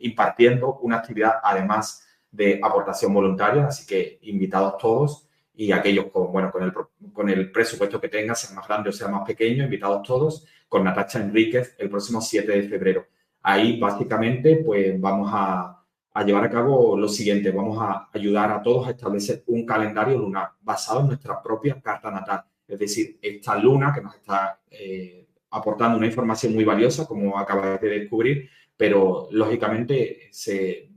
impartiendo 0.00 0.78
una 0.78 0.96
actividad 0.96 1.34
además 1.42 2.06
de 2.30 2.60
aportación 2.62 3.12
voluntaria, 3.12 3.66
así 3.66 3.86
que 3.86 4.20
invitados 4.22 4.78
todos 4.78 5.28
y 5.60 5.72
aquellos 5.72 6.06
con, 6.06 6.32
bueno, 6.32 6.50
con, 6.50 6.62
el, 6.62 6.72
con 7.12 7.28
el 7.28 7.50
presupuesto 7.50 8.00
que 8.00 8.08
tengan, 8.08 8.36
sea 8.36 8.54
más 8.54 8.66
grande 8.66 8.90
o 8.90 8.92
sea 8.92 9.08
más 9.08 9.26
pequeño, 9.26 9.64
invitados 9.64 10.02
todos, 10.02 10.46
con 10.68 10.84
Natacha 10.84 11.20
Enríquez 11.20 11.74
el 11.78 11.90
próximo 11.90 12.20
7 12.20 12.50
de 12.50 12.68
febrero. 12.68 13.06
Ahí 13.42 13.78
básicamente 13.78 14.62
pues 14.64 15.00
vamos 15.00 15.30
a, 15.32 15.84
a 16.12 16.24
llevar 16.24 16.44
a 16.44 16.50
cabo 16.50 16.96
lo 16.96 17.08
siguiente, 17.08 17.50
vamos 17.50 17.78
a 17.80 18.08
ayudar 18.12 18.50
a 18.52 18.62
todos 18.62 18.86
a 18.86 18.90
establecer 18.90 19.42
un 19.46 19.66
calendario 19.66 20.18
lunar 20.18 20.50
basado 20.60 21.00
en 21.00 21.08
nuestra 21.08 21.42
propia 21.42 21.80
carta 21.80 22.10
natal 22.10 22.44
es 22.70 22.78
decir, 22.78 23.18
esta 23.20 23.58
luna 23.58 23.92
que 23.92 24.00
nos 24.00 24.14
está 24.14 24.60
eh, 24.70 25.26
aportando 25.50 25.98
una 25.98 26.06
información 26.06 26.54
muy 26.54 26.62
valiosa, 26.62 27.04
como 27.04 27.36
acabáis 27.36 27.80
de 27.80 27.88
descubrir, 27.88 28.48
pero 28.76 29.26
lógicamente 29.32 30.28
se, 30.30 30.89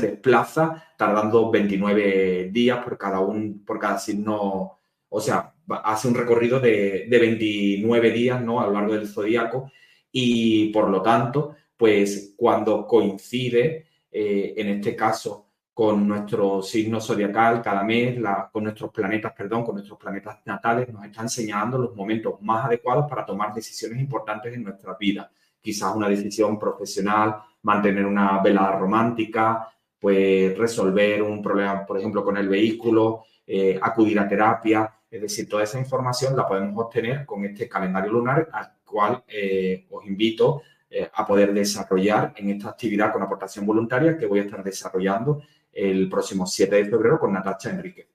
desplaza 0.00 0.94
tardando 0.96 1.50
29 1.50 2.50
días 2.52 2.84
por 2.84 2.96
cada, 2.96 3.20
un, 3.20 3.64
por 3.64 3.78
cada 3.78 3.98
signo, 3.98 4.78
o 5.08 5.20
sea, 5.20 5.52
hace 5.84 6.08
un 6.08 6.14
recorrido 6.14 6.60
de, 6.60 7.06
29 7.10 8.10
días 8.10 8.40
¿no? 8.42 8.60
a 8.60 8.66
lo 8.66 8.72
largo 8.72 8.94
del 8.94 9.08
zodíaco 9.08 9.70
y 10.12 10.68
por 10.72 10.88
lo 10.88 11.02
tanto, 11.02 11.56
pues 11.76 12.34
cuando 12.36 12.86
coincide, 12.86 13.86
eh, 14.10 14.54
en 14.56 14.68
este 14.68 14.94
caso, 14.94 15.44
con 15.74 16.06
nuestro 16.06 16.62
signo 16.62 17.00
zodiacal 17.00 17.60
cada 17.60 17.82
mes, 17.82 18.16
con 18.52 18.62
nuestros 18.62 18.92
planetas, 18.92 19.32
perdón, 19.32 19.64
con 19.64 19.74
nuestros 19.74 19.98
planetas 19.98 20.38
natales, 20.44 20.88
nos 20.92 21.04
está 21.04 21.22
enseñando 21.22 21.76
los 21.76 21.96
momentos 21.96 22.40
más 22.40 22.64
adecuados 22.66 23.10
para 23.10 23.26
tomar 23.26 23.52
decisiones 23.52 23.98
importantes 23.98 24.54
en 24.54 24.62
nuestra 24.62 24.94
vida. 24.94 25.28
Quizás 25.60 25.96
una 25.96 26.08
decisión 26.08 26.60
profesional, 26.60 27.42
mantener 27.64 28.06
una 28.06 28.40
velada 28.40 28.78
romántica, 28.78 29.68
pues 29.98 30.56
resolver 30.56 31.22
un 31.22 31.42
problema, 31.42 31.84
por 31.84 31.98
ejemplo, 31.98 32.22
con 32.22 32.36
el 32.36 32.48
vehículo, 32.48 33.24
eh, 33.46 33.78
acudir 33.80 34.18
a 34.18 34.28
terapia. 34.28 34.92
Es 35.10 35.22
decir, 35.22 35.48
toda 35.48 35.62
esa 35.62 35.78
información 35.78 36.36
la 36.36 36.46
podemos 36.46 36.74
obtener 36.84 37.24
con 37.24 37.44
este 37.44 37.68
calendario 37.68 38.12
lunar 38.12 38.48
al 38.52 38.74
cual 38.84 39.24
eh, 39.26 39.86
os 39.90 40.04
invito 40.06 40.62
eh, 40.90 41.08
a 41.12 41.26
poder 41.26 41.54
desarrollar 41.54 42.34
en 42.36 42.50
esta 42.50 42.70
actividad 42.70 43.12
con 43.12 43.22
aportación 43.22 43.64
voluntaria 43.64 44.16
que 44.18 44.26
voy 44.26 44.40
a 44.40 44.42
estar 44.42 44.62
desarrollando 44.62 45.42
el 45.72 46.08
próximo 46.08 46.46
7 46.46 46.76
de 46.76 46.84
febrero 46.84 47.18
con 47.18 47.32
Natacha 47.32 47.70
Enrique. 47.70 48.08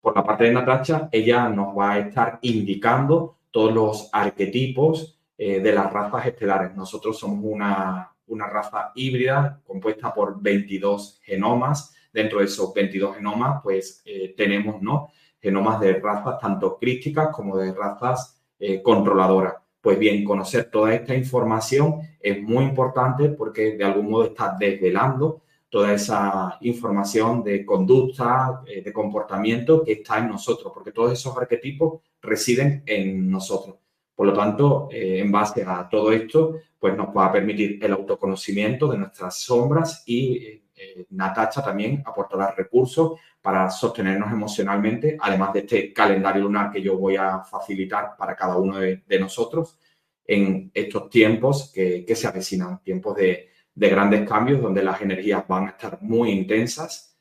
Por 0.00 0.14
la 0.14 0.24
parte 0.24 0.44
de 0.44 0.52
Natacha, 0.52 1.08
ella 1.10 1.48
nos 1.48 1.76
va 1.76 1.92
a 1.92 1.98
estar 1.98 2.38
indicando 2.42 3.38
todos 3.50 3.72
los 3.72 4.10
arquetipos 4.12 5.18
de 5.36 5.72
las 5.72 5.92
razas 5.92 6.26
estelares. 6.26 6.74
Nosotros 6.76 7.18
somos 7.18 7.40
una, 7.42 8.11
una 8.32 8.48
raza 8.48 8.92
híbrida 8.94 9.60
compuesta 9.66 10.12
por 10.12 10.40
22 10.40 11.20
genomas. 11.22 11.94
Dentro 12.12 12.40
de 12.40 12.46
esos 12.46 12.72
22 12.74 13.16
genomas, 13.16 13.60
pues 13.62 14.02
eh, 14.04 14.34
tenemos 14.36 14.82
¿no? 14.82 15.08
genomas 15.40 15.80
de 15.80 15.94
razas 15.94 16.38
tanto 16.38 16.78
críticas 16.78 17.28
como 17.34 17.56
de 17.56 17.72
razas 17.72 18.42
eh, 18.58 18.82
controladoras. 18.82 19.54
Pues 19.80 19.98
bien, 19.98 20.24
conocer 20.24 20.70
toda 20.70 20.94
esta 20.94 21.14
información 21.14 22.00
es 22.20 22.40
muy 22.40 22.64
importante 22.64 23.30
porque 23.30 23.76
de 23.76 23.84
algún 23.84 24.10
modo 24.10 24.24
está 24.24 24.56
desvelando 24.58 25.42
toda 25.68 25.92
esa 25.94 26.58
información 26.60 27.42
de 27.42 27.64
conducta, 27.64 28.62
eh, 28.66 28.82
de 28.82 28.92
comportamiento 28.92 29.82
que 29.82 29.92
está 29.92 30.18
en 30.18 30.28
nosotros, 30.28 30.70
porque 30.72 30.92
todos 30.92 31.12
esos 31.12 31.36
arquetipos 31.36 32.00
residen 32.20 32.82
en 32.86 33.30
nosotros. 33.30 33.76
Por 34.14 34.26
lo 34.26 34.32
tanto, 34.32 34.88
eh, 34.90 35.20
en 35.20 35.32
base 35.32 35.64
a 35.66 35.88
todo 35.88 36.12
esto, 36.12 36.56
pues 36.78 36.96
nos 36.96 37.08
va 37.16 37.26
a 37.26 37.32
permitir 37.32 37.78
el 37.82 37.92
autoconocimiento 37.92 38.88
de 38.88 38.98
nuestras 38.98 39.40
sombras 39.40 40.02
y 40.06 40.62
eh, 40.74 41.06
Natacha 41.10 41.62
también 41.62 42.02
aportará 42.04 42.52
recursos 42.52 43.18
para 43.40 43.70
sostenernos 43.70 44.32
emocionalmente, 44.32 45.16
además 45.20 45.52
de 45.52 45.60
este 45.60 45.92
calendario 45.92 46.42
lunar 46.42 46.70
que 46.70 46.82
yo 46.82 46.96
voy 46.96 47.16
a 47.16 47.40
facilitar 47.40 48.16
para 48.16 48.36
cada 48.36 48.56
uno 48.56 48.78
de, 48.78 49.02
nosotros 49.18 49.78
en 50.24 50.70
estos 50.72 51.10
tiempos 51.10 51.72
que, 51.74 52.04
que 52.04 52.14
se 52.14 52.26
avecinan, 52.26 52.82
tiempos 52.82 53.16
de, 53.16 53.50
de 53.74 53.88
grandes 53.88 54.28
cambios 54.28 54.60
donde 54.60 54.82
las 54.82 55.00
energías 55.00 55.46
van 55.48 55.66
a 55.66 55.70
estar 55.70 55.98
muy 56.02 56.30
intensas 56.30 57.11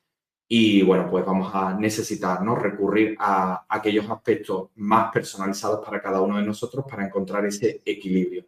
y 0.54 0.82
bueno, 0.82 1.10
pues 1.10 1.26
vamos 1.26 1.50
a 1.56 1.74
necesitar 1.74 2.44
¿no? 2.44 2.56
recurrir 2.56 3.16
a 3.18 3.66
aquellos 3.70 4.10
aspectos 4.10 4.68
más 4.76 5.10
personalizados 5.10 5.80
para 5.80 6.02
cada 6.02 6.20
uno 6.20 6.36
de 6.36 6.44
nosotros 6.44 6.84
para 6.90 7.06
encontrar 7.06 7.46
ese 7.46 7.82
equilibrio. 7.86 8.44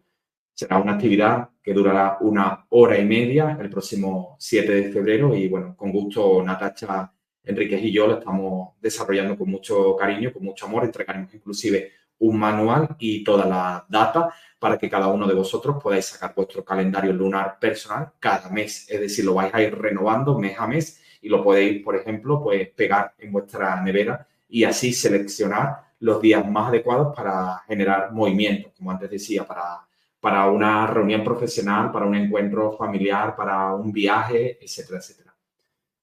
Será 0.54 0.80
una 0.80 0.96
actividad 0.96 1.52
que 1.64 1.74
durará 1.74 2.18
una 2.20 2.66
hora 2.72 3.00
y 3.00 3.06
media 3.06 3.58
el 3.58 3.70
próximo 3.70 4.36
7 4.38 4.70
de 4.74 4.92
febrero 4.92 5.34
y 5.34 5.48
bueno, 5.48 5.78
con 5.78 5.94
gusto 5.94 6.44
Natacha 6.44 7.10
Enríquez 7.42 7.82
y 7.82 7.94
yo 7.94 8.06
lo 8.06 8.20
estamos 8.20 8.74
desarrollando 8.82 9.38
con 9.38 9.50
mucho 9.50 9.96
cariño, 9.96 10.34
con 10.34 10.44
mucho 10.44 10.66
amor, 10.66 10.84
entregaremos 10.84 11.34
inclusive 11.34 11.90
un 12.20 12.38
manual 12.38 12.98
y 13.00 13.24
toda 13.24 13.46
la 13.46 13.86
data 13.88 14.30
para 14.60 14.78
que 14.78 14.90
cada 14.90 15.08
uno 15.08 15.26
de 15.26 15.36
vosotros 15.36 15.82
podáis 15.82 16.04
sacar 16.08 16.34
vuestro 16.36 16.66
calendario 16.66 17.14
lunar 17.14 17.58
personal 17.62 18.12
cada 18.20 18.50
mes. 18.50 18.90
Es 18.90 19.00
decir, 19.00 19.24
lo 19.24 19.36
vais 19.36 19.54
a 19.54 19.62
ir 19.62 19.74
renovando 19.74 20.38
mes 20.38 20.60
a 20.60 20.68
mes 20.68 21.00
y 21.24 21.30
lo 21.30 21.42
podéis, 21.42 21.82
por 21.82 21.96
ejemplo, 21.96 22.44
pues 22.44 22.70
pegar 22.72 23.14
en 23.18 23.32
vuestra 23.32 23.82
nevera 23.82 24.28
y 24.50 24.66
así 24.66 24.92
seleccionar 24.94 25.78
los 26.02 26.22
días 26.22 26.46
más 26.48 26.68
adecuados 26.68 27.16
para 27.16 27.60
generar 27.66 28.12
movimientos, 28.12 28.74
como 28.78 28.92
antes 28.92 29.10
decía, 29.10 29.48
para, 29.48 29.80
para 30.20 30.52
una 30.52 30.86
reunión 30.86 31.24
profesional, 31.24 31.92
para 31.94 32.06
un 32.06 32.16
encuentro 32.16 32.74
familiar, 32.74 33.38
para 33.38 33.74
un 33.74 33.94
viaje, 33.94 34.58
etcétera, 34.62 35.00
etcétera. 35.00 35.34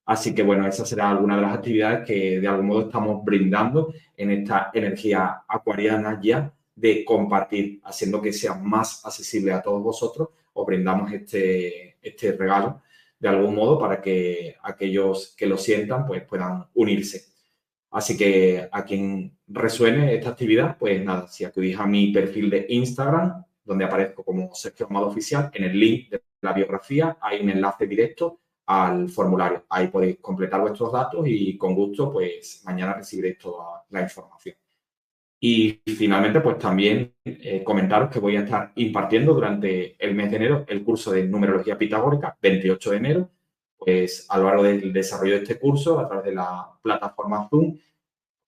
Así 0.06 0.34
que 0.34 0.42
bueno, 0.42 0.66
esa 0.66 0.86
será 0.86 1.10
alguna 1.10 1.36
de 1.36 1.42
las 1.42 1.54
actividades 1.54 2.06
que 2.06 2.40
de 2.40 2.48
algún 2.48 2.66
modo 2.66 2.86
estamos 2.86 3.22
brindando 3.22 3.92
en 4.16 4.30
esta 4.30 4.70
energía 4.72 5.42
acuariana 5.46 6.18
ya 6.20 6.50
de 6.74 7.04
compartir, 7.04 7.78
haciendo 7.84 8.22
que 8.22 8.32
sea 8.32 8.54
más 8.54 9.04
accesible 9.04 9.52
a 9.52 9.60
todos 9.60 9.82
vosotros, 9.82 10.30
os 10.54 10.66
brindamos 10.66 11.12
este, 11.12 11.98
este 12.00 12.32
regalo 12.32 12.80
de 13.20 13.28
algún 13.28 13.54
modo 13.54 13.78
para 13.78 14.00
que 14.00 14.56
aquellos 14.62 15.34
que 15.36 15.46
lo 15.46 15.56
sientan 15.56 16.06
pues 16.06 16.24
puedan 16.24 16.66
unirse. 16.74 17.30
Así 17.90 18.16
que 18.16 18.68
a 18.70 18.84
quien 18.84 19.36
resuene 19.46 20.14
esta 20.14 20.30
actividad, 20.30 20.78
pues 20.78 21.04
nada, 21.04 21.28
si 21.28 21.44
acudís 21.44 21.78
a 21.78 21.86
mi 21.86 22.12
perfil 22.12 22.48
de 22.48 22.66
Instagram, 22.68 23.44
donde 23.64 23.84
aparezco 23.84 24.24
como 24.24 24.54
Sergio 24.54 24.86
Amado 24.86 25.08
Oficial, 25.08 25.50
en 25.52 25.64
el 25.64 25.78
link 25.78 26.10
de 26.10 26.22
la 26.40 26.52
biografía 26.52 27.18
hay 27.20 27.40
un 27.40 27.50
enlace 27.50 27.86
directo 27.86 28.40
al 28.66 29.08
formulario. 29.08 29.64
Ahí 29.68 29.88
podéis 29.88 30.18
completar 30.20 30.60
vuestros 30.60 30.92
datos 30.92 31.26
y 31.26 31.58
con 31.58 31.74
gusto, 31.74 32.12
pues 32.12 32.62
mañana 32.64 32.94
recibiréis 32.94 33.38
toda 33.38 33.84
la 33.90 34.02
información. 34.02 34.59
Y 35.42 35.80
finalmente, 35.86 36.40
pues 36.40 36.58
también 36.58 37.14
eh, 37.24 37.64
comentaros 37.64 38.10
que 38.10 38.18
voy 38.18 38.36
a 38.36 38.40
estar 38.40 38.72
impartiendo 38.76 39.32
durante 39.32 39.96
el 39.98 40.14
mes 40.14 40.30
de 40.30 40.36
enero 40.36 40.64
el 40.68 40.84
curso 40.84 41.10
de 41.12 41.24
numerología 41.24 41.78
pitagórica, 41.78 42.36
28 42.40 42.90
de 42.90 42.96
enero. 42.96 43.30
Pues 43.78 44.26
a 44.28 44.38
lo 44.38 44.44
largo 44.44 44.62
del 44.64 44.92
desarrollo 44.92 45.36
de 45.36 45.42
este 45.42 45.58
curso, 45.58 45.98
a 45.98 46.06
través 46.06 46.26
de 46.26 46.34
la 46.34 46.70
plataforma 46.82 47.48
Zoom, 47.48 47.78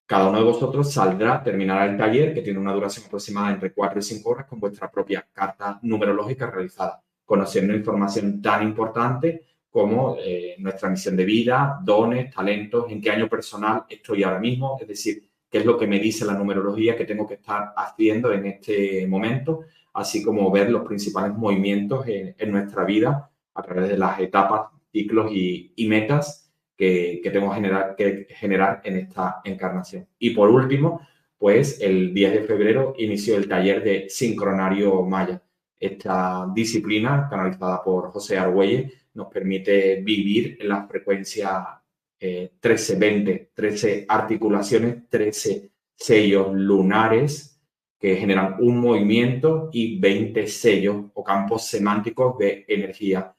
cada 0.05 0.29
uno 0.29 0.39
de 0.39 0.45
vosotros 0.45 0.93
saldrá, 0.93 1.43
terminará 1.43 1.87
el 1.87 1.97
taller 1.97 2.35
que 2.35 2.43
tiene 2.43 2.59
una 2.59 2.75
duración 2.75 3.07
aproximada 3.07 3.51
entre 3.53 3.73
4 3.73 3.99
y 3.99 4.03
5 4.03 4.29
horas 4.29 4.47
con 4.47 4.61
vuestra 4.61 4.91
propia 4.91 5.27
carta 5.33 5.79
numerológica 5.83 6.51
realizada. 6.51 7.03
conociendo 7.25 7.73
información 7.73 8.43
tan 8.43 8.63
importante 8.63 9.47
como 9.71 10.17
eh, 10.19 10.57
nuestra 10.59 10.91
misión 10.91 11.17
de 11.17 11.25
vida, 11.25 11.79
dones, 11.83 12.31
talentos, 12.35 12.91
en 12.91 13.01
qué 13.01 13.11
año 13.11 13.27
personal 13.27 13.85
estoy 13.89 14.23
ahora 14.23 14.39
mismo, 14.39 14.77
es 14.79 14.87
decir, 14.87 15.32
qué 15.53 15.59
es 15.59 15.67
lo 15.67 15.77
que 15.77 15.87
me 15.87 16.01
dice 16.01 16.25
la 16.25 16.33
numerología 16.33 16.97
que 16.97 17.05
tengo 17.05 17.29
que 17.29 17.35
estar 17.35 17.75
haciendo 17.77 18.33
en 18.33 18.47
este 18.47 19.07
momento, 19.07 19.61
así 19.93 20.23
como 20.23 20.51
ver 20.51 20.71
los 20.71 20.83
principales 20.87 21.37
movimientos 21.37 22.07
en, 22.07 22.51
nuestra 22.51 22.85
vida 22.85 23.31
a 23.53 23.63
través 23.63 23.91
de 23.91 23.99
las 23.99 24.19
etapas, 24.19 24.71
ciclos 24.91 25.31
y, 25.31 25.87
metas 25.87 26.51
que, 26.75 27.21
que 27.23 27.31
tengo 27.31 27.53
generar, 27.53 27.95
que 27.97 28.27
generar 28.31 28.81
en 28.83 28.97
esta 28.97 29.43
encarnación. 29.45 30.09
Y 30.19 30.31
por 30.31 30.49
último, 30.49 31.07
pues 31.37 31.83
el 31.83 32.15
10 32.15 32.33
de 32.33 32.43
febrero 32.45 32.95
inició 32.97 33.37
el 33.37 33.47
taller 33.47 33.85
de 33.85 34.09
Sincronario 34.09 35.03
Maya. 35.03 35.43
Esta 35.79 36.49
disciplina, 36.55 37.27
canalizada 37.29 37.83
por 37.83 38.11
José 38.11 38.39
Argüelles, 38.39 38.91
nos 39.13 39.27
permite 39.27 39.97
vivir 39.97 40.57
en 40.61 40.69
la 40.71 40.87
frecuencia 40.87 41.82
1320, 41.82 41.82
eh, 42.23 42.53
13 42.61 44.07
articulaciones, 44.09 45.09
13 45.09 45.71
sellos 45.95 46.49
lunares 46.53 47.61
que 47.99 48.17
generan 48.17 48.57
un 48.61 48.81
movimiento 48.81 49.69
y 49.73 49.99
20 49.99 50.47
sellos 50.47 51.07
o 51.15 51.23
campos 51.23 51.67
semánticos 51.67 52.39
de 52.39 52.65
energía. 52.69 53.35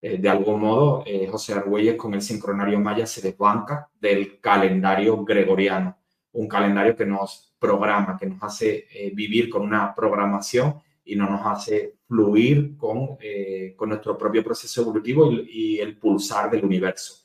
Eh, 0.00 0.18
de 0.18 0.28
algún 0.28 0.60
modo, 0.60 1.02
eh, 1.06 1.26
José 1.26 1.54
Argüelles 1.54 1.96
con 1.96 2.14
el 2.14 2.22
sincronario 2.22 2.78
maya 2.78 3.06
se 3.06 3.20
desbanca 3.20 3.90
del 4.00 4.40
calendario 4.40 5.24
gregoriano 5.24 5.98
un 6.32 6.48
calendario 6.48 6.96
que 6.96 7.06
nos 7.06 7.54
programa, 7.58 8.16
que 8.18 8.26
nos 8.26 8.42
hace 8.42 8.86
eh, 8.92 9.10
vivir 9.14 9.48
con 9.48 9.62
una 9.62 9.94
programación 9.94 10.80
y 11.04 11.16
no 11.16 11.28
nos 11.28 11.40
hace 11.44 11.94
fluir 12.06 12.76
con, 12.76 13.16
eh, 13.20 13.74
con 13.76 13.88
nuestro 13.88 14.16
propio 14.16 14.44
proceso 14.44 14.82
evolutivo 14.82 15.32
y, 15.32 15.78
el 15.78 15.96
pulsar 15.98 16.50
del 16.50 16.64
universo. 16.64 17.24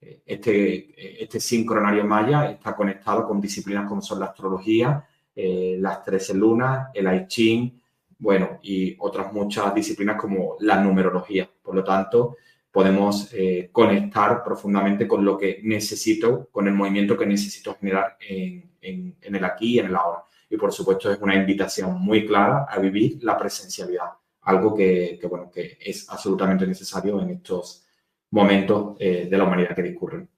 Eh, 0.00 0.22
este, 0.26 1.22
este 1.22 1.40
sincronario 1.40 2.04
maya 2.04 2.50
está 2.50 2.74
conectado 2.74 3.26
con 3.26 3.40
disciplinas 3.40 3.88
como 3.88 4.02
son 4.02 4.20
la 4.20 4.26
astrología, 4.26 5.06
las 5.34 6.04
13 6.04 6.34
lunas, 6.34 6.88
el 6.92 7.06
I 7.06 7.80
bueno, 8.20 8.58
y 8.62 8.94
otras 8.98 9.32
muchas 9.32 9.74
disciplinas 9.74 10.20
como 10.20 10.56
la 10.60 10.80
numerología. 10.80 11.48
Por 11.62 11.74
lo 11.74 11.82
tanto, 11.82 12.36
podemos 12.70 13.32
eh, 13.32 13.70
conectar 13.72 14.44
profundamente 14.44 15.08
con 15.08 15.24
lo 15.24 15.36
que 15.36 15.60
necesito, 15.64 16.48
con 16.52 16.68
el 16.68 16.74
movimiento 16.74 17.16
que 17.16 17.26
necesito 17.26 17.76
generar 17.80 18.16
en, 18.20 18.70
el 18.80 19.44
aquí 19.44 19.76
y 19.76 19.78
en 19.80 19.86
el 19.86 19.96
ahora. 19.96 20.24
Y 20.48 20.56
por 20.56 20.72
supuesto 20.72 21.10
es 21.10 21.18
una 21.20 21.34
invitación 21.34 22.00
muy 22.00 22.26
clara 22.26 22.66
a 22.68 22.78
vivir 22.78 23.18
la 23.22 23.38
presencialidad, 23.38 24.10
algo 24.42 24.74
que, 24.74 25.18
bueno, 25.28 25.50
que 25.50 25.78
es 25.80 26.08
absolutamente 26.10 26.66
necesario 26.66 27.20
en 27.22 27.30
estos 27.30 27.86
momentos 28.30 28.96
eh, 28.98 29.26
de 29.30 29.38
la 29.38 29.44
humanidad 29.44 29.74
que 29.74 29.82
discurren. 29.82 30.28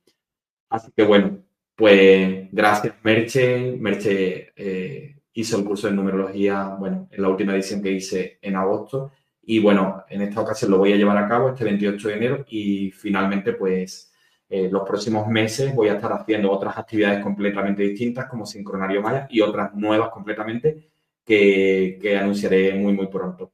Así 0.68 0.90
que 0.96 1.04
bueno, 1.04 1.38
pues 1.76 2.48
gracias 2.52 2.94
Merche. 3.02 3.76
Merche 3.78 4.52
eh, 4.56 5.16
hizo 5.34 5.58
el 5.58 5.64
curso 5.64 5.88
de 5.88 5.94
numerología, 5.94 6.76
bueno, 6.78 7.08
en 7.10 7.22
la 7.22 7.28
última 7.28 7.54
edición 7.54 7.82
que 7.82 7.92
hice 7.92 8.38
en 8.42 8.56
agosto 8.56 9.12
y 9.42 9.58
bueno, 9.58 10.04
en 10.08 10.22
esta 10.22 10.40
ocasión 10.40 10.70
lo 10.70 10.78
voy 10.78 10.92
a 10.92 10.96
llevar 10.96 11.18
a 11.18 11.28
cabo 11.28 11.50
este 11.50 11.64
28 11.64 12.08
de 12.08 12.14
enero 12.14 12.44
y 12.48 12.90
finalmente 12.92 13.54
pues 13.54 14.12
eh, 14.48 14.68
los 14.70 14.86
próximos 14.86 15.26
meses 15.28 15.74
voy 15.74 15.88
a 15.88 15.94
estar 15.94 16.12
haciendo 16.12 16.50
otras 16.50 16.76
actividades 16.78 17.22
completamente 17.22 17.82
distintas 17.82 18.26
como 18.26 18.46
Sincronario 18.46 19.02
Maya 19.02 19.26
y 19.30 19.40
otras 19.40 19.74
nuevas 19.74 20.10
completamente 20.10 20.90
que, 21.24 21.98
que 22.00 22.16
anunciaré 22.16 22.74
muy 22.74 22.92
muy 22.92 23.08
pronto. 23.08 23.52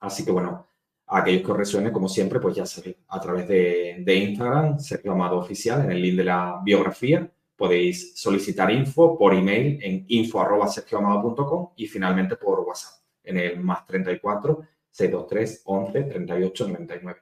Así 0.00 0.24
que 0.24 0.30
bueno, 0.32 0.66
aquellos 1.06 1.42
que 1.42 1.52
os 1.52 1.58
resuene, 1.58 1.92
como 1.92 2.08
siempre, 2.08 2.40
pues 2.40 2.56
ya 2.56 2.66
sabéis, 2.66 2.96
a 3.08 3.20
través 3.20 3.46
de, 3.48 3.96
de 4.00 4.14
Instagram, 4.14 4.78
Sergio 4.78 5.12
Amado 5.12 5.38
Oficial, 5.38 5.84
en 5.84 5.92
el 5.92 6.02
link 6.02 6.16
de 6.16 6.24
la 6.24 6.60
biografía, 6.64 7.30
podéis 7.56 8.18
solicitar 8.20 8.70
info 8.70 9.16
por 9.18 9.34
email 9.34 9.78
en 9.82 10.04
info.sergioamado.com 10.08 11.70
y 11.76 11.86
finalmente 11.86 12.36
por 12.36 12.60
WhatsApp 12.60 13.00
en 13.24 13.38
el 13.38 13.60
más 13.60 13.84
34 13.86 14.60
623 14.90 15.62
11 15.64 16.02
38 16.04 16.68
99. 16.68 17.20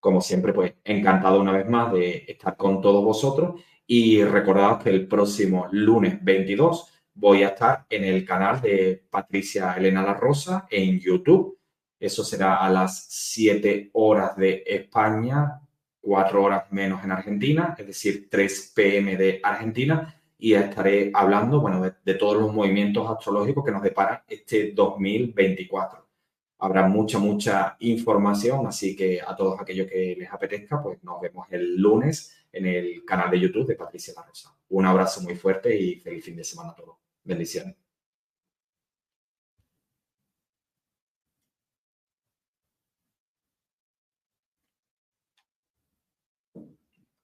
Como 0.00 0.20
siempre, 0.20 0.52
pues 0.52 0.74
encantado 0.84 1.40
una 1.40 1.52
vez 1.52 1.68
más 1.68 1.92
de 1.92 2.24
estar 2.28 2.56
con 2.56 2.80
todos 2.80 3.04
vosotros 3.04 3.60
y 3.86 4.22
recordad 4.22 4.80
que 4.80 4.90
el 4.90 5.08
próximo 5.08 5.66
lunes 5.72 6.22
22 6.22 6.92
voy 7.14 7.42
a 7.42 7.48
estar 7.48 7.86
en 7.88 8.04
el 8.04 8.24
canal 8.24 8.60
de 8.60 9.04
Patricia 9.10 9.72
Elena 9.72 10.02
La 10.02 10.14
Rosa 10.14 10.66
en 10.70 11.00
YouTube. 11.00 11.57
Eso 11.98 12.24
será 12.24 12.56
a 12.56 12.70
las 12.70 13.06
7 13.08 13.90
horas 13.94 14.36
de 14.36 14.62
España, 14.66 15.60
4 16.00 16.42
horas 16.42 16.64
menos 16.70 17.02
en 17.04 17.12
Argentina, 17.12 17.74
es 17.76 17.86
decir, 17.86 18.28
3 18.30 18.72
pm 18.74 19.16
de 19.16 19.40
Argentina 19.42 20.14
y 20.38 20.54
estaré 20.54 21.10
hablando, 21.12 21.60
bueno, 21.60 21.82
de, 21.82 22.14
todos 22.14 22.40
los 22.40 22.54
movimientos 22.54 23.10
astrológicos 23.10 23.64
que 23.64 23.72
nos 23.72 23.82
depara 23.82 24.24
este 24.28 24.72
2024. 24.72 26.06
Habrá 26.60 26.86
mucha, 26.88 27.18
mucha 27.18 27.76
información, 27.80 28.66
así 28.66 28.94
que 28.96 29.20
a 29.20 29.34
todos 29.34 29.60
aquellos 29.60 29.88
que 29.88 30.16
les 30.16 30.32
apetezca, 30.32 30.80
pues 30.82 31.02
nos 31.02 31.20
vemos 31.20 31.46
el 31.50 31.76
lunes 31.76 32.36
en 32.52 32.66
el 32.66 33.04
canal 33.04 33.30
de 33.30 33.40
YouTube 33.40 33.66
de 33.66 33.74
Patricia 33.74 34.14
La 34.16 34.22
Rosa. 34.22 34.56
Un 34.70 34.86
abrazo 34.86 35.20
muy 35.22 35.34
fuerte 35.34 35.76
y 35.76 35.96
feliz 35.96 36.24
fin 36.24 36.36
de 36.36 36.44
semana 36.44 36.70
a 36.70 36.74
todos. 36.74 36.96
Bendiciones. 37.24 37.87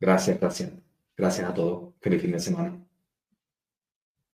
Gracias, 0.05 0.39
gracias. 0.39 0.71
Gracias 1.17 1.49
a 1.49 1.55
todos. 1.55 1.95
Feliz 1.99 2.21
fin 2.21 2.33
de 2.33 2.39
semana. 2.39 2.84